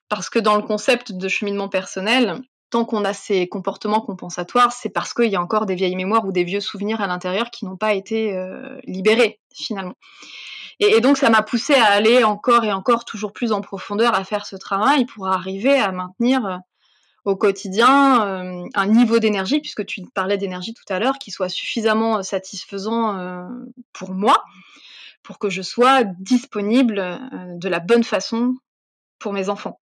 Parce 0.10 0.30
que 0.30 0.39
dans 0.39 0.56
le 0.56 0.63
concept 0.63 1.12
de 1.12 1.27
cheminement 1.27 1.69
personnel, 1.69 2.41
tant 2.69 2.86
qu'on 2.86 3.06
a 3.06 3.13
ces 3.13 3.47
comportements 3.47 4.01
compensatoires, 4.01 4.71
c'est 4.71 4.89
parce 4.89 5.13
qu'il 5.13 5.30
y 5.30 5.36
a 5.36 5.41
encore 5.41 5.65
des 5.65 5.75
vieilles 5.75 5.95
mémoires 5.95 6.25
ou 6.25 6.32
des 6.32 6.43
vieux 6.43 6.60
souvenirs 6.60 7.01
à 7.01 7.08
l'intérieur 7.08 7.49
qui 7.49 7.65
n'ont 7.65 7.77
pas 7.77 7.93
été 7.93 8.36
euh, 8.36 8.80
libérés 8.84 9.39
finalement. 9.53 9.95
Et, 10.80 10.99
donc 11.01 11.17
ça 11.17 11.30
m'a 11.30 11.41
poussé 11.41 11.73
à 11.73 11.86
aller 11.86 12.23
encore 12.23 12.63
et 12.63 12.71
encore 12.71 13.06
toujours 13.06 13.34
plus 13.34 13.51
en 13.51 13.62
profondeur 13.62 14.13
à 14.13 14.23
faire 14.23 14.45
ce 14.45 14.56
travail 14.56 15.06
pour 15.06 15.27
arriver 15.27 15.73
à 15.73 15.91
maintenir 15.91 16.45
euh, 16.45 16.58
au 17.25 17.36
quotidien 17.36 18.25
euh, 18.25 18.65
un 18.73 18.86
niveau 18.86 19.19
d'énergie, 19.19 19.60
puisque 19.60 19.86
tu 19.86 20.01
parlais 20.13 20.38
d'énergie 20.38 20.73
tout 20.73 20.86
à 20.93 20.99
l'heure, 20.99 21.19
qui 21.19 21.32
soit 21.32 21.49
suffisamment 21.49 22.23
satisfaisant 22.23 23.49
pour 23.91 24.13
moi, 24.13 24.45
pour 25.23 25.38
que 25.38 25.49
je 25.49 25.62
sois 25.62 26.06
disponible 26.06 27.19
de 27.56 27.67
la 27.67 27.80
bonne 27.80 28.06
façon 28.06 28.56
pour 29.19 29.34
mes 29.34 29.49
enfants. 29.49 29.77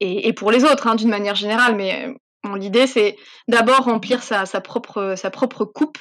Et, 0.00 0.32
pour 0.32 0.50
les 0.50 0.64
autres, 0.64 0.86
hein, 0.86 0.96
d'une 0.96 1.08
manière 1.08 1.34
générale, 1.34 1.76
mais 1.76 2.14
L'idée, 2.56 2.86
c'est 2.86 3.16
d'abord 3.48 3.84
remplir 3.84 4.22
sa, 4.22 4.44
propre, 4.60 5.14
sa 5.16 5.30
propre 5.30 5.64
coupe. 5.64 5.96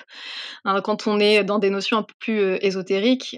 Hein, 0.65 0.81
quand 0.81 1.07
on 1.07 1.17
est 1.17 1.45
dans 1.45 1.57
des 1.57 1.69
notions 1.69 1.99
un 1.99 2.03
peu 2.03 2.13
plus 2.19 2.57
ésotériques, 2.59 3.37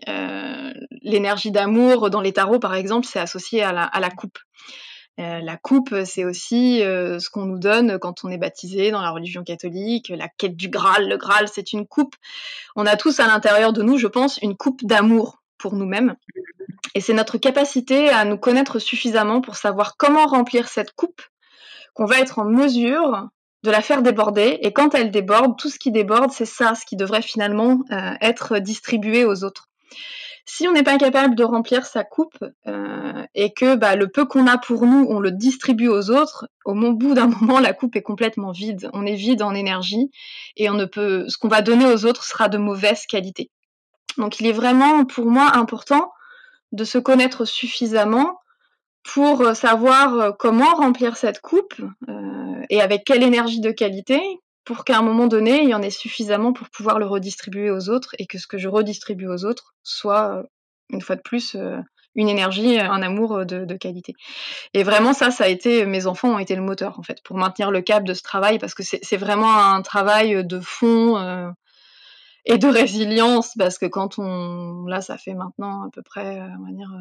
l'énergie 1.04 1.52
d'amour 1.52 2.10
dans 2.10 2.22
les 2.22 2.34
tarots, 2.34 2.58
par 2.58 2.74
exemple, 2.74 3.06
c'est 3.06 3.20
associé 3.20 3.62
à 3.62 3.72
la 3.72 4.10
coupe. 4.10 4.40
Euh, 5.20 5.40
la 5.40 5.56
coupe, 5.56 5.96
c'est 6.04 6.26
aussi 6.26 6.84
euh, 6.84 7.20
ce 7.20 7.30
qu'on 7.30 7.46
nous 7.46 7.60
donne 7.60 8.00
quand 8.00 8.26
on 8.26 8.30
est 8.30 8.38
baptisé 8.38 8.92
dans 8.92 9.02
la 9.02 9.12
religion 9.12 9.44
catholique, 9.44 10.10
la 10.10 10.28
quête 10.28 10.58
du 10.58 10.68
Graal. 10.68 11.08
Le 11.08 11.18
Graal, 11.18 11.48
c'est 11.48 11.72
une 11.72 11.88
coupe. 11.88 12.16
On 12.76 12.86
a 12.86 12.98
tous 12.98 13.20
à 13.22 13.28
l'intérieur 13.28 13.72
de 13.72 13.82
nous, 13.82 13.98
je 13.98 14.08
pense, 14.08 14.38
une 14.42 14.58
coupe 14.58 14.84
d'amour 14.84 15.42
nous-mêmes. 15.74 16.16
Et 16.94 17.02
c'est 17.02 17.14
notre 17.14 17.38
capacité 17.38 18.10
à 18.10 18.24
nous 18.26 18.38
connaître 18.38 18.80
suffisamment 18.80 19.42
pour 19.42 19.56
savoir 19.56 19.98
comment 19.98 20.28
remplir 20.28 20.68
cette 20.68 20.94
coupe 20.94 21.22
qu'on 21.94 22.06
va 22.06 22.20
être 22.20 22.40
en 22.40 22.46
mesure 22.46 23.30
de 23.64 23.72
la 23.72 23.82
faire 23.82 24.02
déborder. 24.02 24.60
Et 24.62 24.72
quand 24.72 24.94
elle 24.96 25.12
déborde, 25.12 25.58
tout 25.58 25.70
ce 25.70 25.80
qui 25.80 25.92
déborde, 25.92 26.32
c'est 26.32 26.46
ça, 26.46 26.76
ce 26.76 26.86
qui 26.86 26.96
devrait 26.96 27.22
finalement 27.22 27.80
euh, 27.92 28.12
être 28.22 28.60
distribué 28.60 29.26
aux 29.26 29.44
autres. 29.44 29.68
Si 30.48 30.68
on 30.68 30.74
n'est 30.74 30.84
pas 30.84 31.00
capable 31.00 31.34
de 31.34 31.44
remplir 31.44 31.86
sa 31.88 32.04
coupe 32.04 32.38
euh, 32.68 33.26
et 33.34 33.52
que 33.52 33.76
bah, 33.76 33.96
le 33.96 34.08
peu 34.08 34.26
qu'on 34.26 34.46
a 34.46 34.60
pour 34.60 34.86
nous, 34.86 35.08
on 35.10 35.20
le 35.20 35.32
distribue 35.32 35.88
aux 35.88 36.12
autres, 36.12 36.48
au 36.66 36.76
bout 36.76 37.16
d'un 37.16 37.28
moment, 37.42 37.60
la 37.60 37.74
coupe 37.74 37.96
est 37.96 38.04
complètement 38.04 38.52
vide. 38.52 38.90
On 38.94 39.06
est 39.06 39.16
vide 39.16 39.42
en 39.42 39.56
énergie 39.56 40.12
et 40.56 40.70
on 40.70 40.76
ne 40.76 40.86
peut, 40.86 41.28
ce 41.28 41.38
qu'on 41.38 41.48
va 41.48 41.62
donner 41.62 41.88
aux 41.88 42.06
autres 42.06 42.24
sera 42.24 42.48
de 42.48 42.60
mauvaise 42.60 43.06
qualité. 43.08 43.50
Donc, 44.18 44.40
il 44.40 44.48
est 44.48 44.54
vraiment 44.54 45.06
pour 45.06 45.26
moi 45.26 45.56
important 45.56 46.12
de 46.72 46.84
se 46.84 46.98
connaître 46.98 47.46
suffisamment 47.46 48.40
pour 49.04 49.56
savoir 49.56 50.36
comment 50.38 50.74
remplir 50.76 51.16
cette 51.16 51.40
coupe 51.40 51.76
euh, 52.10 52.66
et 52.70 52.82
avec 52.82 53.04
quelle 53.06 53.24
énergie 53.24 53.62
de 53.62 53.72
qualité 53.72 54.22
pour 54.66 54.84
qu'à 54.84 54.98
un 54.98 55.04
moment 55.04 55.28
donné, 55.28 55.62
il 55.62 55.70
y 55.70 55.74
en 55.76 55.82
ait 55.82 55.92
suffisamment 55.92 56.52
pour 56.52 56.70
pouvoir 56.70 56.98
le 57.00 57.06
redistribuer 57.06 57.70
aux 57.70 57.90
autres 57.90 58.16
et 58.18 58.26
que 58.26 58.40
ce 58.40 58.48
que 58.48 58.58
je 58.58 58.68
redistribue 58.68 59.28
aux 59.28 59.46
autres 59.46 59.76
soit, 59.84 60.40
euh, 60.40 60.44
une 60.90 61.02
fois 61.02 61.16
de 61.16 61.22
plus, 61.22 61.56
euh, 61.56 61.78
une 62.16 62.30
énergie, 62.30 62.80
un 62.80 63.02
amour 63.04 63.38
euh, 63.38 63.46
de, 63.46 63.76
qualité. 63.76 64.16
Et 64.74 64.84
vraiment, 64.84 65.14
ça, 65.14 65.30
ça 65.30 65.44
a 65.44 65.48
été, 65.48 65.86
mes 65.86 66.08
enfants 66.08 66.30
ont 66.30 66.40
été 66.40 66.56
le 66.56 66.64
moteur, 66.64 66.98
en 67.00 67.04
fait, 67.04 67.22
pour 67.24 67.38
maintenir 67.38 67.70
le 67.70 67.82
cap 67.82 68.04
de 68.04 68.14
ce 68.16 68.24
travail, 68.24 68.58
parce 68.58 68.74
que 68.74 68.84
c'est 68.84 69.18
vraiment 69.18 69.56
un 69.56 69.82
travail 69.84 70.44
de 70.44 70.60
fond 70.60 71.54
et 72.46 72.58
de 72.58 72.68
résilience, 72.68 73.54
parce 73.58 73.78
que 73.78 73.86
quand 73.86 74.20
on, 74.20 74.86
là, 74.86 75.02
ça 75.02 75.18
fait 75.18 75.34
maintenant 75.34 75.84
à 75.84 75.90
peu 75.92 76.02
près, 76.02 76.42
on 76.60 76.66
va 76.66 76.72
dire, 76.72 76.92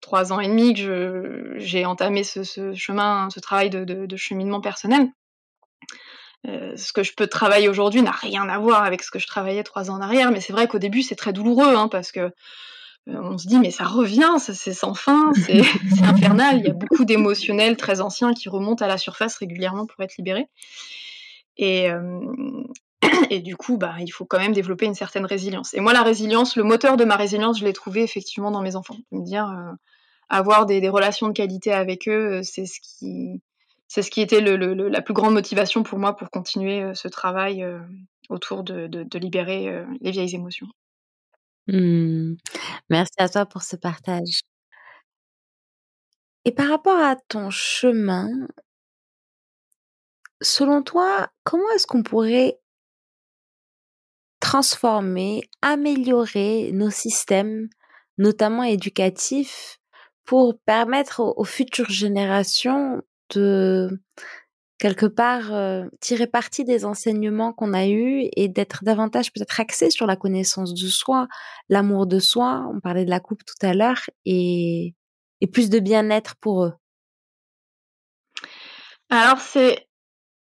trois 0.00 0.32
ans 0.32 0.40
et 0.40 0.48
demi 0.48 0.74
que 0.74 1.54
j'ai 1.56 1.84
entamé 1.84 2.24
ce, 2.24 2.42
chemin, 2.74 3.28
ce 3.30 3.40
travail 3.40 3.70
de 3.70 4.16
cheminement 4.16 4.60
personnel. 4.60 5.08
ce 6.44 6.92
que 6.92 7.02
je 7.02 7.12
peux 7.14 7.26
travailler 7.26 7.68
aujourd'hui 7.68 8.02
n'a 8.02 8.10
rien 8.10 8.48
à 8.48 8.58
voir 8.58 8.84
avec 8.84 9.02
ce 9.02 9.10
que 9.10 9.18
je 9.18 9.26
travaillais 9.26 9.64
trois 9.64 9.90
ans 9.90 9.96
en 9.96 10.00
arrière, 10.00 10.30
mais 10.30 10.40
c'est 10.40 10.52
vrai 10.52 10.66
qu'au 10.66 10.78
début 10.78 11.02
c'est 11.02 11.16
très 11.16 11.32
douloureux 11.32 11.74
hein, 11.74 11.88
parce 11.88 12.12
que 12.12 12.32
on 13.06 13.38
se 13.38 13.48
dit 13.48 13.58
mais 13.58 13.70
ça 13.70 13.84
revient, 13.84 14.34
c'est 14.38 14.74
sans 14.74 14.94
fin, 14.94 15.32
c'est 15.46 15.62
infernal. 16.04 16.58
Il 16.58 16.66
y 16.66 16.70
a 16.70 16.74
beaucoup 16.74 17.04
d'émotionnels 17.04 17.76
très 17.76 18.00
anciens 18.00 18.34
qui 18.34 18.48
remontent 18.48 18.84
à 18.84 18.88
la 18.88 18.98
surface 18.98 19.36
régulièrement 19.36 19.86
pour 19.86 20.02
être 20.02 20.16
libérés. 20.16 20.46
Et, 21.56 21.90
et 23.30 23.40
du 23.40 23.56
coup, 23.56 23.76
bah, 23.76 23.96
il 24.00 24.10
faut 24.10 24.24
quand 24.24 24.38
même 24.38 24.52
développer 24.52 24.86
une 24.86 24.94
certaine 24.94 25.26
résilience. 25.26 25.74
Et 25.74 25.80
moi, 25.80 25.92
la 25.92 26.02
résilience, 26.02 26.56
le 26.56 26.64
moteur 26.64 26.96
de 26.96 27.04
ma 27.04 27.16
résilience, 27.16 27.60
je 27.60 27.64
l'ai 27.64 27.72
trouvé 27.72 28.02
effectivement 28.02 28.50
dans 28.50 28.62
mes 28.62 28.76
enfants. 28.76 28.96
Me 29.12 29.24
dire, 29.24 29.54
avoir 30.28 30.66
des, 30.66 30.86
relations 30.88 31.28
de 31.28 31.32
qualité 31.32 31.72
avec 31.72 32.08
eux, 32.08 32.42
c'est 32.42 32.66
ce 32.66 32.80
qui, 32.80 33.42
c'est 33.86 34.02
ce 34.02 34.10
qui 34.10 34.20
était 34.20 34.40
la 34.40 35.02
plus 35.02 35.14
grande 35.14 35.34
motivation 35.34 35.82
pour 35.82 35.98
moi 35.98 36.16
pour 36.16 36.30
continuer 36.30 36.94
ce 36.94 37.08
travail 37.08 37.66
autour 38.28 38.62
de, 38.64 39.18
libérer 39.18 39.84
les 40.00 40.10
vieilles 40.10 40.34
émotions. 40.34 40.68
Mmh. 41.68 42.34
Merci 42.88 43.12
à 43.18 43.28
toi 43.28 43.46
pour 43.46 43.62
ce 43.62 43.76
partage. 43.76 44.40
Et 46.44 46.52
par 46.52 46.68
rapport 46.68 46.98
à 46.98 47.16
ton 47.28 47.50
chemin, 47.50 48.30
selon 50.40 50.82
toi, 50.82 51.28
comment 51.44 51.68
est-ce 51.74 51.86
qu'on 51.86 52.02
pourrait 52.02 52.58
transformer, 54.48 55.42
améliorer 55.60 56.70
nos 56.72 56.88
systèmes, 56.88 57.68
notamment 58.16 58.62
éducatifs, 58.62 59.78
pour 60.24 60.58
permettre 60.64 61.20
aux, 61.20 61.44
futures 61.44 61.90
générations 61.90 63.02
de 63.34 63.90
quelque 64.78 65.04
part 65.04 65.52
euh, 65.52 65.84
tirer 66.00 66.26
parti 66.26 66.64
des 66.64 66.86
enseignements 66.86 67.52
qu'on 67.52 67.74
a 67.74 67.88
eus 67.88 68.26
et 68.36 68.48
d'être 68.48 68.84
davantage 68.84 69.34
peut-être 69.34 69.60
axé 69.60 69.90
sur 69.90 70.06
la 70.06 70.16
connaissance 70.16 70.72
de 70.72 70.88
soi, 70.88 71.28
l'amour 71.68 72.06
de 72.06 72.18
soi, 72.18 72.64
on 72.74 72.80
parlait 72.80 73.04
de 73.04 73.10
la 73.10 73.20
coupe 73.20 73.44
tout 73.44 73.66
à 73.66 73.74
l'heure, 73.74 74.00
et, 74.24 74.94
et 75.42 75.46
plus 75.46 75.68
de 75.68 75.78
bien-être 75.78 76.36
pour 76.36 76.64
eux. 76.64 76.72
Alors 79.10 79.40
c'est 79.40 79.86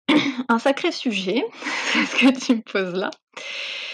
un 0.47 0.59
sacré 0.59 0.91
sujet, 0.91 1.43
ce 1.55 2.15
que 2.17 2.39
tu 2.39 2.57
me 2.57 2.61
poses 2.61 2.93
là. 2.93 3.09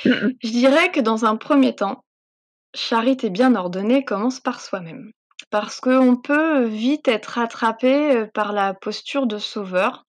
Je 0.06 0.50
dirais 0.50 0.92
que 0.92 1.00
dans 1.00 1.26
un 1.26 1.36
premier 1.36 1.76
temps, 1.76 2.04
charité 2.74 3.30
bien 3.30 3.56
ordonnée 3.56 4.04
commence 4.04 4.40
par 4.40 4.62
soi-même. 4.62 5.12
Parce 5.50 5.82
qu'on 5.82 6.16
peut 6.16 6.64
vite 6.64 7.08
être 7.08 7.38
attrapé 7.38 8.16
euh, 8.16 8.26
par 8.26 8.54
la 8.54 8.74
posture 8.74 9.28
de 9.28 9.38
sauveur, 9.38 10.06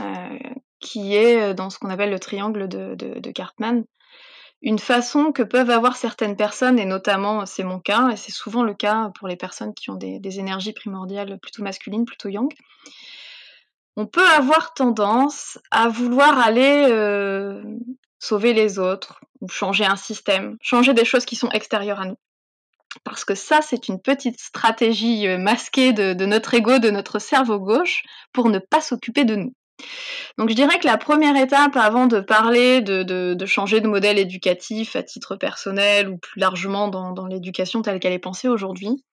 euh, 0.00 0.38
qui 0.80 1.14
est 1.14 1.40
euh, 1.40 1.54
dans 1.54 1.70
ce 1.70 1.78
qu'on 1.78 1.90
appelle 1.90 2.10
le 2.10 2.18
triangle 2.18 2.68
de, 2.68 3.30
Cartman. 3.32 3.84
Une 4.60 4.80
façon 4.80 5.30
que 5.30 5.44
peuvent 5.44 5.70
avoir 5.70 5.96
certaines 5.96 6.36
personnes, 6.36 6.78
et 6.80 6.84
notamment 6.84 7.46
c'est 7.46 7.62
mon 7.62 7.78
cas, 7.78 8.10
et 8.10 8.16
c'est 8.16 8.32
souvent 8.32 8.64
le 8.64 8.74
cas 8.74 9.12
pour 9.14 9.28
les 9.28 9.36
personnes 9.36 9.72
qui 9.72 9.88
ont 9.90 9.94
des, 9.94 10.40
énergies 10.40 10.72
primordiales 10.72 11.38
plutôt 11.38 11.62
masculines, 11.62 12.04
plutôt 12.04 12.28
yang, 12.28 12.52
on 13.96 14.06
peut 14.06 14.28
avoir 14.28 14.74
tendance 14.74 15.58
à 15.70 15.88
vouloir 15.88 16.38
aller 16.38 16.86
sauver 18.18 18.52
les 18.52 18.78
autres 18.78 19.20
ou 19.40 19.48
changer 19.48 19.84
un 19.84 19.96
système, 19.96 20.56
changer 20.60 20.94
des 20.94 21.04
choses 21.04 21.24
qui 21.24 21.36
sont 21.36 21.50
extérieures 21.50 22.00
à 22.00 22.06
nous. 22.06 22.18
Parce 23.04 23.24
que 23.24 23.34
ça, 23.34 23.60
c'est 23.62 23.88
une 23.88 24.00
petite 24.00 24.40
stratégie 24.40 25.28
euh, 25.28 25.38
masquée 25.38 25.92
de, 25.92 26.24
notre 26.24 26.54
ego, 26.54 26.78
de 26.78 26.90
notre 26.90 27.18
cerveau 27.18 27.58
gauche, 27.58 28.02
pour 28.32 28.48
ne 28.48 28.58
pas 28.58 28.80
s'occuper 28.80 29.24
de 29.24 29.36
nous. 29.36 29.52
Donc 30.38 30.48
je 30.48 30.54
dirais 30.54 30.78
que 30.80 30.86
la 30.86 30.98
première 30.98 31.36
étape 31.36 31.76
avant 31.76 32.06
de 32.06 32.18
parler 32.18 32.80
de, 32.80 33.46
changer 33.46 33.80
de 33.80 33.86
modèle 33.86 34.18
éducatif 34.18 34.96
à 34.96 35.04
titre 35.04 35.36
personnel 35.36 36.08
ou 36.08 36.18
plus 36.18 36.40
largement 36.40 36.88
dans 36.88 37.26
l'éducation 37.26 37.82
telle 37.82 38.00
qu'elle 38.00 38.12
est 38.12 38.18
pensée 38.18 38.48
aujourd'hui, 38.48 39.04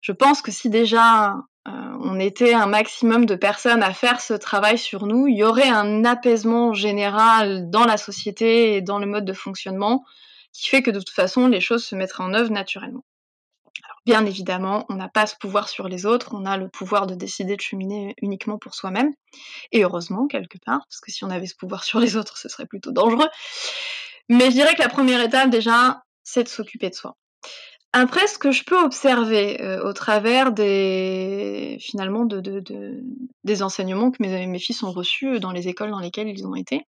je 0.00 0.12
pense 0.12 0.40
que 0.42 0.50
si 0.50 0.70
déjà 0.70 1.34
on 1.66 2.18
était 2.18 2.54
un 2.54 2.66
maximum 2.66 3.26
de 3.26 3.34
personnes 3.34 3.82
à 3.82 3.92
faire 3.92 4.20
ce 4.20 4.34
travail 4.34 4.78
sur 4.78 5.06
nous, 5.06 5.26
il 5.26 5.36
y 5.36 5.44
aurait 5.44 5.68
un 5.68 6.04
apaisement 6.04 6.72
général 6.72 7.70
dans 7.70 7.84
la 7.84 7.96
société 7.96 8.74
et 8.74 8.80
dans 8.80 8.98
le 8.98 9.06
mode 9.06 9.24
de 9.24 9.32
fonctionnement 9.32 10.04
qui 10.52 10.68
fait 10.68 10.82
que 10.82 10.90
de 10.90 10.98
toute 10.98 11.10
façon 11.10 11.48
les 11.48 11.60
choses 11.60 11.84
se 11.84 11.94
mettraient 11.94 12.24
en 12.24 12.34
œuvre 12.34 12.50
naturellement. 12.50 13.04
Alors 13.84 13.98
bien 14.04 14.26
évidemment, 14.26 14.86
on 14.88 14.94
n'a 14.94 15.08
pas 15.08 15.26
ce 15.26 15.36
pouvoir 15.36 15.68
sur 15.68 15.88
les 15.88 16.06
autres, 16.06 16.34
on 16.34 16.44
a 16.44 16.56
le 16.56 16.68
pouvoir 16.68 17.06
de 17.06 17.14
décider 17.14 17.56
de 17.56 17.60
cheminer 17.60 18.14
uniquement 18.20 18.58
pour 18.58 18.74
soi-même, 18.74 19.12
et 19.72 19.84
heureusement 19.84 20.26
quelque 20.26 20.58
part, 20.64 20.80
parce 20.88 21.00
que 21.00 21.10
si 21.12 21.24
on 21.24 21.30
avait 21.30 21.46
ce 21.46 21.56
pouvoir 21.56 21.84
sur 21.84 22.00
les 22.00 22.16
autres, 22.16 22.36
ce 22.36 22.48
serait 22.48 22.66
plutôt 22.66 22.92
dangereux. 22.92 23.28
Mais 24.28 24.46
je 24.46 24.52
dirais 24.52 24.74
que 24.74 24.82
la 24.82 24.88
première 24.88 25.20
étape 25.20 25.50
déjà, 25.50 26.02
c'est 26.24 26.44
de 26.44 26.48
s'occuper 26.48 26.90
de 26.90 26.94
soi. 26.94 27.16
Après, 27.92 28.26
ce 28.28 28.38
que 28.38 28.52
je 28.52 28.62
peux 28.64 28.80
observer 28.80 29.60
euh, 29.62 29.82
au 29.84 29.92
travers 29.92 30.52
des 30.52 31.76
finalement 31.80 32.24
de, 32.24 32.62
des 33.42 33.62
enseignements 33.62 34.12
que 34.12 34.22
mes, 34.22 34.46
mes, 34.46 34.58
fils 34.60 34.82
ont 34.84 34.92
reçus 34.92 35.40
dans 35.40 35.50
les 35.50 35.66
écoles 35.66 35.90
dans 35.90 35.98
lesquelles 35.98 36.28
ils 36.28 36.46
ont 36.46 36.54
été, 36.54 36.86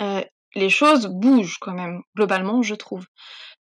euh, 0.00 0.22
les 0.56 0.70
choses 0.70 1.06
bougent 1.06 1.58
quand 1.60 1.74
même 1.74 2.02
globalement, 2.16 2.62
je 2.62 2.74
trouve. 2.74 3.06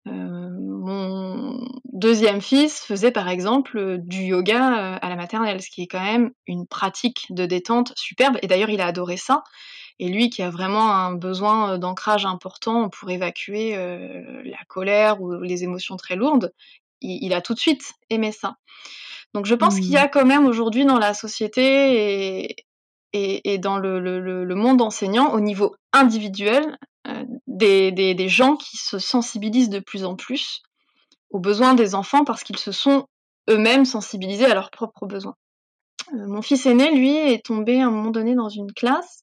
Euh, 0.08 0.10
mon 0.10 1.60
deuxième 1.92 2.40
fils 2.40 2.80
faisait 2.80 3.12
par 3.12 3.28
exemple 3.28 3.98
du 3.98 4.22
yoga 4.22 4.96
à 4.96 5.08
la 5.08 5.14
maternelle, 5.14 5.62
ce 5.62 5.70
qui 5.70 5.82
est 5.82 5.86
quand 5.86 6.02
même 6.02 6.32
une 6.48 6.66
pratique 6.66 7.26
de 7.30 7.46
détente 7.46 7.92
superbe. 7.96 8.38
Et 8.42 8.48
d'ailleurs, 8.48 8.70
il 8.70 8.80
a 8.80 8.86
adoré 8.86 9.16
ça. 9.16 9.44
Et 9.98 10.08
lui 10.08 10.30
qui 10.30 10.42
a 10.42 10.50
vraiment 10.50 10.92
un 10.92 11.14
besoin 11.14 11.78
d'ancrage 11.78 12.26
important 12.26 12.88
pour 12.88 13.10
évacuer 13.10 13.76
la 13.76 14.64
colère 14.68 15.20
ou 15.20 15.40
les 15.40 15.64
émotions 15.64 15.96
très 15.96 16.16
lourdes, 16.16 16.52
il, 17.00 17.34
a 17.34 17.40
tout 17.40 17.54
de 17.54 17.58
suite 17.58 17.92
aimé 18.10 18.32
ça. 18.32 18.56
Donc 19.34 19.46
je 19.46 19.54
pense 19.54 19.76
qu'il 19.76 19.90
y 19.90 19.96
a 19.96 20.06
mmh. 20.06 20.10
quand 20.12 20.24
même 20.24 20.46
aujourd'hui 20.46 20.84
dans 20.84 20.98
la 20.98 21.14
société 21.14 22.54
et, 23.12 23.58
dans 23.58 23.78
le, 23.78 24.54
monde 24.54 24.82
enseignant, 24.82 25.32
au 25.32 25.40
niveau 25.40 25.74
individuel, 25.92 26.78
des, 27.46 28.28
gens 28.28 28.56
qui 28.56 28.76
se 28.76 28.98
sensibilisent 28.98 29.70
de 29.70 29.80
plus 29.80 30.04
en 30.04 30.16
plus 30.16 30.62
aux 31.30 31.40
besoins 31.40 31.74
des 31.74 31.94
enfants 31.94 32.24
parce 32.24 32.42
qu'ils 32.42 32.58
se 32.58 32.72
sont 32.72 33.06
eux-mêmes 33.50 33.84
sensibilisés 33.84 34.44
à 34.44 34.54
leurs 34.54 34.70
propres 34.70 35.06
besoins. 35.06 35.34
mon 36.12 36.42
fils 36.42 36.66
aîné, 36.66 36.94
lui, 36.94 37.16
est 37.16 37.44
tombé 37.44 37.80
à 37.80 37.86
un 37.86 37.90
moment 37.90 38.10
donné 38.10 38.34
dans 38.34 38.48
une 38.48 38.72
classe 38.72 39.21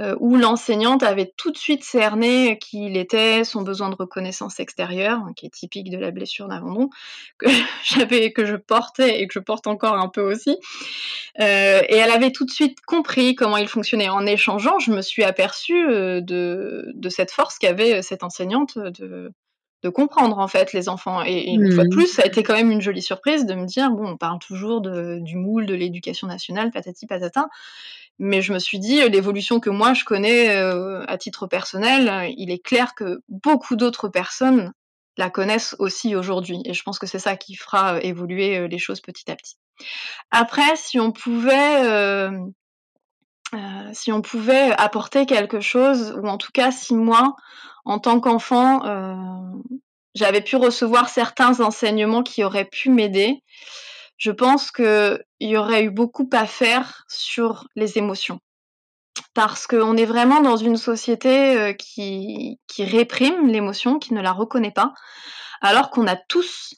euh, 0.00 0.16
où 0.18 0.36
l'enseignante 0.36 1.04
avait 1.04 1.32
tout 1.36 1.52
de 1.52 1.56
suite 1.56 1.84
cerné 1.84 2.58
qu'il 2.58 2.96
était 2.96 3.44
son 3.44 3.62
besoin 3.62 3.90
de 3.90 3.94
reconnaissance 3.94 4.58
extérieure, 4.58 5.18
hein, 5.18 5.32
qui 5.36 5.46
est 5.46 5.50
typique 5.50 5.90
de 5.90 5.98
la 5.98 6.10
blessure 6.10 6.48
d'abandon, 6.48 6.90
que 7.38 7.46
j'avais, 7.84 8.32
que 8.32 8.44
je 8.44 8.56
portais 8.56 9.20
et 9.20 9.28
que 9.28 9.34
je 9.34 9.38
porte 9.38 9.66
encore 9.66 9.94
un 9.94 10.08
peu 10.08 10.22
aussi. 10.22 10.58
Euh, 11.40 11.80
et 11.88 11.96
elle 11.96 12.10
avait 12.10 12.32
tout 12.32 12.44
de 12.44 12.50
suite 12.50 12.80
compris 12.80 13.36
comment 13.36 13.56
il 13.56 13.68
fonctionnait. 13.68 14.08
En 14.08 14.26
échangeant, 14.26 14.78
je 14.80 14.90
me 14.90 15.00
suis 15.00 15.22
aperçue 15.22 15.88
euh, 15.88 16.20
de, 16.20 16.90
de 16.94 17.08
cette 17.08 17.30
force 17.30 17.58
qu'avait 17.58 18.02
cette 18.02 18.24
enseignante 18.24 18.78
de, 18.78 19.32
de 19.84 19.90
comprendre 19.90 20.38
en 20.38 20.48
fait 20.48 20.72
les 20.72 20.88
enfants. 20.88 21.22
Et, 21.24 21.50
une 21.50 21.70
fois 21.70 21.84
de 21.84 21.88
mmh. 21.88 21.96
plus, 21.96 22.06
ça 22.06 22.22
a 22.22 22.26
été 22.26 22.42
quand 22.42 22.54
même 22.54 22.70
une 22.70 22.80
jolie 22.80 23.02
surprise 23.02 23.44
de 23.44 23.54
me 23.54 23.66
dire 23.66 23.90
bon, 23.90 24.08
on 24.08 24.16
parle 24.16 24.38
toujours 24.38 24.80
de, 24.80 25.18
du 25.20 25.36
moule, 25.36 25.66
de 25.66 25.74
l'éducation 25.74 26.26
nationale, 26.26 26.70
patati 26.70 27.06
patata. 27.06 27.48
Mais 28.18 28.40
je 28.40 28.52
me 28.52 28.58
suis 28.58 28.78
dit, 28.78 29.02
euh, 29.02 29.08
l'évolution 29.08 29.60
que 29.60 29.70
moi 29.70 29.92
je 29.92 30.04
connais 30.04 30.56
euh, 30.56 31.04
à 31.06 31.18
titre 31.18 31.46
personnel, 31.46 32.08
euh, 32.08 32.32
il 32.36 32.50
est 32.50 32.64
clair 32.64 32.94
que 32.94 33.20
beaucoup 33.28 33.76
d'autres 33.76 34.08
personnes 34.08 34.72
la 35.18 35.28
connaissent 35.28 35.76
aussi 35.78 36.16
aujourd'hui. 36.16 36.62
Et 36.64 36.72
je 36.72 36.82
pense 36.82 36.98
que 36.98 37.06
c'est 37.06 37.18
ça 37.18 37.36
qui 37.36 37.54
fera 37.54 38.00
évoluer 38.00 38.66
les 38.66 38.78
choses 38.78 39.00
petit 39.00 39.30
à 39.30 39.36
petit. 39.36 39.56
Après, 40.30 40.76
si 40.76 40.98
on 40.98 41.12
pouvait, 41.12 42.28
si 43.92 44.12
on 44.12 44.22
pouvait 44.22 44.72
apporter 44.78 45.26
quelque 45.26 45.60
chose, 45.60 46.16
ou 46.22 46.26
en 46.26 46.38
tout 46.38 46.52
cas 46.52 46.70
si 46.70 46.94
moi, 46.94 47.36
en 47.84 47.98
tant 47.98 48.20
qu'enfant, 48.20 48.80
j'avais 50.14 50.40
pu 50.40 50.56
recevoir 50.56 51.08
certains 51.08 51.60
enseignements 51.60 52.22
qui 52.22 52.44
auraient 52.44 52.64
pu 52.64 52.90
m'aider, 52.90 53.42
je 54.16 54.30
pense 54.30 54.70
qu'il 54.70 55.18
y 55.40 55.56
aurait 55.56 55.84
eu 55.84 55.90
beaucoup 55.90 56.28
à 56.32 56.46
faire 56.46 57.04
sur 57.08 57.66
les 57.74 57.98
émotions. 57.98 58.40
Parce 59.34 59.66
qu'on 59.66 59.96
est 59.96 60.06
vraiment 60.06 60.40
dans 60.40 60.56
une 60.56 60.76
société 60.76 61.56
euh, 61.56 61.72
qui 61.72 62.58
réprime 62.78 63.48
l'émotion, 63.48 63.98
qui 63.98 64.14
ne 64.14 64.20
la 64.20 64.32
reconnaît 64.32 64.70
pas, 64.70 64.92
alors 65.60 65.90
qu'on 65.90 66.06
a 66.06 66.16
tous, 66.16 66.74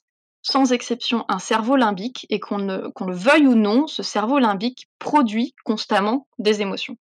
sans 0.46 0.72
exception, 0.72 1.24
un 1.28 1.40
cerveau 1.40 1.74
limbique 1.74 2.24
et 2.30 2.38
qu'on 2.38 2.58
le 2.58 2.92
veuille 3.08 3.48
ou 3.48 3.56
non, 3.56 3.88
ce 3.88 4.04
cerveau 4.04 4.38
limbique 4.38 4.88
produit 5.00 5.54
constamment 5.64 6.28
des 6.38 6.62
émotions. 6.62 6.96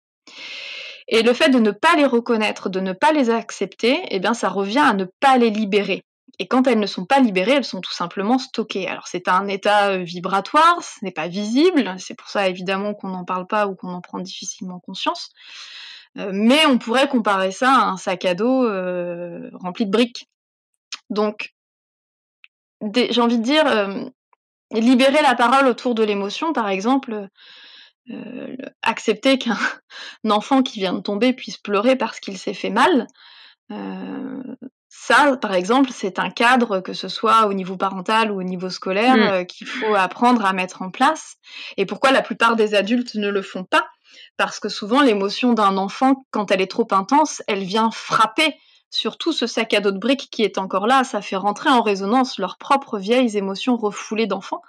Et 1.09 1.23
le 1.23 1.33
fait 1.33 1.49
de 1.49 1.59
ne 1.59 1.71
pas 1.71 1.95
les 1.97 2.05
reconnaître, 2.05 2.69
de 2.69 2.79
ne 2.79 2.93
pas 2.93 3.11
les 3.11 3.29
accepter, 3.29 4.01
eh 4.09 4.19
bien, 4.19 4.33
ça 4.33 4.47
revient 4.47 4.79
à 4.79 4.93
ne 4.93 5.05
pas 5.19 5.37
les 5.37 5.49
libérer 5.49 6.05
et 6.39 6.47
quand 6.47 6.65
elles 6.65 6.79
ne 6.79 6.87
sont 6.87 7.05
pas 7.05 7.19
libérées, 7.19 7.51
elles 7.51 7.63
sont 7.63 7.81
tout 7.81 7.93
simplement 7.93 8.39
stockées. 8.39 8.87
Alors 8.87 9.07
c'est 9.07 9.27
un 9.27 9.47
état 9.47 9.97
vibratoire, 9.97 10.81
ce 10.81 11.05
n'est 11.05 11.11
pas 11.11 11.27
visible, 11.27 11.93
c'est 11.99 12.15
pour 12.15 12.27
ça 12.27 12.47
évidemment 12.47 12.95
qu'on 12.95 13.09
n'en 13.09 13.23
parle 13.23 13.45
pas 13.45 13.67
ou 13.67 13.75
qu'on 13.75 13.89
en 13.89 14.01
prend 14.01 14.19
difficilement 14.19 14.79
conscience. 14.79 15.29
mais 16.15 16.65
on 16.65 16.77
pourrait 16.77 17.07
comparer 17.07 17.51
ça 17.51 17.71
à 17.71 17.85
un 17.89 17.97
sac 17.97 18.25
à 18.25 18.33
dos 18.33 18.61
rempli 19.59 19.85
de 19.85 19.91
briques. 19.91 20.27
Donc, 21.09 21.53
j'ai 22.95 23.21
envie 23.21 23.37
de 23.37 23.43
dire, 23.43 23.65
libérer 24.71 25.21
la 25.21 25.35
parole 25.35 25.67
autour 25.67 25.95
de 25.95 26.03
l'émotion, 26.03 26.53
par 26.53 26.69
exemple, 26.69 27.29
euh, 28.09 28.55
accepter 28.81 29.37
qu'un 29.37 29.57
enfant 30.29 30.61
qui 30.61 30.79
vient 30.79 30.93
de 30.93 30.99
tomber 30.99 31.33
puisse 31.33 31.57
pleurer 31.57 31.95
parce 31.95 32.19
qu'il 32.19 32.37
s'est 32.37 32.53
fait 32.53 32.69
mal, 32.69 33.07
euh, 33.71 34.43
ça, 34.89 35.37
par 35.37 35.53
exemple, 35.53 35.89
c'est 35.91 36.19
un 36.19 36.29
cadre, 36.29 36.79
que 36.79 36.93
ce 36.93 37.07
soit 37.07 37.47
au 37.47 37.53
niveau 37.53 37.77
parental 37.77 38.31
ou 38.31 38.39
au 38.39 38.43
niveau 38.43 38.69
scolaire, 38.69 39.15
mm. 39.15 39.21
euh, 39.21 39.43
qu'il 39.43 39.67
faut 39.67 39.95
apprendre 39.95 40.45
à 40.45 40.53
mettre 40.53 40.81
en 40.81 40.91
place. 40.91 41.35
Et 41.77 41.85
pourquoi 41.85 42.11
la 42.11 42.21
plupart 42.21 42.55
des 42.55 42.75
adultes 42.75 43.15
ne 43.15 43.29
le 43.29 43.41
font 43.41 43.63
pas? 43.63 43.87
Parce 44.37 44.59
que 44.59 44.69
souvent, 44.69 45.01
l'émotion 45.01 45.53
d'un 45.53 45.77
enfant, 45.77 46.25
quand 46.31 46.51
elle 46.51 46.61
est 46.61 46.69
trop 46.69 46.87
intense, 46.91 47.41
elle 47.47 47.63
vient 47.63 47.89
frapper 47.91 48.55
sur 48.93 49.17
tout 49.17 49.33
ce 49.33 49.47
sac 49.47 49.73
à 49.73 49.81
dos 49.81 49.91
de 49.91 49.97
briques 49.97 50.29
qui 50.29 50.43
est 50.43 50.59
encore 50.59 50.85
là. 50.85 51.03
Ça 51.03 51.21
fait 51.21 51.35
rentrer 51.35 51.69
en 51.69 51.81
résonance 51.81 52.37
leurs 52.37 52.57
propres 52.57 52.99
vieilles 52.99 53.35
émotions 53.35 53.75
refoulées 53.75 54.27
d'enfants. 54.27 54.61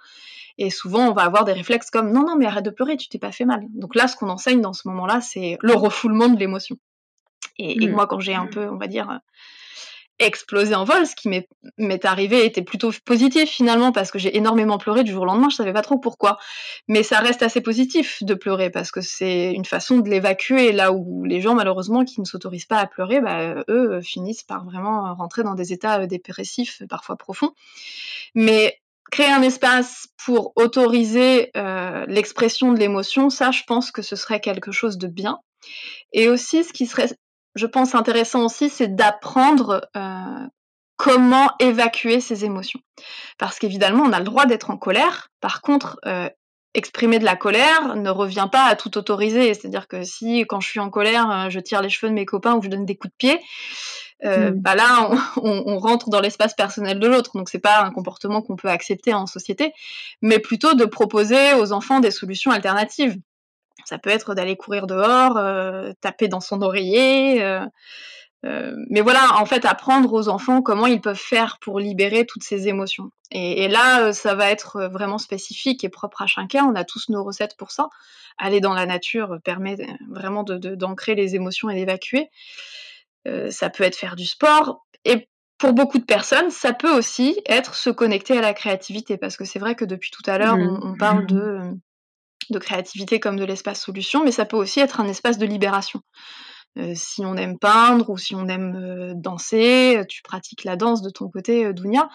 Et 0.56 0.70
souvent, 0.70 1.10
on 1.10 1.12
va 1.12 1.22
avoir 1.22 1.44
des 1.44 1.52
réflexes 1.52 1.90
comme 1.90 2.10
non, 2.10 2.24
non, 2.24 2.36
mais 2.36 2.46
arrête 2.46 2.64
de 2.64 2.70
pleurer, 2.70 2.96
tu 2.96 3.08
t'es 3.08 3.18
pas 3.18 3.32
fait 3.32 3.44
mal. 3.44 3.66
Donc 3.70 3.94
là, 3.94 4.08
ce 4.08 4.16
qu'on 4.16 4.30
enseigne 4.30 4.62
dans 4.62 4.72
ce 4.72 4.88
moment-là, 4.88 5.20
c'est 5.20 5.58
le 5.60 5.74
refoulement 5.74 6.28
de 6.28 6.38
l'émotion. 6.38 6.78
Et, 7.58 7.86
mm. 7.86 7.92
moi, 7.92 8.06
quand 8.06 8.20
j'ai 8.20 8.34
un 8.34 8.46
peu, 8.46 8.68
on 8.70 8.78
va 8.78 8.86
dire, 8.86 9.20
explosé 10.18 10.74
en 10.74 10.84
vol, 10.84 11.06
ce 11.06 11.16
qui 11.16 11.28
m'est 11.28 12.04
arrivé 12.04 12.44
était 12.44 12.62
plutôt 12.62 12.92
positif 13.04 13.50
finalement 13.50 13.90
parce 13.92 14.10
que 14.10 14.18
j'ai 14.18 14.36
énormément 14.36 14.78
pleuré 14.78 15.02
du 15.02 15.12
jour 15.12 15.22
au 15.22 15.26
lendemain, 15.26 15.48
je 15.50 15.56
savais 15.56 15.72
pas 15.72 15.82
trop 15.82 15.98
pourquoi. 15.98 16.38
Mais 16.88 17.02
ça 17.02 17.18
reste 17.18 17.42
assez 17.42 17.60
positif 17.60 18.22
de 18.22 18.34
pleurer 18.34 18.70
parce 18.70 18.90
que 18.90 19.00
c'est 19.00 19.52
une 19.52 19.64
façon 19.64 19.98
de 19.98 20.08
l'évacuer 20.08 20.72
là 20.72 20.92
où 20.92 21.24
les 21.24 21.40
gens 21.40 21.54
malheureusement 21.54 22.04
qui 22.04 22.20
ne 22.20 22.26
s'autorisent 22.26 22.66
pas 22.66 22.78
à 22.78 22.86
pleurer, 22.86 23.20
bah, 23.20 23.64
eux 23.68 24.00
finissent 24.02 24.44
par 24.44 24.64
vraiment 24.64 25.14
rentrer 25.14 25.42
dans 25.42 25.54
des 25.54 25.72
états 25.72 26.00
euh, 26.00 26.06
dépressifs 26.06 26.82
parfois 26.88 27.16
profonds. 27.16 27.52
Mais 28.34 28.80
créer 29.10 29.30
un 29.30 29.42
espace 29.42 30.08
pour 30.24 30.52
autoriser 30.56 31.50
euh, 31.56 32.04
l'expression 32.08 32.72
de 32.72 32.78
l'émotion, 32.78 33.30
ça, 33.30 33.50
je 33.50 33.62
pense 33.66 33.90
que 33.90 34.02
ce 34.02 34.16
serait 34.16 34.40
quelque 34.40 34.72
chose 34.72 34.98
de 34.98 35.06
bien. 35.06 35.38
Et 36.12 36.28
aussi, 36.28 36.64
ce 36.64 36.72
qui 36.72 36.86
serait, 36.86 37.08
je 37.54 37.66
pense, 37.66 37.94
intéressant 37.94 38.44
aussi, 38.44 38.68
c'est 38.68 38.94
d'apprendre 38.94 39.88
euh, 39.96 40.46
comment 40.96 41.50
évacuer 41.60 42.20
ces 42.20 42.44
émotions. 42.44 42.80
Parce 43.38 43.58
qu'évidemment, 43.58 44.04
on 44.04 44.12
a 44.12 44.18
le 44.18 44.24
droit 44.24 44.46
d'être 44.46 44.70
en 44.70 44.76
colère. 44.76 45.28
Par 45.40 45.60
contre, 45.60 45.98
euh, 46.06 46.28
exprimer 46.74 47.18
de 47.18 47.24
la 47.24 47.36
colère 47.36 47.96
ne 47.96 48.10
revient 48.10 48.48
pas 48.50 48.64
à 48.64 48.74
tout 48.74 48.98
autoriser. 48.98 49.54
C'est-à-dire 49.54 49.88
que 49.88 50.02
si, 50.02 50.44
quand 50.48 50.60
je 50.60 50.68
suis 50.68 50.80
en 50.80 50.90
colère, 50.90 51.48
je 51.50 51.60
tire 51.60 51.82
les 51.82 51.88
cheveux 51.88 52.10
de 52.10 52.14
mes 52.14 52.26
copains 52.26 52.54
ou 52.54 52.62
je 52.62 52.68
donne 52.68 52.84
des 52.84 52.96
coups 52.96 53.12
de 53.12 53.16
pied, 53.16 53.40
euh, 54.24 54.50
mm. 54.50 54.60
bah 54.60 54.74
là, 54.74 55.10
on, 55.42 55.78
rentre 55.78 56.10
dans 56.10 56.20
l'espace 56.20 56.54
personnel 56.54 56.98
de 56.98 57.06
l'autre. 57.06 57.32
Donc, 57.34 57.48
c'est 57.48 57.58
pas 57.58 57.82
un 57.82 57.90
comportement 57.90 58.42
qu'on 58.42 58.56
peut 58.56 58.68
accepter 58.68 59.14
en 59.14 59.26
société, 59.26 59.72
mais 60.22 60.38
plutôt 60.38 60.74
de 60.74 60.84
proposer 60.84 61.54
aux 61.54 61.72
enfants 61.72 62.00
des 62.00 62.10
solutions 62.10 62.50
alternatives. 62.50 63.16
Ça 63.84 63.98
peut 63.98 64.10
être 64.10 64.34
d'aller 64.34 64.56
courir 64.56 64.86
dehors, 64.86 65.36
euh, 65.36 65.92
taper 66.00 66.28
dans 66.28 66.40
son 66.40 66.62
oreiller. 66.62 67.42
Euh, 68.44 68.74
mais 68.90 69.00
voilà, 69.00 69.38
en 69.38 69.46
fait, 69.46 69.64
apprendre 69.64 70.12
aux 70.12 70.28
enfants 70.28 70.60
comment 70.60 70.86
ils 70.86 71.00
peuvent 71.00 71.16
faire 71.16 71.58
pour 71.60 71.80
libérer 71.80 72.26
toutes 72.26 72.42
ces 72.42 72.68
émotions. 72.68 73.10
Et, 73.30 73.68
là, 73.68 74.12
ça 74.12 74.34
va 74.34 74.50
être 74.50 74.86
vraiment 74.92 75.18
spécifique 75.18 75.82
et 75.82 75.88
propre 75.88 76.22
à 76.22 76.26
chacun. 76.26 76.64
On 76.64 76.74
a 76.74 76.84
tous 76.84 77.08
nos 77.08 77.24
recettes 77.24 77.56
pour 77.56 77.70
ça. 77.70 77.88
Aller 78.36 78.60
dans 78.60 78.74
la 78.74 78.86
nature 78.86 79.38
permet 79.44 79.76
vraiment 80.10 80.44
d'ancrer 80.44 81.14
les 81.14 81.34
émotions 81.34 81.70
et 81.70 81.74
d'évacuer. 81.74 82.30
Euh, 83.26 83.50
ça 83.50 83.70
peut 83.70 83.84
être 83.84 83.96
faire 83.96 84.16
du 84.16 84.26
sport. 84.26 84.84
Et 85.04 85.28
pour 85.58 85.72
beaucoup 85.72 85.98
de 85.98 86.04
personnes, 86.04 86.50
ça 86.50 86.72
peut 86.72 86.94
aussi 86.94 87.40
être 87.46 87.74
se 87.74 87.90
connecter 87.90 88.36
à 88.36 88.42
la 88.42 88.52
créativité, 88.52 89.16
parce 89.16 89.36
que 89.36 89.44
c'est 89.44 89.58
vrai 89.58 89.74
que 89.74 89.84
depuis 89.84 90.10
tout 90.10 90.28
à 90.28 90.36
l'heure, 90.36 90.56
mmh. 90.56 90.80
on, 90.82 90.96
parle 90.96 91.26
de, 91.26 91.60
de 92.50 92.58
créativité 92.58 93.20
comme 93.20 93.38
de 93.38 93.44
l'espace 93.44 93.82
solution, 93.82 94.24
mais 94.24 94.32
ça 94.32 94.44
peut 94.44 94.56
aussi 94.56 94.80
être 94.80 95.00
un 95.00 95.08
espace 95.08 95.38
de 95.38 95.46
libération. 95.46 96.00
Euh, 96.76 96.92
si 96.96 97.24
on 97.24 97.36
aime 97.36 97.58
peindre 97.58 98.10
ou 98.10 98.18
si 98.18 98.34
on 98.34 98.48
aime 98.48 98.74
euh, 98.74 99.12
danser, 99.14 100.02
tu 100.08 100.22
pratiques 100.22 100.64
la 100.64 100.76
danse 100.76 101.02
de 101.02 101.10
ton 101.10 101.28
côté, 101.28 101.72
Dounia. 101.72 102.08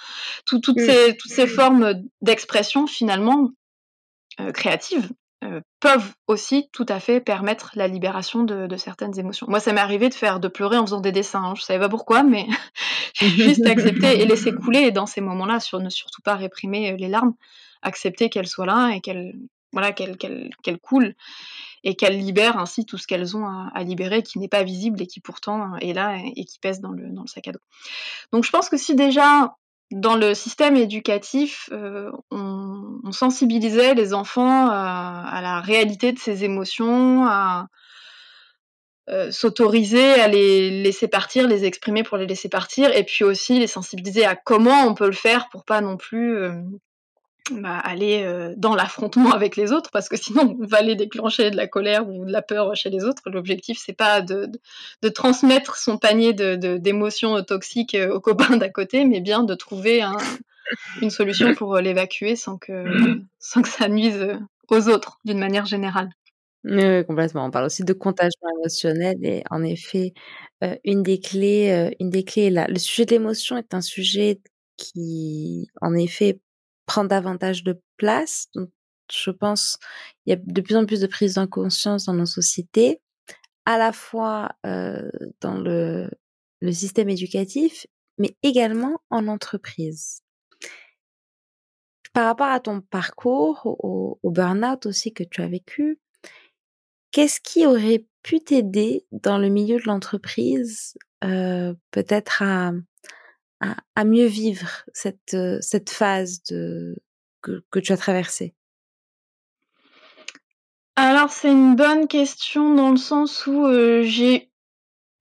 toutes, 0.45 0.65
ces, 0.77 1.15
toutes 1.17 1.31
ces 1.31 1.47
formes 1.47 1.93
d'expression 2.21 2.85
finalement 2.85 3.49
créatives, 4.53 5.09
euh, 5.45 5.61
peuvent 5.79 6.11
aussi 6.27 6.69
tout 6.73 6.85
à 6.89 6.99
fait 6.99 7.21
permettre 7.21 7.71
la 7.75 7.87
libération 7.87 8.43
de, 8.43 8.75
certaines 8.75 9.17
émotions. 9.17 9.47
Moi, 9.47 9.61
ça 9.61 9.71
m'est 9.71 9.79
arrivé 9.79 10.09
de 10.09 10.13
faire 10.13 10.41
de 10.41 10.49
pleurer 10.49 10.77
en 10.77 10.85
faisant 10.85 10.99
des 10.99 11.13
dessins. 11.13 11.41
Hein. 11.41 11.53
Je 11.55 11.61
savais 11.61 11.79
pas 11.79 11.87
pourquoi, 11.87 12.23
mais 12.23 12.45
j'ai 13.13 13.29
juste 13.29 13.65
accepté 13.65 14.19
et 14.19 14.25
laissé 14.25 14.51
couler. 14.51 14.79
Et 14.79 14.91
dans 14.91 15.05
ces 15.05 15.21
moments-là, 15.21 15.61
sur 15.61 15.79
ne 15.79 15.89
surtout 15.89 16.21
pas 16.21 16.35
réprimer 16.35 16.91
euh, 16.91 16.97
les 16.97 17.07
larmes, 17.07 17.35
accepter 17.81 18.29
qu'elles 18.29 18.49
soient 18.49 18.65
là 18.65 18.91
et 18.93 18.99
qu'elles 18.99 19.33
voilà 19.71 19.91
qu'elles 19.91 20.17
et 21.83 21.95
qu'elles 21.95 22.17
libèrent 22.17 22.57
ainsi 22.57 22.85
tout 22.85 22.97
ce 22.97 23.07
qu'elles 23.07 23.37
ont 23.37 23.45
à, 23.45 23.83
libérer 23.83 24.23
qui 24.23 24.39
n'est 24.39 24.47
pas 24.47 24.63
visible 24.63 25.01
et 25.01 25.07
qui 25.07 25.19
pourtant 25.19 25.75
est 25.77 25.93
là 25.93 26.17
et, 26.35 26.45
qui 26.45 26.59
pèse 26.59 26.81
dans 26.81 26.91
le, 26.91 27.09
sac 27.27 27.47
à 27.47 27.51
dos. 27.51 27.59
Donc 28.31 28.43
je 28.43 28.51
pense 28.51 28.69
que 28.69 28.77
si 28.77 28.95
déjà 28.95 29.55
dans 29.91 30.15
le 30.15 30.35
système 30.35 30.75
éducatif, 30.75 31.69
euh, 31.71 32.11
on, 32.29 33.11
sensibilisait 33.11 33.95
les 33.95 34.13
enfants 34.13 34.69
à, 34.69 35.39
la 35.41 35.61
réalité 35.61 36.11
de 36.11 36.19
ces 36.19 36.43
émotions, 36.43 37.25
à 37.25 37.67
euh, 39.09 39.31
s'autoriser 39.31 40.13
à 40.21 40.27
les 40.27 40.83
laisser 40.83 41.07
partir, 41.07 41.47
les 41.47 41.65
exprimer 41.65 42.03
pour 42.03 42.17
les 42.17 42.27
laisser 42.27 42.49
partir, 42.49 42.95
et 42.95 43.03
puis 43.03 43.23
aussi 43.23 43.57
les 43.57 43.65
sensibiliser 43.65 44.25
à 44.25 44.35
comment 44.35 44.85
on 44.85 44.93
peut 44.93 45.07
le 45.07 45.11
faire 45.11 45.49
pour 45.49 45.65
pas 45.65 45.81
non 45.81 45.97
plus 45.97 46.37
euh, 46.37 46.53
bah, 47.51 47.77
aller 47.77 48.23
euh, 48.23 48.53
dans 48.57 48.75
l'affrontement 48.75 49.31
avec 49.31 49.55
les 49.55 49.71
autres 49.71 49.91
parce 49.91 50.09
que 50.09 50.17
sinon 50.17 50.57
on 50.59 50.65
va 50.65 50.77
aller 50.77 50.95
déclencher 50.95 51.51
de 51.51 51.57
la 51.57 51.67
colère 51.67 52.07
ou 52.07 52.25
de 52.25 52.31
la 52.31 52.41
peur 52.41 52.75
chez 52.75 52.89
les 52.89 53.03
autres. 53.03 53.23
L'objectif 53.27 53.79
c'est 53.83 53.93
pas 53.93 54.21
de, 54.21 54.49
de, 55.01 55.09
transmettre 55.09 55.77
son 55.77 55.97
panier 55.97 56.33
d'émotions 56.33 57.35
de, 57.35 57.41
toxiques 57.41 57.95
euh, 57.95 58.13
aux 58.13 58.19
copains 58.19 58.57
d'à 58.57 58.69
côté, 58.69 59.05
mais 59.05 59.21
bien 59.21 59.43
de 59.43 59.55
trouver 59.55 60.03
une 61.01 61.09
solution 61.09 61.53
pour 61.55 61.75
euh, 61.75 61.81
l'évacuer 61.81 62.35
sans 62.35 62.57
que, 62.57 62.85
sans 63.39 63.61
que 63.61 63.69
ça 63.69 63.87
nuise 63.87 64.37
aux 64.69 64.89
autres 64.89 65.19
d'une 65.25 65.39
manière 65.39 65.65
générale. 65.65 66.09
Oui, 66.65 67.05
complètement. 67.05 67.45
On 67.45 67.51
parle 67.51 67.65
aussi 67.65 67.83
de 67.83 67.93
contagion 67.93 68.47
émotionnelle 68.57 69.17
et 69.23 69.43
en 69.49 69.63
effet, 69.63 70.13
une 70.83 71.03
des 71.03 71.21
clés, 71.21 71.89
une 72.01 72.09
des 72.09 72.25
clés 72.25 72.49
là. 72.49 72.67
Le 72.67 72.77
sujet 72.77 73.05
de 73.05 73.11
l'émotion 73.11 73.55
est 73.55 73.73
un 73.73 73.79
sujet 73.79 74.41
qui, 74.75 75.69
en 75.81 75.95
effet, 75.95 76.39
prend 76.89 77.03
davantage 77.03 77.63
de 77.63 77.79
place. 77.97 78.47
Donc, 78.55 78.71
je 79.11 79.29
pense 79.29 79.77
il 80.25 80.31
y 80.31 80.33
a 80.33 80.39
de 80.41 80.61
plus 80.61 80.75
en 80.75 80.87
plus 80.87 81.01
de 81.01 81.07
prise 81.07 81.35
de 81.35 81.45
conscience 81.45 82.05
dans 82.05 82.15
nos 82.15 82.25
sociétés, 82.25 82.99
à 83.65 83.77
la 83.77 83.91
fois 83.91 84.49
euh, 84.65 85.07
dans 85.39 85.59
le, 85.59 86.09
système 86.71 87.09
éducatif, 87.09 87.85
mais 88.17 88.35
également 88.41 88.99
en 89.11 89.27
entreprise. 89.27 90.23
Par 92.11 92.25
rapport 92.25 92.47
à 92.47 92.59
ton 92.59 92.81
parcours, 92.81 93.61
au, 93.65 94.19
au 94.23 94.31
burn-out 94.31 94.87
aussi 94.87 95.13
que 95.13 95.23
tu 95.23 95.43
as 95.43 95.47
vécu, 95.47 95.99
qu'est-ce 97.11 97.39
qui 97.39 97.67
aurait 97.67 98.05
pu 98.23 98.39
t'aider 98.41 99.05
dans 99.11 99.37
le 99.37 99.49
milieu 99.49 99.77
de 99.77 99.85
l'entreprise, 99.85 100.95
euh, 101.23 101.73
peut-être 101.91 102.41
à, 102.41 102.71
à, 103.59 104.05
mieux 104.05 104.25
vivre 104.25 104.69
cette, 104.93 105.33
euh, 105.33 105.57
cette 105.61 105.89
phase 105.89 106.43
de, 106.43 106.95
que, 107.41 107.63
que 107.71 107.79
tu 107.79 107.91
as 107.91 107.97
traversée? 107.97 108.53
Alors 110.95 111.29
c'est 111.29 111.51
une 111.51 111.75
bonne 111.75 112.07
question 112.07 112.75
dans 112.75 112.91
le 112.91 112.97
sens 112.97 113.47
où 113.47 113.65
euh, 113.65 114.03
j'ai 114.03 114.49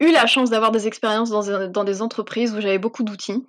eu 0.00 0.10
la 0.12 0.26
chance 0.26 0.50
d'avoir 0.50 0.72
des 0.72 0.86
expériences 0.86 1.30
dans, 1.30 1.68
dans, 1.68 1.84
des 1.84 2.02
entreprises 2.02 2.52
où 2.52 2.60
j'avais 2.60 2.78
beaucoup 2.78 3.02
d'outils. 3.02 3.44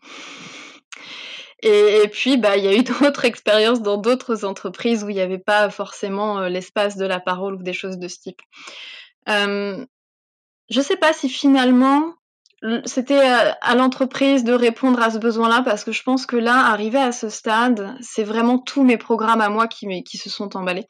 Et, 1.61 2.07
puis, 2.11 2.37
bah, 2.37 2.55
il 2.55 2.63
y 2.63 2.67
a 2.67 2.75
eu 2.75 2.83
d'autres 3.01 3.25
expériences 3.25 3.81
dans 3.81 3.97
d'autres 3.97 4.45
entreprises 4.45 5.03
où 5.03 5.09
il 5.09 5.15
n'y 5.15 5.21
avait 5.21 5.39
pas 5.39 5.69
forcément 5.69 6.39
euh, 6.39 6.49
l'espace 6.49 6.95
de 6.97 7.05
la 7.05 7.19
parole 7.19 7.55
ou 7.55 7.63
des 7.63 7.73
choses 7.73 7.97
de 7.97 8.07
ce 8.07 8.19
type. 8.19 8.41
Euh, 9.27 9.85
je 10.69 10.81
sais 10.81 10.97
pas 10.97 11.13
si 11.13 11.29
finalement 11.29 12.13
c'était 12.85 13.19
euh, 13.19 13.51
à 13.61 13.75
l'entreprise 13.75 14.43
de 14.43 14.53
répondre 14.53 15.01
à 15.01 15.11
ce 15.11 15.17
besoin-là 15.17 15.61
parce 15.63 15.83
que 15.83 15.91
je 15.91 16.03
pense 16.03 16.25
que 16.25 16.35
là, 16.35 16.65
arrivé 16.65 16.97
à 16.97 17.11
ce 17.11 17.29
stade, 17.29 17.95
c'est 18.01 18.23
vraiment 18.23 18.59
tous 18.59 18.83
mes 18.83 18.97
programmes 18.97 19.41
à 19.41 19.49
moi 19.49 19.67
qui, 19.67 20.17
se 20.17 20.29
sont 20.29 20.57
emballés. 20.57 20.85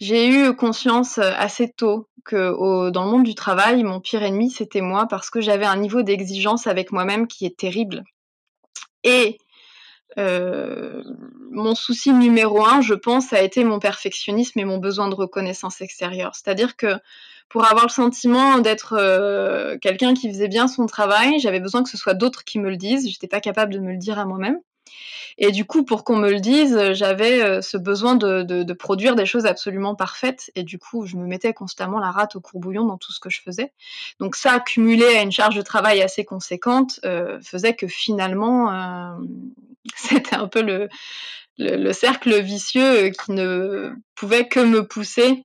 J'ai 0.00 0.28
eu 0.28 0.54
conscience 0.54 1.18
euh, 1.18 1.32
assez 1.36 1.70
tôt 1.70 2.08
que 2.24 2.90
dans 2.90 3.04
le 3.04 3.10
monde 3.10 3.24
du 3.24 3.34
travail, 3.34 3.82
mon 3.84 4.00
pire 4.00 4.22
ennemi, 4.22 4.50
c'était 4.50 4.82
moi 4.82 5.06
parce 5.08 5.30
que 5.30 5.40
j'avais 5.40 5.64
un 5.64 5.76
niveau 5.76 6.02
d'exigence 6.02 6.66
avec 6.66 6.92
moi-même 6.92 7.26
qui 7.26 7.46
est 7.46 7.56
terrible. 7.56 8.04
Et 9.02 9.38
euh, 10.18 11.02
mon 11.50 11.74
souci 11.74 12.12
numéro 12.12 12.64
un, 12.64 12.80
je 12.80 12.94
pense, 12.94 13.32
a 13.32 13.42
été 13.42 13.64
mon 13.64 13.78
perfectionnisme 13.78 14.58
et 14.58 14.64
mon 14.64 14.78
besoin 14.78 15.08
de 15.08 15.14
reconnaissance 15.14 15.80
extérieure. 15.80 16.34
C'est-à-dire 16.34 16.76
que 16.76 16.94
pour 17.48 17.64
avoir 17.64 17.86
le 17.86 17.90
sentiment 17.90 18.58
d'être 18.58 18.94
euh, 18.98 19.78
quelqu'un 19.78 20.14
qui 20.14 20.28
faisait 20.28 20.48
bien 20.48 20.68
son 20.68 20.86
travail, 20.86 21.38
j'avais 21.40 21.60
besoin 21.60 21.82
que 21.82 21.88
ce 21.88 21.96
soit 21.96 22.14
d'autres 22.14 22.44
qui 22.44 22.58
me 22.58 22.70
le 22.70 22.76
disent. 22.76 23.08
J'étais 23.08 23.28
pas 23.28 23.40
capable 23.40 23.72
de 23.72 23.78
me 23.78 23.92
le 23.92 23.98
dire 23.98 24.18
à 24.18 24.24
moi-même. 24.24 24.58
Et 25.40 25.52
du 25.52 25.64
coup, 25.64 25.84
pour 25.84 26.02
qu'on 26.02 26.16
me 26.16 26.30
le 26.30 26.40
dise, 26.40 26.92
j'avais 26.94 27.42
euh, 27.42 27.62
ce 27.62 27.76
besoin 27.76 28.16
de, 28.16 28.42
de, 28.42 28.72
produire 28.72 29.14
des 29.14 29.24
choses 29.24 29.46
absolument 29.46 29.94
parfaites. 29.94 30.50
Et 30.56 30.64
du 30.64 30.78
coup, 30.78 31.06
je 31.06 31.16
me 31.16 31.26
mettais 31.26 31.54
constamment 31.54 32.00
la 32.00 32.10
rate 32.10 32.34
au 32.34 32.40
courbouillon 32.40 32.84
dans 32.84 32.98
tout 32.98 33.12
ce 33.12 33.20
que 33.20 33.30
je 33.30 33.40
faisais. 33.40 33.72
Donc 34.18 34.34
ça, 34.34 34.52
accumulé 34.52 35.04
à 35.04 35.22
une 35.22 35.30
charge 35.30 35.54
de 35.54 35.62
travail 35.62 36.02
assez 36.02 36.24
conséquente, 36.24 36.98
euh, 37.04 37.40
faisait 37.40 37.76
que 37.76 37.86
finalement, 37.86 38.72
euh, 38.72 39.14
c'était 39.94 40.34
un 40.34 40.48
peu 40.48 40.60
le, 40.60 40.88
le, 41.56 41.76
le, 41.76 41.92
cercle 41.92 42.40
vicieux 42.40 43.10
qui 43.10 43.30
ne 43.30 43.92
pouvait 44.16 44.48
que 44.48 44.60
me 44.60 44.84
pousser 44.88 45.44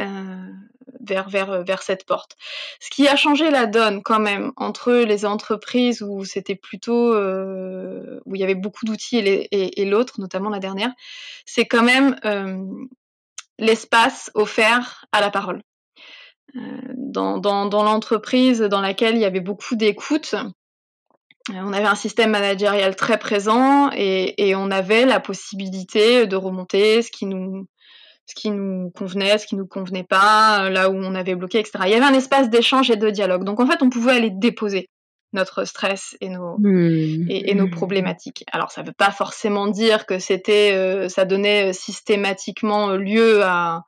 euh, 0.00 0.52
vers, 1.00 1.28
vers, 1.28 1.64
vers 1.64 1.82
cette 1.82 2.04
porte. 2.04 2.36
Ce 2.80 2.90
qui 2.90 3.08
a 3.08 3.16
changé 3.16 3.50
la 3.50 3.66
donne 3.66 4.02
quand 4.02 4.20
même 4.20 4.52
entre 4.56 4.92
les 4.92 5.24
entreprises 5.24 6.02
où 6.02 6.24
c'était 6.24 6.54
plutôt 6.54 7.14
euh, 7.14 8.20
où 8.24 8.34
il 8.34 8.40
y 8.40 8.44
avait 8.44 8.54
beaucoup 8.54 8.84
d'outils 8.84 9.18
et, 9.18 9.84
l'autre, 9.84 10.20
notamment 10.20 10.50
la 10.50 10.58
dernière, 10.58 10.92
c'est 11.46 11.66
quand 11.66 11.82
même 11.82 12.16
euh, 12.24 12.64
l'espace 13.58 14.30
offert 14.34 15.06
à 15.12 15.20
la 15.20 15.30
parole. 15.30 15.62
Euh, 16.56 16.60
dans, 16.96 17.38
dans, 17.38 17.66
dans 17.66 17.82
l'entreprise 17.82 18.60
dans 18.60 18.80
laquelle 18.80 19.16
il 19.16 19.20
y 19.20 19.24
avait 19.24 19.40
beaucoup 19.40 19.76
d'écoute, 19.76 20.34
on 21.52 21.72
avait 21.72 21.86
un 21.86 21.94
système 21.94 22.30
managérial 22.30 22.96
très 22.96 23.18
présent 23.18 23.90
et, 23.92 24.54
on 24.56 24.70
avait 24.70 25.04
la 25.04 25.20
possibilité 25.20 26.26
de 26.26 26.36
remonter 26.36 27.02
ce 27.02 27.10
qui 27.10 27.26
nous 27.26 27.66
ce 28.26 28.34
qui 28.34 28.50
nous 28.50 28.90
convenait, 28.90 29.38
ce 29.38 29.46
qui 29.46 29.56
nous 29.56 29.66
convenait 29.66 30.04
pas, 30.04 30.64
euh, 30.64 30.70
là 30.70 30.90
où 30.90 30.94
on 30.94 31.14
avait 31.14 31.34
bloqué, 31.34 31.58
etc. 31.58 31.72
Il 31.86 31.90
y 31.90 31.94
avait 31.94 32.04
un 32.04 32.14
espace 32.14 32.48
d'échange 32.48 32.90
et 32.90 32.96
de 32.96 33.10
dialogue. 33.10 33.44
Donc 33.44 33.60
en 33.60 33.66
fait, 33.66 33.82
on 33.82 33.90
pouvait 33.90 34.12
aller 34.12 34.30
déposer 34.30 34.88
notre 35.32 35.64
stress 35.64 36.16
et 36.20 36.28
nos, 36.28 36.56
mmh. 36.58 37.26
et, 37.28 37.54
nos 37.54 37.68
problématiques. 37.68 38.44
Alors 38.52 38.70
ça 38.70 38.82
ne 38.82 38.86
veut 38.86 38.94
pas 38.96 39.10
forcément 39.10 39.66
dire 39.66 40.06
que 40.06 40.18
c'était, 40.20 40.72
euh, 40.74 41.08
ça 41.08 41.24
donnait 41.24 41.70
euh, 41.70 41.72
systématiquement 41.72 42.90
lieu 42.90 43.42
à 43.42 43.82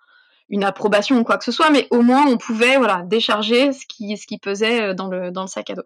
une 0.48 0.64
approbation 0.64 1.18
ou 1.18 1.24
quoi 1.24 1.38
que 1.38 1.44
ce 1.44 1.52
soit, 1.52 1.70
mais 1.70 1.86
au 1.90 2.02
moins 2.02 2.26
on 2.26 2.36
pouvait 2.36 2.78
voilà 2.78 3.02
décharger 3.04 3.72
ce 3.72 3.86
qui, 3.86 4.16
ce 4.16 4.26
qui 4.26 4.38
pesait 4.38 4.94
dans 4.94 5.08
le, 5.08 5.30
dans 5.30 5.42
le 5.42 5.48
sac 5.48 5.70
à 5.70 5.74
dos. 5.74 5.84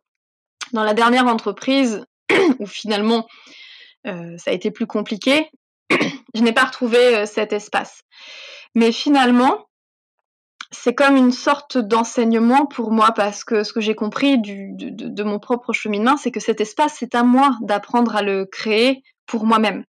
Dans 0.73 0.85
la 0.85 0.95
dernière 0.95 1.27
entreprise, 1.27 2.05
où 2.59 2.67
finalement 2.67 3.27
ça 4.05 4.51
a 4.51 4.53
été 4.53 4.71
plus 4.71 4.87
compliqué, 4.87 5.51
je 6.35 6.43
n'ai 6.43 6.53
pas 6.53 6.65
retrouvé 6.65 7.17
euh, 7.17 7.27
cet 7.27 7.53
espace. 7.53 8.03
Mais 8.75 8.93
finalement, 8.93 9.67
c'est 10.71 10.95
comme 10.95 11.17
une 11.17 11.33
sorte 11.33 11.79
d'enseignement 11.79 12.67
pour 12.67 12.93
moi 12.93 13.13
parce 13.13 13.45
que 13.45 13.65
ce 13.65 13.73
que 13.73 13.81
j'ai 13.81 13.95
compris 13.95 14.39
de, 14.39 15.23
mon 15.25 15.39
propre 15.39 15.73
cheminement, 15.73 16.17
c'est 16.17 16.31
que 16.31 16.41
cet 16.41 16.61
espace, 16.61 16.97
c'est 16.99 17.15
à 17.15 17.25
moi 17.25 17.57
d'apprendre 17.61 18.15
à 18.15 18.23
le 18.23 18.47
créer 18.47 19.03
pour 19.27 19.45
moi-même. 19.47 19.85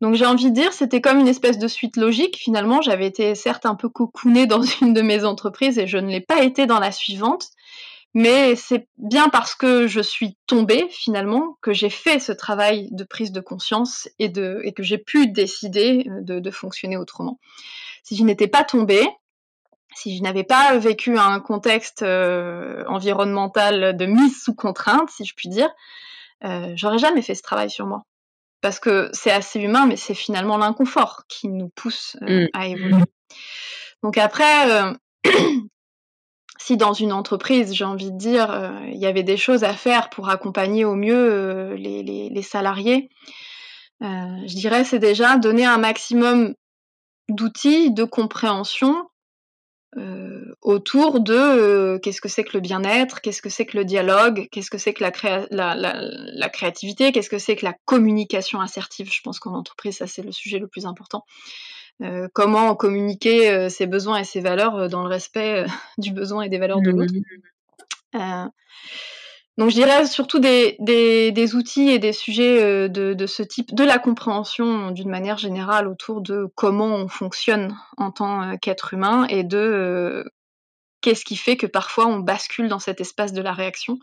Donc 0.00 0.16
j'ai 0.16 0.26
envie 0.26 0.50
de 0.50 0.54
dire, 0.54 0.72
c'était 0.72 1.00
comme 1.00 1.20
une 1.20 1.28
espèce 1.28 1.58
de 1.58 1.68
suite 1.68 1.96
logique. 1.96 2.36
Finalement, 2.36 2.82
j'avais 2.82 3.06
été 3.06 3.34
certes 3.36 3.66
un 3.66 3.76
peu 3.76 3.88
cocoonée 3.88 4.46
dans 4.48 4.62
une 4.62 4.92
de 4.92 5.02
mes 5.02 5.24
entreprises 5.24 5.78
et 5.78 5.86
je 5.86 5.98
ne 5.98 6.10
l'ai 6.10 6.20
pas 6.20 6.42
été 6.42 6.66
dans 6.66 6.80
la 6.80 6.90
suivante. 6.90 7.50
Mais 8.14 8.54
c'est 8.54 8.86
bien 8.96 9.28
parce 9.28 9.56
que 9.56 9.88
je 9.88 10.00
suis 10.00 10.36
tombée 10.46 10.86
finalement 10.90 11.58
que 11.60 11.72
j'ai 11.72 11.90
fait 11.90 12.20
ce 12.20 12.30
travail 12.30 12.88
de 12.92 13.02
prise 13.02 13.32
de 13.32 13.40
conscience 13.40 14.08
et, 14.20 14.28
de, 14.28 14.60
et 14.62 14.72
que 14.72 14.84
j'ai 14.84 14.98
pu 14.98 15.26
décider 15.26 16.06
euh, 16.08 16.20
de, 16.20 16.38
de, 16.38 16.50
fonctionner 16.52 16.96
autrement. 16.96 17.40
Si 18.04 18.16
je 18.16 18.22
n'étais 18.22 18.46
pas 18.46 18.62
tombée, 18.62 19.04
si 19.94 20.16
je 20.16 20.22
n'avais 20.22 20.44
pas 20.44 20.78
vécu 20.78 21.18
un 21.18 21.40
contexte 21.40 22.02
euh, 22.02 22.84
environnemental 22.86 23.96
de 23.96 24.06
mise 24.06 24.42
sous 24.42 24.54
contrainte, 24.54 25.10
si 25.10 25.24
je 25.24 25.34
puis 25.34 25.48
dire, 25.48 25.70
euh, 26.44 26.72
j'aurais 26.76 26.98
jamais 26.98 27.22
fait 27.22 27.34
ce 27.34 27.42
travail 27.42 27.70
sur 27.70 27.86
moi. 27.86 28.04
Parce 28.60 28.80
que 28.80 29.10
c'est 29.12 29.30
assez 29.30 29.60
humain, 29.60 29.86
mais 29.86 29.96
c'est 29.96 30.14
finalement 30.14 30.56
l'inconfort 30.56 31.24
qui 31.28 31.48
nous 31.48 31.68
pousse 31.68 32.16
euh, 32.22 32.44
mmh. 32.44 32.48
à 32.54 32.66
évoluer. 32.66 33.04
Donc 34.02 34.18
après, 34.18 34.70
euh, 34.70 34.92
si 36.64 36.78
dans 36.78 36.94
une 36.94 37.12
entreprise, 37.12 37.74
j'ai 37.74 37.84
envie 37.84 38.10
de 38.10 38.16
dire, 38.16 38.50
euh, 38.50 38.70
il 38.90 38.96
y 38.96 39.04
avait 39.04 39.22
des 39.22 39.36
choses 39.36 39.64
à 39.64 39.74
faire 39.74 40.08
pour 40.08 40.30
accompagner 40.30 40.86
au 40.86 40.94
mieux 40.94 41.14
euh, 41.14 41.76
les, 41.76 42.42
salariés, 42.42 43.10
euh, 44.02 44.06
je 44.46 44.54
dirais 44.54 44.82
c'est 44.82 44.98
déjà 44.98 45.36
donner 45.36 45.66
un 45.66 45.76
maximum 45.76 46.54
d'outils 47.28 47.92
de 47.92 48.04
compréhension 48.04 48.96
autour 50.60 51.20
de 51.20 51.98
qu'est-ce 51.98 52.20
que 52.20 52.28
c'est 52.28 52.42
que 52.42 52.54
le 52.54 52.60
bien-être, 52.60 53.20
qu'est-ce 53.20 53.40
que 53.40 53.48
c'est 53.48 53.64
que 53.64 53.78
le 53.78 53.84
dialogue, 53.84 54.48
qu'est-ce 54.50 54.68
que 54.68 54.78
c'est 54.78 54.92
que 54.92 55.04
la 55.04 56.48
créativité, 56.48 57.12
qu'est-ce 57.12 57.30
que 57.30 57.38
c'est 57.38 57.54
que 57.54 57.64
la 57.64 57.74
communication 57.84 58.60
assertive. 58.60 59.08
Je 59.12 59.20
pense 59.22 59.38
qu'en 59.38 59.54
entreprise, 59.54 59.98
ça 59.98 60.08
c'est 60.08 60.22
le 60.22 60.32
sujet 60.32 60.58
le 60.58 60.66
plus 60.66 60.84
important. 60.84 61.24
Euh, 62.02 62.28
comment 62.32 62.74
communiquer 62.74 63.50
euh, 63.50 63.68
ses 63.68 63.86
besoins 63.86 64.18
et 64.18 64.24
ses 64.24 64.40
valeurs 64.40 64.74
euh, 64.74 64.88
dans 64.88 65.02
le 65.02 65.08
respect 65.08 65.64
du 65.98 66.10
besoin 66.10 66.42
et 66.42 66.48
des 66.48 66.58
valeurs 66.58 66.80
de 66.80 66.90
l'autre. 66.90 67.14
Mmh. 68.12 68.48
donc 69.58 69.70
je 69.70 69.74
dirais 69.74 70.06
surtout 70.06 70.40
des, 70.40 70.76
des, 70.80 71.30
des, 71.32 71.54
outils 71.54 71.90
et 71.90 71.98
des 71.98 72.12
sujets 72.12 72.88
de, 72.88 73.12
de, 73.12 73.26
ce 73.26 73.42
type, 73.42 73.74
de 73.74 73.84
la 73.84 73.98
compréhension 73.98 74.90
d'une 74.90 75.08
manière 75.08 75.38
générale 75.38 75.88
autour 75.88 76.20
de 76.20 76.48
comment 76.54 76.94
on 76.94 77.08
fonctionne 77.08 77.76
en 77.96 78.10
tant 78.10 78.56
qu'être 78.58 78.94
humain 78.94 79.26
et 79.28 79.42
de 79.42 80.24
qu'est-ce 81.00 81.24
qui 81.24 81.36
fait 81.36 81.56
que 81.56 81.66
parfois 81.66 82.06
on 82.06 82.18
bascule 82.18 82.68
dans 82.68 82.78
cet 82.78 83.00
espace 83.00 83.32
de 83.32 83.42
la 83.42 83.52
réaction. 83.52 83.98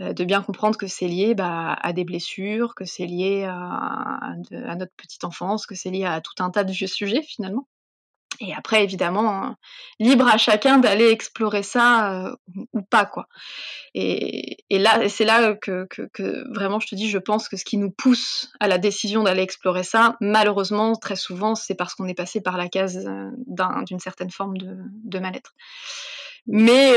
Euh, 0.00 0.12
de 0.12 0.24
bien 0.24 0.42
comprendre 0.42 0.78
que 0.78 0.86
c'est 0.86 1.08
lié 1.08 1.34
bah, 1.34 1.76
à 1.80 1.92
des 1.92 2.04
blessures, 2.04 2.74
que 2.74 2.84
c'est 2.84 3.06
lié 3.06 3.44
à, 3.44 4.34
notre 4.50 4.92
petite 4.96 5.24
enfance, 5.24 5.66
que 5.66 5.74
c'est 5.74 5.90
lié 5.90 6.04
à 6.04 6.20
tout 6.20 6.42
un 6.42 6.50
tas 6.50 6.64
de 6.64 6.72
vieux 6.72 6.86
sujets 6.86 7.22
finalement. 7.22 7.66
Et 8.42 8.54
après, 8.54 8.82
évidemment, 8.82 9.54
libre 9.98 10.26
à 10.26 10.38
chacun 10.38 10.78
d'aller 10.78 11.10
explorer 11.10 11.62
ça 11.62 12.28
euh, 12.28 12.36
ou 12.72 12.80
pas, 12.80 13.04
quoi. 13.04 13.26
Et, 13.92 14.56
là, 14.70 15.06
c'est 15.10 15.26
là 15.26 15.54
que, 15.54 15.86
vraiment, 16.54 16.80
je 16.80 16.86
te 16.86 16.94
dis, 16.94 17.10
je 17.10 17.18
pense 17.18 17.50
que 17.50 17.58
ce 17.58 17.66
qui 17.66 17.76
nous 17.76 17.90
pousse 17.90 18.50
à 18.58 18.68
la 18.68 18.78
décision 18.78 19.24
d'aller 19.24 19.42
explorer 19.42 19.82
ça, 19.82 20.16
malheureusement, 20.22 20.94
très 20.94 21.16
souvent, 21.16 21.54
c'est 21.54 21.74
parce 21.74 21.94
qu'on 21.94 22.06
est 22.06 22.14
passé 22.14 22.40
par 22.40 22.56
la 22.56 22.68
case 22.68 23.06
euh, 23.06 23.82
d'une 23.84 24.00
certaine 24.00 24.30
forme 24.30 24.56
de, 24.56 25.18
mal-être. 25.18 25.52
Mais 26.46 26.94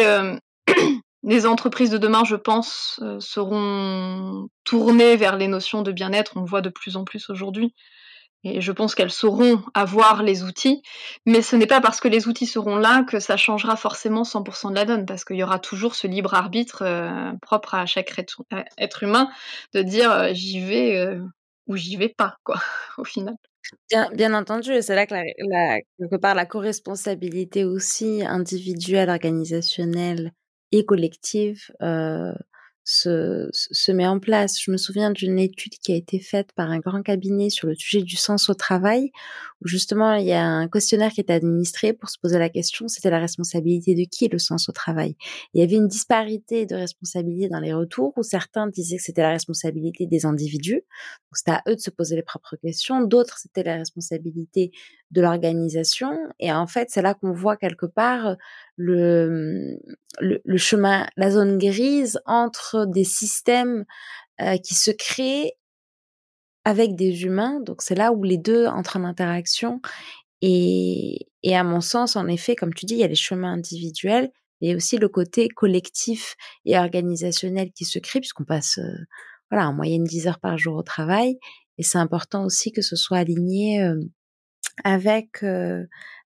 les 1.24 1.46
entreprises 1.46 1.90
de 1.90 1.98
demain, 1.98 2.24
je 2.24 2.36
pense, 2.36 3.00
euh, 3.02 3.20
seront 3.20 4.48
tournées 4.64 5.16
vers 5.16 5.38
les 5.38 5.48
notions 5.48 5.82
de 5.82 5.92
bien-être. 5.92 6.34
On 6.36 6.42
le 6.42 6.48
voit 6.48 6.62
de 6.62 6.70
plus 6.70 6.98
en 6.98 7.06
plus 7.06 7.30
aujourd'hui. 7.30 7.74
Et 8.46 8.60
je 8.60 8.72
pense 8.74 8.94
qu'elles 8.94 9.12
sauront 9.12 9.62
avoir 9.74 10.22
les 10.22 10.44
outils. 10.44 10.82
Mais 11.26 11.42
ce 11.42 11.56
n'est 11.56 11.68
pas 11.68 11.80
parce 11.80 12.02
que 12.02 12.10
les 12.10 12.28
outils 12.28 12.46
seront 12.46 12.76
là 12.76 13.04
que 13.04 13.20
ça 13.20 13.38
changera 13.38 13.76
forcément 13.78 14.24
100% 14.24 14.72
de 14.72 14.76
la 14.76 14.86
donne, 14.86 15.06
parce 15.06 15.24
qu'il 15.24 15.38
y 15.38 15.44
aura 15.44 15.60
toujours 15.60 15.96
ce 15.96 16.08
libre 16.08 16.34
arbitre 16.34 16.84
euh, 16.84 17.32
propre 17.42 17.76
à 17.76 17.86
chaque 17.86 18.14
être 18.78 19.04
humain 19.04 19.30
de 19.74 19.82
dire 19.82 20.12
euh, 20.12 20.30
j'y 20.34 20.60
vais 20.60 20.98
euh, 20.98 21.22
ou 21.68 21.78
j'y 21.78 21.96
vais 21.96 22.10
pas, 22.10 22.36
quoi, 22.44 22.60
au 22.98 23.06
final. 23.06 23.36
Bien, 23.90 24.10
bien 24.12 24.34
entendu, 24.34 24.74
c'est 24.82 24.96
là 24.96 25.08
que 25.08 25.14
la, 25.14 25.80
quelque 25.98 26.18
part 26.18 26.36
la 26.36 26.46
co-responsabilité 26.46 27.64
aussi 27.64 28.22
individuelle, 28.26 29.10
organisationnelle, 29.10 30.34
et 30.74 30.84
collective 30.86 31.72
euh, 31.82 32.34
se, 32.84 33.48
se 33.52 33.92
met 33.92 34.06
en 34.06 34.20
place. 34.20 34.62
Je 34.62 34.72
me 34.72 34.78
souviens 34.78 35.12
d'une 35.12 35.40
étude 35.40 35.74
qui 35.78 35.94
a 35.94 35.96
été 35.96 36.20
faite 36.20 36.52
par 36.54 36.70
un 36.70 36.80
grand 36.80 37.02
cabinet 37.02 37.50
sur 37.50 37.68
le 37.68 37.76
sujet 37.76 38.02
du 38.02 38.18
sens 38.18 38.50
au 38.50 38.54
travail, 38.54 39.12
où 39.62 39.68
justement 39.68 40.16
il 40.16 40.26
y 40.26 40.34
a 40.34 40.44
un 40.44 40.68
questionnaire 40.68 41.12
qui 41.12 41.22
est 41.22 41.32
administré 41.32 41.94
pour 41.94 42.10
se 42.10 42.18
poser 42.20 42.40
la 42.40 42.50
question, 42.50 42.88
c'était 42.88 43.10
la 43.10 43.20
responsabilité 43.20 43.96
de 43.96 44.04
qui 44.04 44.28
le 44.28 44.40
sens 44.40 44.68
au 44.68 44.74
travail? 44.74 45.16
Il 45.54 45.62
y 45.62 45.64
avait 45.64 45.76
une 45.76 45.88
disparité 45.88 46.66
de 46.66 46.76
responsabilité 46.76 47.48
dans 47.48 47.62
les 47.62 47.74
retours, 47.74 48.14
où 48.18 48.24
certains 48.24 48.68
disaient 48.68 48.98
que 48.98 49.04
c'était 49.04 49.22
la 49.22 49.32
responsabilité 49.32 50.06
des 50.08 50.26
individus, 50.26 50.82
donc 50.82 51.36
c'était 51.36 51.52
à 51.52 51.64
eux 51.70 51.76
de 51.76 51.82
se 51.82 51.92
poser 51.92 52.16
les 52.16 52.24
propres 52.24 52.58
questions, 52.58 53.02
d'autres 53.02 53.38
c'était 53.38 53.64
la 53.64 53.78
responsabilité 53.78 54.72
de 55.14 55.22
l'organisation, 55.22 56.18
et 56.40 56.52
en 56.52 56.68
fait 56.68 56.90
c'est 56.90 57.02
là 57.02 57.14
qu'on 57.14 57.32
voit 57.32 57.56
quelque 57.56 57.86
part 57.86 58.36
le, 58.76 59.78
le, 60.20 60.42
le, 60.44 60.58
chemin, 60.58 61.08
la 61.16 61.32
zone 61.32 61.58
grise 61.58 62.20
entre 62.26 62.86
des 62.86 63.04
systèmes 63.04 63.86
qui 64.64 64.74
se 64.74 64.92
créent 64.92 65.54
avec 66.66 66.96
des 66.96 67.24
humains. 67.24 67.60
Donc 67.62 67.82
c'est 67.82 67.96
là 67.96 68.12
où 68.12 68.24
les 68.24 68.38
deux 68.38 68.66
entrent 68.66 68.98
en 68.98 69.04
interaction. 69.04 69.82
Et, 70.42 71.28
et 71.44 71.56
à 71.56 71.64
mon 71.64 71.82
sens, 71.82 72.16
en 72.16 72.28
effet, 72.28 72.56
comme 72.56 72.74
tu 72.74 72.86
dis, 72.86 72.96
il 72.96 73.00
y 73.00 73.04
a 73.04 73.08
les 73.08 73.16
chemins 73.16 73.54
individuels, 73.54 74.32
mais 74.62 74.76
aussi 74.76 74.98
le 74.98 75.10
côté 75.10 75.48
collectif 75.48 76.36
et 76.66 76.78
organisationnel 76.78 77.72
qui 77.74 77.86
se 77.86 78.00
crée, 78.00 78.20
puisqu'on 78.20 78.46
passe, 78.46 78.80
voilà, 79.52 79.70
en 79.70 79.74
moyenne 79.74 80.04
10 80.04 80.28
heures 80.28 80.40
par 80.40 80.58
jour 80.58 80.76
au 80.76 80.84
travail. 80.84 81.38
Et 81.78 81.84
c'est 81.84 81.98
important 81.98 82.46
aussi 82.46 82.72
que 82.72 82.82
ce 82.82 82.96
soit 82.96 83.18
aligné 83.18 83.86
avec 84.84 85.44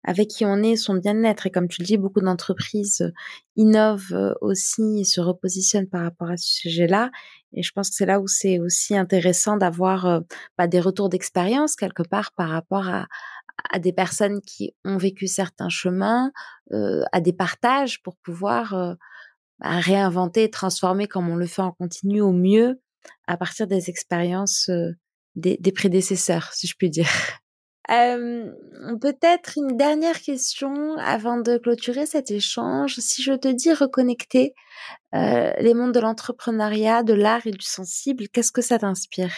avec 0.04 0.30
qui 0.30 0.46
on 0.46 0.64
est, 0.64 0.78
son 0.78 0.96
bien-être. 0.96 1.48
Et 1.48 1.52
comme 1.52 1.68
tu 1.68 1.82
le 1.82 1.86
dis, 1.86 1.98
beaucoup 1.98 2.22
d'entreprises 2.22 3.12
innovent 3.58 4.36
aussi 4.42 5.02
et 5.02 5.04
se 5.04 5.20
repositionnent 5.20 5.90
par 5.90 6.04
rapport 6.04 6.30
à 6.30 6.38
ce 6.38 6.48
sujet-là. 6.62 7.12
Et 7.54 7.62
je 7.62 7.72
pense 7.74 7.90
que 7.90 7.96
c'est 7.96 8.06
là 8.06 8.22
où 8.22 8.28
c'est 8.28 8.60
aussi 8.60 8.96
intéressant 8.96 9.58
d'avoir 9.58 10.22
bah, 10.58 10.68
des 10.68 10.80
retours 10.80 11.10
d'expérience 11.10 11.76
quelque 11.76 12.04
part 12.04 12.32
par 12.34 12.50
rapport 12.50 12.88
à, 12.88 13.08
à 13.70 13.80
des 13.80 13.92
personnes 13.92 14.40
qui 14.42 14.74
ont 14.86 14.98
vécu 14.98 15.28
certains 15.28 15.70
chemins, 15.70 16.32
à 16.72 17.20
des 17.20 17.34
partages 17.34 18.02
pour 18.02 18.16
pouvoir 18.18 18.96
bah, 19.60 19.80
réinventer 19.80 20.44
et 20.44 20.50
transformer 20.50 21.08
comme 21.08 21.30
on 21.30 21.36
le 21.36 21.48
fait 21.48 21.62
en 21.62 21.72
continu 21.72 22.22
au 22.22 22.32
mieux 22.32 22.80
à 23.28 23.38
partir 23.38 23.68
des 23.68 23.90
expériences 23.90 24.70
des, 25.36 25.58
des 25.60 25.72
prédécesseurs, 25.72 26.54
si 26.54 26.68
je 26.68 26.76
puis 26.78 26.90
dire. 26.90 27.10
Euh, 27.92 28.52
Peut-être 29.02 29.54
une 29.58 29.78
dernière 29.78 30.20
question 30.22 30.98
avant 30.98 31.38
de 31.38 31.58
clôturer 31.58 32.06
cet 32.06 32.32
échange. 32.32 32.96
Si 33.00 33.22
je 33.22 33.34
te 33.34 33.48
dis 33.48 33.74
reconnecter 33.74 34.54
euh, 35.16 35.52
les 35.60 35.74
mondes 35.74 35.94
de 35.94 36.00
l'entrepreneuriat, 36.00 37.04
de 37.04 37.14
l'art 37.14 37.46
et 37.46 37.52
du 37.52 37.66
sensible, 37.66 38.28
qu'est-ce 38.30 38.52
que 38.52 38.62
ça 38.62 38.80
t'inspire? 38.80 39.34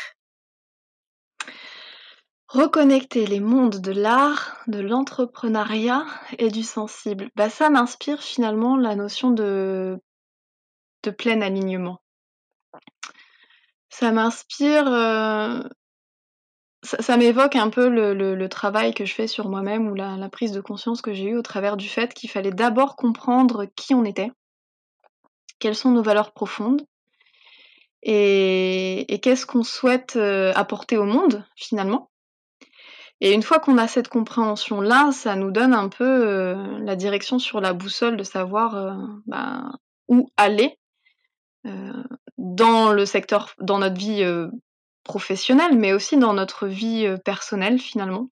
Reconnecter 2.48 3.28
les 3.28 3.40
mondes 3.40 3.80
de 3.80 3.92
l'art, 3.92 4.58
de 4.68 4.80
l'entrepreneuriat 4.80 6.06
et 6.40 6.50
du 6.50 6.64
sensible. 6.64 7.30
Bah, 7.36 7.50
ça 7.50 7.70
m'inspire 7.70 8.22
finalement 8.22 8.76
la 8.76 8.96
notion 8.96 9.30
de, 9.30 10.00
de 11.04 11.12
plein 11.12 11.42
alignement. 11.42 12.02
Ça 13.90 14.12
m'inspire 14.12 14.88
euh, 14.88 15.62
ça, 17.00 17.18
m'évoque 17.18 17.56
un 17.56 17.70
peu 17.70 17.90
le, 17.90 18.50
travail 18.50 18.94
que 18.94 19.06
je 19.06 19.14
fais 19.14 19.28
sur 19.28 19.50
moi-même 19.50 19.88
ou 19.88 19.96
la, 19.96 20.30
prise 20.30 20.52
de 20.52 20.62
conscience 20.62 21.02
que 21.02 21.14
j'ai 21.14 21.26
eue 21.26 21.38
au 21.38 21.42
travers 21.42 21.78
du 21.78 21.88
fait 21.88 22.14
qu'il 22.14 22.30
fallait 22.30 22.52
d'abord 22.52 22.96
comprendre 22.96 23.66
qui 23.76 23.94
on 23.94 24.06
était, 24.06 24.32
quelles 25.60 25.76
sont 25.76 25.92
nos 25.92 26.02
valeurs 26.02 26.32
profondes 26.32 26.86
et, 28.02 29.20
qu'est-ce 29.22 29.46
qu'on 29.46 29.64
souhaite 29.64 30.16
euh, 30.16 30.54
apporter 30.56 30.98
au 30.98 31.04
monde 31.04 31.46
finalement. 31.56 32.10
Et 33.22 33.34
une 33.34 33.44
fois 33.44 33.60
qu'on 33.60 33.78
a 33.78 33.88
cette 33.88 34.08
compréhension-là, 34.08 35.12
ça 35.12 35.36
nous 35.36 35.52
donne 35.52 35.74
un 35.74 35.90
peu 35.90 36.06
euh, 36.06 36.80
la 36.80 36.96
direction 36.96 37.38
sur 37.38 37.60
la 37.60 37.74
boussole 37.74 38.16
de 38.16 38.24
savoir 38.24 38.76
euh, 38.76 38.94
ben, 39.26 39.74
où 40.08 40.30
aller 40.38 40.80
dans 42.38 42.94
le 42.94 43.06
secteur, 43.06 43.54
dans 43.60 43.80
notre 43.80 43.98
vie 43.98 44.24
professionnelle, 45.10 45.76
mais 45.76 45.92
aussi 45.92 46.18
dans 46.18 46.34
notre 46.34 46.68
vie 46.68 47.08
euh, 47.08 47.18
personnelle 47.18 47.80
finalement. 47.80 48.30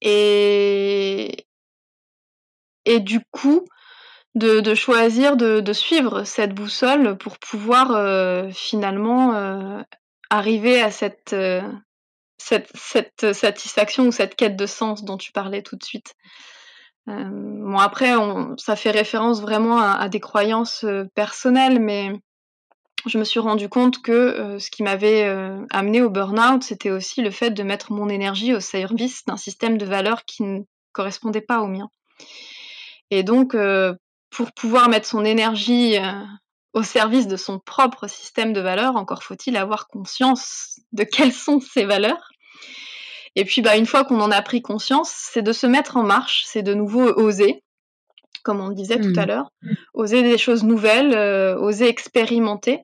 Et, 0.00 1.46
et 2.86 3.00
du 3.00 3.20
coup, 3.32 3.66
de, 4.34 4.74
choisir 4.74 5.36
de, 5.36 5.72
suivre 5.74 6.24
cette 6.24 6.54
boussole 6.54 7.18
pour 7.18 7.38
pouvoir 7.38 7.90
euh, 7.90 8.48
finalement 8.50 9.34
euh, 9.34 9.82
arriver 10.30 10.80
à 10.80 10.90
cette, 10.90 11.36
cette, 12.38 13.32
satisfaction 13.34 14.06
ou 14.06 14.12
cette 14.12 14.36
quête 14.36 14.56
de 14.56 14.66
sens 14.66 15.04
dont 15.04 15.18
tu 15.18 15.32
parlais 15.32 15.62
tout 15.62 15.76
de 15.76 15.84
suite. 15.84 16.14
bon 17.06 17.78
après, 17.78 18.12
ça 18.56 18.76
fait 18.76 18.92
référence 18.92 19.42
vraiment 19.42 19.80
à 19.80 20.08
des 20.08 20.20
croyances 20.20 20.86
personnelles, 21.14 21.80
mais 21.80 22.12
je 23.08 23.18
me 23.18 23.24
suis 23.24 23.40
rendu 23.40 23.68
compte 23.68 24.02
que 24.02 24.12
euh, 24.12 24.58
ce 24.58 24.70
qui 24.70 24.82
m'avait 24.82 25.24
euh, 25.24 25.64
amené 25.70 26.02
au 26.02 26.10
burn-out, 26.10 26.62
c'était 26.62 26.90
aussi 26.90 27.22
le 27.22 27.30
fait 27.30 27.50
de 27.50 27.62
mettre 27.62 27.92
mon 27.92 28.08
énergie 28.08 28.54
au 28.54 28.60
service 28.60 29.24
d'un 29.24 29.36
système 29.36 29.78
de 29.78 29.86
valeurs 29.86 30.24
qui 30.24 30.42
ne 30.42 30.60
correspondait 30.92 31.40
pas 31.40 31.60
au 31.60 31.66
mien. 31.66 31.88
Et 33.10 33.22
donc, 33.22 33.54
euh, 33.54 33.94
pour 34.30 34.52
pouvoir 34.52 34.88
mettre 34.88 35.06
son 35.06 35.24
énergie 35.24 35.96
au 36.74 36.82
service 36.82 37.26
de 37.26 37.36
son 37.36 37.58
propre 37.58 38.06
système 38.06 38.52
de 38.52 38.60
valeurs, 38.60 38.96
encore 38.96 39.22
faut-il 39.22 39.56
avoir 39.56 39.88
conscience 39.88 40.78
de 40.92 41.04
quelles 41.04 41.32
sont 41.32 41.60
ces 41.60 41.86
valeurs. 41.86 42.28
Et 43.36 43.46
puis, 43.46 43.62
bah, 43.62 43.76
une 43.76 43.86
fois 43.86 44.04
qu'on 44.04 44.20
en 44.20 44.30
a 44.30 44.42
pris 44.42 44.60
conscience, 44.60 45.10
c'est 45.10 45.42
de 45.42 45.52
se 45.52 45.66
mettre 45.66 45.96
en 45.96 46.02
marche, 46.02 46.42
c'est 46.46 46.62
de 46.62 46.74
nouveau 46.74 47.04
oser, 47.04 47.62
comme 48.42 48.60
on 48.60 48.68
le 48.68 48.74
disait 48.74 49.00
tout 49.00 49.14
à 49.16 49.24
mmh. 49.24 49.28
l'heure, 49.28 49.50
oser 49.94 50.22
des 50.22 50.36
choses 50.36 50.64
nouvelles, 50.64 51.16
oser 51.58 51.88
expérimenter. 51.88 52.82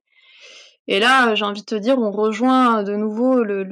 Et 0.86 1.00
là, 1.00 1.34
j'ai 1.34 1.44
envie 1.44 1.62
de 1.62 1.66
te 1.66 1.74
dire, 1.74 1.98
on 1.98 2.10
rejoint 2.10 2.82
de 2.82 2.94
nouveau 2.94 3.42
le, 3.42 3.62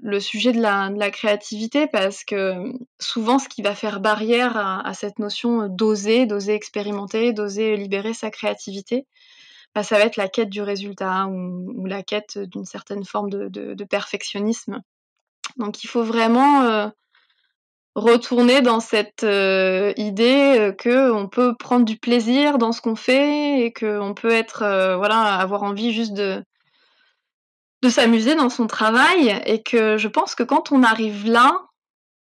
le, 0.00 0.20
sujet 0.20 0.52
de 0.52 0.60
la, 0.60 0.88
de 0.88 0.98
la, 0.98 1.10
créativité 1.10 1.86
parce 1.86 2.24
que 2.24 2.72
souvent, 2.98 3.38
ce 3.38 3.48
qui 3.48 3.62
va 3.62 3.74
faire 3.74 4.00
barrière 4.00 4.56
à, 4.56 4.94
cette 4.94 5.18
notion 5.18 5.68
d'oser, 5.68 6.26
d'oser 6.26 6.54
expérimenter, 6.54 7.32
d'oser 7.32 7.76
libérer 7.76 8.14
sa 8.14 8.30
créativité, 8.30 9.06
bah, 9.74 9.82
ça 9.82 9.98
va 9.98 10.04
être 10.04 10.16
la 10.16 10.28
quête 10.28 10.50
du 10.50 10.62
résultat 10.62 11.26
ou, 11.26 11.84
la 11.86 12.02
quête 12.02 12.38
d'une 12.38 12.64
certaine 12.64 13.04
forme 13.04 13.28
de, 13.28 13.48
de, 13.48 13.84
perfectionnisme. 13.84 14.80
Donc, 15.56 15.84
il 15.84 15.88
faut 15.88 16.04
vraiment 16.04 16.62
euh, 16.62 16.88
retourner 17.94 18.60
dans 18.60 18.80
cette 18.80 19.22
euh, 19.24 19.92
idée 19.96 20.58
euh, 20.58 20.72
que 20.72 21.12
on 21.12 21.28
peut 21.28 21.54
prendre 21.56 21.84
du 21.84 21.96
plaisir 21.96 22.58
dans 22.58 22.72
ce 22.72 22.80
qu'on 22.80 22.96
fait 22.96 23.60
et 23.64 23.72
qu'on 23.72 24.14
peut 24.14 24.32
être 24.32 24.62
euh, 24.62 24.96
voilà 24.96 25.36
avoir 25.36 25.62
envie 25.62 25.92
juste 25.92 26.12
de 26.12 26.42
de 27.82 27.88
s'amuser 27.88 28.34
dans 28.34 28.48
son 28.48 28.66
travail 28.66 29.40
et 29.46 29.62
que 29.62 29.96
je 29.96 30.08
pense 30.08 30.34
que 30.34 30.42
quand 30.42 30.72
on 30.72 30.82
arrive 30.82 31.26
là 31.26 31.66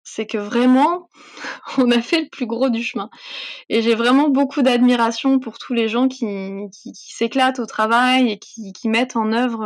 c'est 0.03 0.27
que 0.27 0.39
vraiment 0.39 1.09
on 1.79 1.91
a 1.93 2.03
fait 2.03 2.23
le 2.23 2.29
plus 2.29 2.47
gros 2.47 2.69
du 2.69 2.83
chemin. 2.83 3.09
Et 3.69 3.81
j'ai 3.81 3.95
vraiment 3.95 4.29
beaucoup 4.29 4.63
d'admiration 4.63 5.39
pour 5.39 5.59
tous 5.59 5.73
les 5.73 5.89
gens 5.89 6.09
qui, 6.09 6.27
qui, 6.73 6.93
s'éclatent 6.95 7.59
au 7.59 7.67
travail 7.67 8.31
et 8.31 8.39
qui, 8.39 8.73
qui 8.75 8.89
mettent 8.89 9.17
en 9.17 9.33
œuvre 9.33 9.65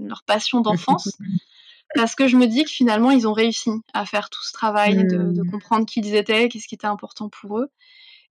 leur 0.00 0.22
passion 0.24 0.60
d'enfance 0.60 1.18
parce 1.94 2.14
que 2.14 2.28
je 2.28 2.36
me 2.36 2.46
dis 2.46 2.64
que 2.64 2.70
finalement, 2.70 3.10
ils 3.10 3.28
ont 3.28 3.32
réussi 3.32 3.70
à 3.94 4.04
faire 4.04 4.30
tout 4.30 4.42
ce 4.42 4.52
travail, 4.52 5.06
de, 5.06 5.18
mmh. 5.18 5.50
comprendre 5.50 5.86
qui 5.86 6.00
ils 6.00 6.14
étaient, 6.14 6.48
qu'est-ce 6.48 6.66
qui 6.66 6.74
était 6.74 6.86
important 6.86 7.28
pour 7.28 7.58
eux, 7.58 7.68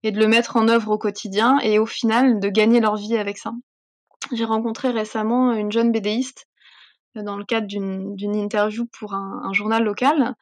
et 0.02 0.12
de 0.12 0.18
le 0.18 0.28
mettre 0.28 0.56
en 0.56 0.68
œuvre 0.68 0.90
au 0.90 0.98
quotidien, 0.98 1.58
et 1.60 1.78
au 1.78 1.86
final, 1.86 2.38
de 2.40 2.48
gagner 2.48 2.80
leur 2.80 2.96
vie 2.96 3.16
avec 3.16 3.38
ça. 3.38 3.52
J'ai 4.32 4.44
rencontré 4.44 4.90
récemment 4.90 5.52
une 5.52 5.72
jeune 5.72 5.92
bédéiste 5.92 6.46
euh, 7.16 7.22
dans 7.22 7.36
le 7.36 7.44
cadre 7.44 7.66
d'une 7.66 8.36
interview 8.36 8.86
pour 8.86 9.14
un, 9.14 9.52
journal 9.52 9.82
local. 9.82 10.34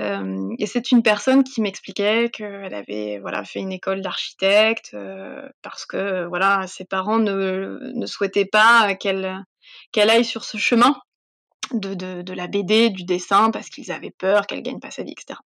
Euh, 0.00 0.48
et 0.58 0.66
c'est 0.66 0.92
une 0.92 1.02
personne 1.02 1.44
qui 1.44 1.60
m'expliquait 1.60 2.30
qu'elle 2.30 2.72
avait 2.72 3.18
voilà 3.18 3.44
fait 3.44 3.60
une 3.60 3.72
école 3.72 4.00
d'architecte 4.00 4.92
euh, 4.94 5.46
parce 5.60 5.84
que 5.84 6.24
voilà 6.24 6.66
ses 6.66 6.86
parents 6.86 7.18
ne, 7.18 7.92
ne 7.92 8.06
souhaitaient 8.06 8.46
pas 8.46 8.94
qu'elle 8.94 9.44
qu'elle 9.92 10.08
aille 10.08 10.24
sur 10.24 10.44
ce 10.44 10.56
chemin 10.56 10.96
de, 11.72 12.32
la 12.32 12.46
BD, 12.46 12.90
du 12.90 13.04
dessin, 13.04 13.50
parce 13.50 13.68
qu'ils 13.68 13.92
avaient 13.92 14.10
peur 14.10 14.46
qu'elle 14.46 14.62
gagne 14.62 14.80
pas 14.80 14.90
sa 14.90 15.02
vie, 15.02 15.12
etc. 15.12 15.38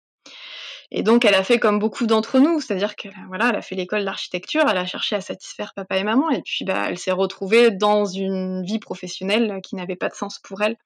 Et 0.95 1.03
donc 1.03 1.25
elle 1.25 1.35
a 1.35 1.43
fait 1.43 1.59
comme 1.59 1.79
beaucoup 1.79 2.07
d'entre 2.07 2.39
nous, 2.39 2.61
c'est-à-dire 2.61 2.97
qu'elle 2.97 3.15
voilà, 3.29 3.49
elle 3.49 3.57
a 3.57 3.63
fait 3.63 3.75
l'école 3.75 4.05
d'architecture, 4.05 4.65
elle 4.69 4.77
a 4.77 4.85
cherché 4.85 5.17
à 5.17 5.23
satisfaire 5.23 5.73
papa 5.75 5.97
et 5.97 6.05
maman, 6.05 6.29
et 6.31 6.43
puis 6.43 6.67
bah, 6.67 6.85
elle 6.89 6.99
s'est 6.99 7.13
retrouvée 7.13 7.71
dans 7.71 8.05
une 8.05 8.63
vie 8.63 8.79
professionnelle 8.79 9.61
qui 9.63 9.75
n'avait 9.75 9.97
pas 9.97 10.11
de 10.11 10.15
sens 10.15 10.39
pour 10.39 10.61
elle. 10.61 10.77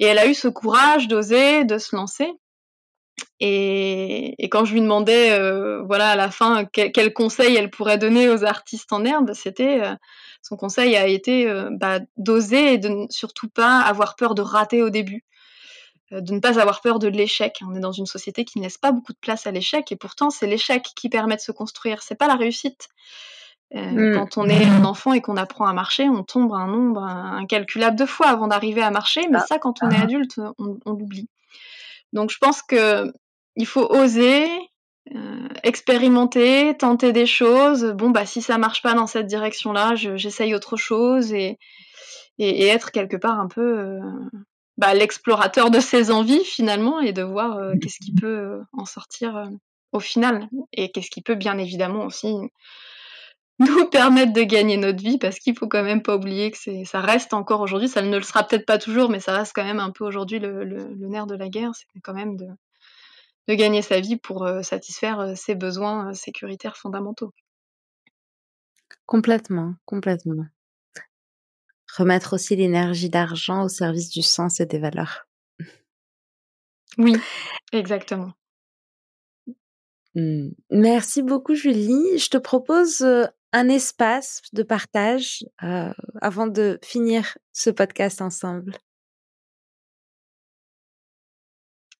Et 0.00 0.06
elle 0.06 0.18
a 0.18 0.26
eu 0.26 0.34
ce 0.34 0.48
courage 0.48 1.06
d'oser, 1.06 1.64
de 1.64 1.78
se 1.78 1.94
lancer. 1.94 2.28
Et, 3.40 4.34
quand 4.50 4.64
je 4.64 4.72
lui 4.72 4.80
demandais, 4.80 5.32
euh, 5.32 5.82
voilà, 5.82 6.10
à 6.10 6.16
la 6.16 6.30
fin, 6.30 6.64
quel, 6.64 7.12
conseil 7.12 7.56
elle 7.56 7.70
pourrait 7.70 7.98
donner 7.98 8.28
aux 8.28 8.44
artistes 8.44 8.92
en 8.92 9.04
herbe, 9.04 9.32
c'était 9.34 9.80
euh, 9.82 9.94
son 10.42 10.56
conseil 10.56 10.96
a 10.96 11.06
été 11.06 11.48
euh, 11.48 11.68
bah, 11.70 12.00
d'oser 12.16 12.74
et 12.74 12.78
de 12.78 12.88
ne 12.88 13.06
surtout 13.10 13.48
pas 13.48 13.80
avoir 13.80 14.16
peur 14.16 14.34
de 14.34 14.42
rater 14.42 14.82
au 14.82 14.90
début, 14.90 15.24
euh, 16.12 16.20
de 16.20 16.32
ne 16.32 16.40
pas 16.40 16.60
avoir 16.60 16.80
peur 16.80 16.98
de 16.98 17.08
l'échec. 17.08 17.60
On 17.66 17.74
est 17.74 17.80
dans 17.80 17.92
une 17.92 18.06
société 18.06 18.44
qui 18.44 18.58
ne 18.58 18.64
laisse 18.64 18.78
pas 18.78 18.92
beaucoup 18.92 19.12
de 19.12 19.18
place 19.18 19.46
à 19.46 19.50
l'échec 19.50 19.90
et 19.92 19.96
pourtant 19.96 20.30
c'est 20.30 20.46
l'échec 20.46 20.82
qui 20.96 21.08
permet 21.08 21.36
de 21.36 21.40
se 21.40 21.52
construire, 21.52 22.02
c'est 22.02 22.14
pas 22.14 22.28
la 22.28 22.36
réussite. 22.36 22.88
Euh, 23.74 24.12
mm. 24.12 24.14
Quand 24.14 24.38
on 24.38 24.48
est 24.48 24.64
un 24.64 24.84
enfant 24.84 25.12
et 25.12 25.20
qu'on 25.20 25.36
apprend 25.36 25.66
à 25.66 25.74
marcher, 25.74 26.08
on 26.08 26.22
tombe 26.22 26.54
un 26.54 26.66
nombre 26.66 27.02
incalculable 27.02 27.98
de 27.98 28.06
fois 28.06 28.28
avant 28.28 28.48
d'arriver 28.48 28.82
à 28.82 28.90
marcher, 28.90 29.28
mais 29.30 29.38
ah. 29.38 29.46
ça, 29.46 29.58
quand 29.58 29.82
on 29.82 29.90
est 29.90 29.98
ah. 29.98 30.04
adulte, 30.04 30.40
on, 30.58 30.78
on 30.86 30.92
l'oublie. 30.92 31.28
Donc 32.14 32.30
je 32.30 32.38
pense 32.38 32.62
que 32.62 33.12
il 33.56 33.66
faut 33.66 33.84
oser, 33.90 34.48
expérimenter, 35.62 36.76
tenter 36.76 37.12
des 37.12 37.26
choses. 37.26 37.84
Bon, 37.96 38.10
bah 38.10 38.26
si 38.26 38.42
ça 38.42 38.58
marche 38.58 38.82
pas 38.82 38.94
dans 38.94 39.06
cette 39.06 39.26
direction-là, 39.26 39.94
j'essaye 39.94 40.54
autre 40.54 40.76
chose 40.76 41.32
et, 41.32 41.58
et, 42.38 42.66
être 42.66 42.90
quelque 42.92 43.16
part 43.16 43.40
un 43.40 43.48
peu 43.48 43.78
euh, 43.78 44.00
bah, 44.76 44.94
l'explorateur 44.94 45.70
de 45.70 45.80
ses 45.80 46.10
envies 46.10 46.44
finalement 46.44 47.00
et 47.00 47.12
de 47.12 47.22
voir 47.22 47.56
euh, 47.56 47.74
qu'est-ce 47.80 47.98
qui 47.98 48.14
peut 48.14 48.60
en 48.72 48.84
sortir 48.84 49.50
au 49.92 50.00
final 50.00 50.48
et 50.72 50.90
qu'est-ce 50.90 51.10
qui 51.10 51.22
peut 51.22 51.34
bien 51.34 51.58
évidemment 51.58 52.04
aussi 52.04 52.34
nous 53.58 53.86
permettent 53.86 54.32
de 54.32 54.42
gagner 54.42 54.76
notre 54.76 55.02
vie 55.02 55.18
parce 55.18 55.38
qu'il 55.40 55.56
faut 55.56 55.66
quand 55.66 55.82
même 55.82 56.02
pas 56.02 56.14
oublier 56.14 56.50
que 56.52 56.58
c'est, 56.58 56.84
ça 56.84 57.00
reste 57.00 57.34
encore 57.34 57.60
aujourd'hui, 57.60 57.88
ça 57.88 58.02
ne 58.02 58.16
le 58.16 58.22
sera 58.22 58.44
peut-être 58.44 58.66
pas 58.66 58.78
toujours, 58.78 59.10
mais 59.10 59.18
ça 59.18 59.36
reste 59.36 59.52
quand 59.52 59.64
même 59.64 59.80
un 59.80 59.90
peu 59.90 60.04
aujourd'hui 60.04 60.38
le, 60.38 60.94
nerf 60.96 61.26
de 61.26 61.34
la 61.34 61.48
guerre, 61.48 61.72
c'est 61.74 62.00
quand 62.00 62.14
même 62.14 62.36
de, 62.36 62.46
de 63.48 63.54
gagner 63.54 63.82
sa 63.82 63.98
vie 63.98 64.16
pour 64.16 64.44
euh, 64.44 64.62
satisfaire 64.62 65.20
euh, 65.20 65.34
ses 65.34 65.54
besoins 65.54 66.10
euh, 66.10 66.12
sécuritaires 66.12 66.76
fondamentaux. 66.76 67.32
Complètement, 69.06 69.74
complètement. 69.86 70.46
Remettre 71.96 72.34
aussi 72.34 72.54
l'énergie 72.54 73.08
d'argent 73.08 73.64
au 73.64 73.68
service 73.68 74.10
du 74.10 74.22
sens 74.22 74.60
et 74.60 74.66
des 74.66 74.78
valeurs. 74.78 75.26
Oui, 76.98 77.16
exactement. 77.72 78.32
Mmh. 80.14 80.50
Merci 80.70 81.22
beaucoup 81.22 81.54
Julie. 81.54 82.18
Je 82.18 82.28
te 82.28 82.36
propose 82.36 83.02
un 83.52 83.68
espace 83.68 84.42
de 84.52 84.62
partage 84.62 85.44
avant 86.20 86.46
de 86.46 86.78
finir 86.82 87.38
ce 87.52 87.70
podcast 87.70 88.20
ensemble. 88.20 88.76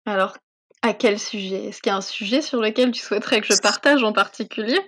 Alors, 0.04 0.36
à 0.82 0.94
quel 0.94 1.18
sujet? 1.18 1.66
Est-ce 1.66 1.82
qu'il 1.82 1.90
y 1.90 1.94
a 1.94 1.96
un 1.96 2.00
sujet 2.00 2.42
sur 2.42 2.60
lequel 2.60 2.92
tu 2.92 3.02
souhaiterais 3.02 3.40
que 3.40 3.52
je 3.52 3.58
partage 3.60 4.02
en 4.04 4.12
particulier? 4.12 4.80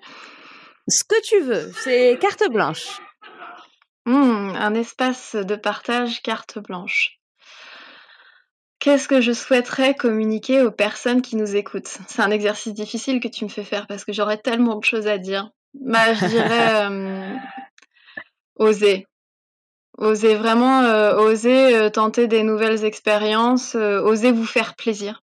Ce 0.88 1.04
que 1.04 1.20
tu 1.22 1.40
veux, 1.40 1.72
c'est 1.82 2.18
carte 2.20 2.44
blanche. 2.50 3.00
Mmh, 4.06 4.56
un 4.56 4.74
espace 4.74 5.36
de 5.36 5.56
partage 5.56 6.22
carte 6.22 6.58
blanche. 6.58 7.20
Qu'est-ce 8.80 9.08
que 9.08 9.20
je 9.20 9.32
souhaiterais 9.32 9.94
communiquer 9.94 10.62
aux 10.62 10.70
personnes 10.70 11.20
qui 11.20 11.36
nous 11.36 11.54
écoutent? 11.54 11.98
C'est 12.08 12.22
un 12.22 12.30
exercice 12.30 12.72
difficile 12.72 13.20
que 13.20 13.28
tu 13.28 13.44
me 13.44 13.50
fais 13.50 13.62
faire 13.62 13.86
parce 13.86 14.06
que 14.06 14.12
j'aurais 14.12 14.38
tellement 14.38 14.76
de 14.76 14.84
choses 14.84 15.06
à 15.06 15.18
dire. 15.18 15.50
Bah, 15.74 16.14
je 16.14 16.26
dirais 16.26 16.86
euh, 16.90 17.36
oser. 18.56 19.06
Oser 19.98 20.34
vraiment, 20.34 20.80
euh, 20.80 21.14
oser 21.16 21.76
euh, 21.76 21.90
tenter 21.90 22.26
des 22.26 22.42
nouvelles 22.42 22.86
expériences, 22.86 23.74
oser 23.74 24.32
vous 24.32 24.46
faire 24.46 24.74
plaisir. 24.76 25.22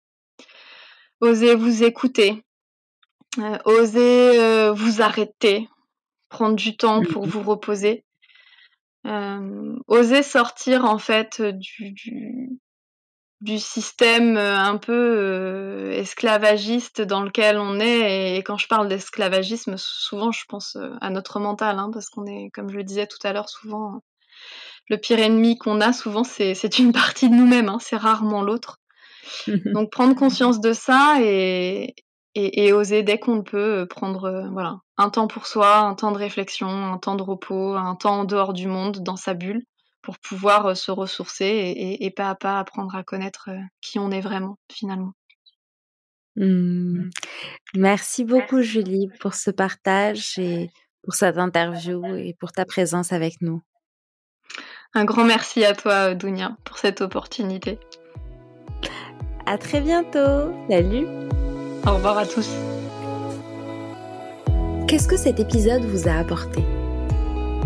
Oser 1.20 1.54
vous 1.54 1.82
écouter. 1.84 2.44
oser 3.64 4.70
vous 4.72 5.02
arrêter. 5.02 5.68
Prendre 6.28 6.56
du 6.56 6.76
temps 6.76 7.02
pour 7.02 7.26
mmh 7.26 7.30
vous 7.30 7.42
reposer. 7.42 8.04
oser 9.86 10.22
sortir 10.22 10.84
en 10.84 10.98
fait 10.98 11.40
du 11.42 12.58
du 13.40 13.58
système 13.58 14.36
euh, 14.36 14.56
un 14.56 14.78
peu 14.78 14.92
euh, 14.92 15.92
esclavagiste 15.92 17.00
dans 17.00 17.22
lequel 17.22 17.58
on 17.58 17.78
est. 17.78 18.36
Et, 18.36 18.42
quand 18.42 18.56
je 18.56 18.66
parle 18.66 18.88
d'esclavagisme, 18.88 19.76
souvent 19.76 20.32
je 20.32 20.44
pense 20.48 20.76
euh, 20.76 20.90
à 21.00 21.10
notre 21.10 21.38
mental, 21.38 21.78
hein, 21.78 21.90
parce 21.92 22.08
qu'on 22.08 22.26
est, 22.26 22.50
comme 22.52 22.70
je 22.70 22.76
le 22.76 22.84
disais 22.84 23.06
tout 23.06 23.18
à 23.22 23.32
l'heure, 23.32 23.48
souvent 23.48 24.00
le 24.88 24.96
pire 24.96 25.18
ennemi 25.18 25.58
qu'on 25.58 25.80
a, 25.80 25.92
souvent 25.92 26.24
c'est 26.24 26.78
une 26.78 26.92
partie 26.92 27.28
de 27.28 27.34
nous-mêmes, 27.34 27.68
hein, 27.68 27.78
c'est 27.80 27.96
rarement 27.96 28.42
l'autre. 28.42 28.80
Donc 29.74 29.90
prendre 29.90 30.14
conscience 30.14 30.60
de 30.60 30.72
ça 30.72 31.16
et, 31.20 31.94
et, 32.34 32.66
et 32.66 32.72
oser 32.72 33.02
dès 33.02 33.18
qu'on 33.18 33.42
peut 33.42 33.86
prendre 33.88 34.48
voilà 34.52 34.78
un 34.96 35.10
temps 35.10 35.28
pour 35.28 35.46
soi, 35.46 35.78
un 35.78 35.94
temps 35.94 36.12
de 36.12 36.18
réflexion, 36.18 36.68
un 36.68 36.98
temps 36.98 37.14
de 37.14 37.22
repos, 37.22 37.74
un 37.74 37.94
temps 37.94 38.20
en 38.20 38.24
dehors 38.24 38.52
du 38.52 38.66
monde, 38.66 38.98
dans 39.02 39.16
sa 39.16 39.34
bulle 39.34 39.62
pour 40.02 40.18
pouvoir 40.18 40.76
se 40.76 40.90
ressourcer 40.90 41.74
et, 42.00 42.10
pas 42.10 42.30
à 42.30 42.34
pas 42.34 42.58
apprendre 42.58 42.94
à 42.94 43.02
connaître 43.02 43.50
qui 43.82 43.98
on 43.98 44.10
est 44.10 44.22
vraiment 44.22 44.58
finalement. 44.72 45.12
Mmh. 46.36 47.10
Merci 47.74 48.24
beaucoup 48.24 48.62
Julie 48.62 49.10
pour 49.20 49.34
ce 49.34 49.50
partage 49.50 50.38
et 50.38 50.70
pour 51.02 51.14
cette 51.14 51.36
interview 51.36 52.04
et 52.16 52.34
pour 52.40 52.52
ta 52.52 52.64
présence 52.64 53.12
avec 53.12 53.42
nous. 53.42 53.60
Un 54.94 55.04
grand 55.04 55.24
merci 55.24 55.64
à 55.64 55.74
toi 55.74 56.14
Dounia 56.14 56.56
pour 56.64 56.78
cette 56.78 57.02
opportunité. 57.02 57.78
À 59.50 59.56
très 59.56 59.80
bientôt. 59.80 60.52
Salut. 60.68 61.06
Au 61.86 61.94
revoir 61.94 62.18
à 62.18 62.26
tous. 62.26 62.50
Qu'est-ce 64.86 65.08
que 65.08 65.16
cet 65.16 65.40
épisode 65.40 65.84
vous 65.86 66.06
a 66.06 66.12
apporté? 66.12 66.62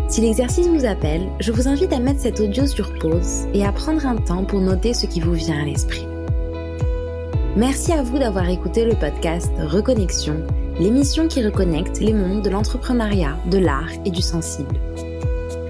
Si 0.07 0.21
l'exercice 0.21 0.69
vous 0.69 0.85
appelle, 0.85 1.27
je 1.41 1.51
vous 1.51 1.67
invite 1.67 1.93
à 1.93 1.99
mettre 1.99 2.21
cet 2.21 2.39
audio 2.39 2.69
sur 2.69 2.97
pause 3.01 3.49
et 3.53 3.67
à 3.67 3.73
prendre 3.73 4.07
un 4.07 4.15
temps 4.15 4.45
pour 4.45 4.61
noter 4.61 4.95
ce 4.95 5.07
qui 5.07 5.19
vous 5.19 5.33
vient 5.33 5.61
à 5.61 5.65
l'esprit. 5.65 6.07
Merci 7.57 7.93
à 7.93 8.05
vous 8.05 8.21
d'avoir 8.21 8.49
écouté 8.49 8.85
le 8.85 8.95
podcast 8.95 9.51
Reconnexion, 9.59 10.37
l'émission 10.79 11.27
qui 11.27 11.45
reconnecte 11.45 11.99
les 11.99 12.13
mondes 12.13 12.43
de 12.43 12.51
l'entrepreneuriat, 12.51 13.37
de 13.51 13.59
l'art 13.59 13.91
et 14.05 14.13
du 14.13 14.23
sensible. 14.23 14.77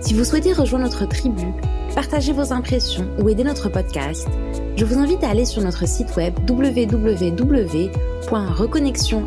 Si 0.03 0.13
vous 0.13 0.25
souhaitez 0.25 0.53
rejoindre 0.53 0.85
notre 0.85 1.09
tribu, 1.09 1.47
partager 1.95 2.33
vos 2.33 2.53
impressions 2.53 3.07
ou 3.21 3.29
aider 3.29 3.45
notre 3.45 3.69
podcast, 3.69 4.27
je 4.77 4.85
vous 4.85 4.99
invite 4.99 5.23
à 5.25 5.31
aller 5.31 5.45
sur 5.45 5.63
notre 5.63 5.87
site 5.87 6.17
web 6.17 6.35
www.reconnexion 6.49 9.25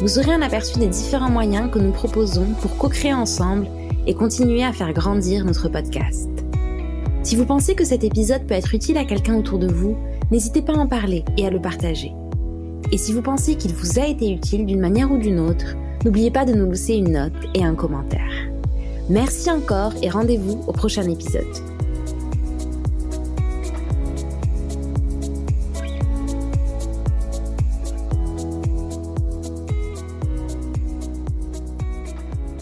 vous 0.00 0.18
aurez 0.18 0.32
un 0.32 0.42
aperçu 0.42 0.78
des 0.78 0.86
différents 0.86 1.30
moyens 1.30 1.70
que 1.70 1.80
nous 1.80 1.90
proposons 1.90 2.46
pour 2.60 2.76
co-créer 2.76 3.14
ensemble 3.14 3.66
et 4.06 4.14
continuer 4.14 4.62
à 4.62 4.72
faire 4.72 4.92
grandir 4.92 5.44
notre 5.44 5.68
podcast. 5.68 6.28
Si 7.24 7.34
vous 7.34 7.44
pensez 7.44 7.74
que 7.74 7.84
cet 7.84 8.04
épisode 8.04 8.46
peut 8.46 8.54
être 8.54 8.74
utile 8.74 8.96
à 8.96 9.04
quelqu'un 9.04 9.34
autour 9.34 9.58
de 9.58 9.66
vous, 9.66 9.96
n'hésitez 10.30 10.62
pas 10.62 10.74
à 10.74 10.78
en 10.78 10.86
parler 10.86 11.24
et 11.36 11.46
à 11.46 11.50
le 11.50 11.60
partager. 11.60 12.12
Et 12.92 12.98
si 12.98 13.12
vous 13.12 13.22
pensez 13.22 13.56
qu'il 13.56 13.74
vous 13.74 13.98
a 13.98 14.06
été 14.06 14.32
utile 14.32 14.66
d'une 14.66 14.80
manière 14.80 15.10
ou 15.10 15.18
d'une 15.18 15.40
autre, 15.40 15.74
n'oubliez 16.04 16.30
pas 16.30 16.44
de 16.44 16.54
nous 16.54 16.70
laisser 16.70 16.94
une 16.94 17.12
note 17.12 17.32
et 17.54 17.64
un 17.64 17.74
commentaire. 17.74 18.57
Merci 19.08 19.50
encore 19.50 19.92
et 20.02 20.10
rendez-vous 20.10 20.62
au 20.66 20.72
prochain 20.72 21.08
épisode. 21.08 21.77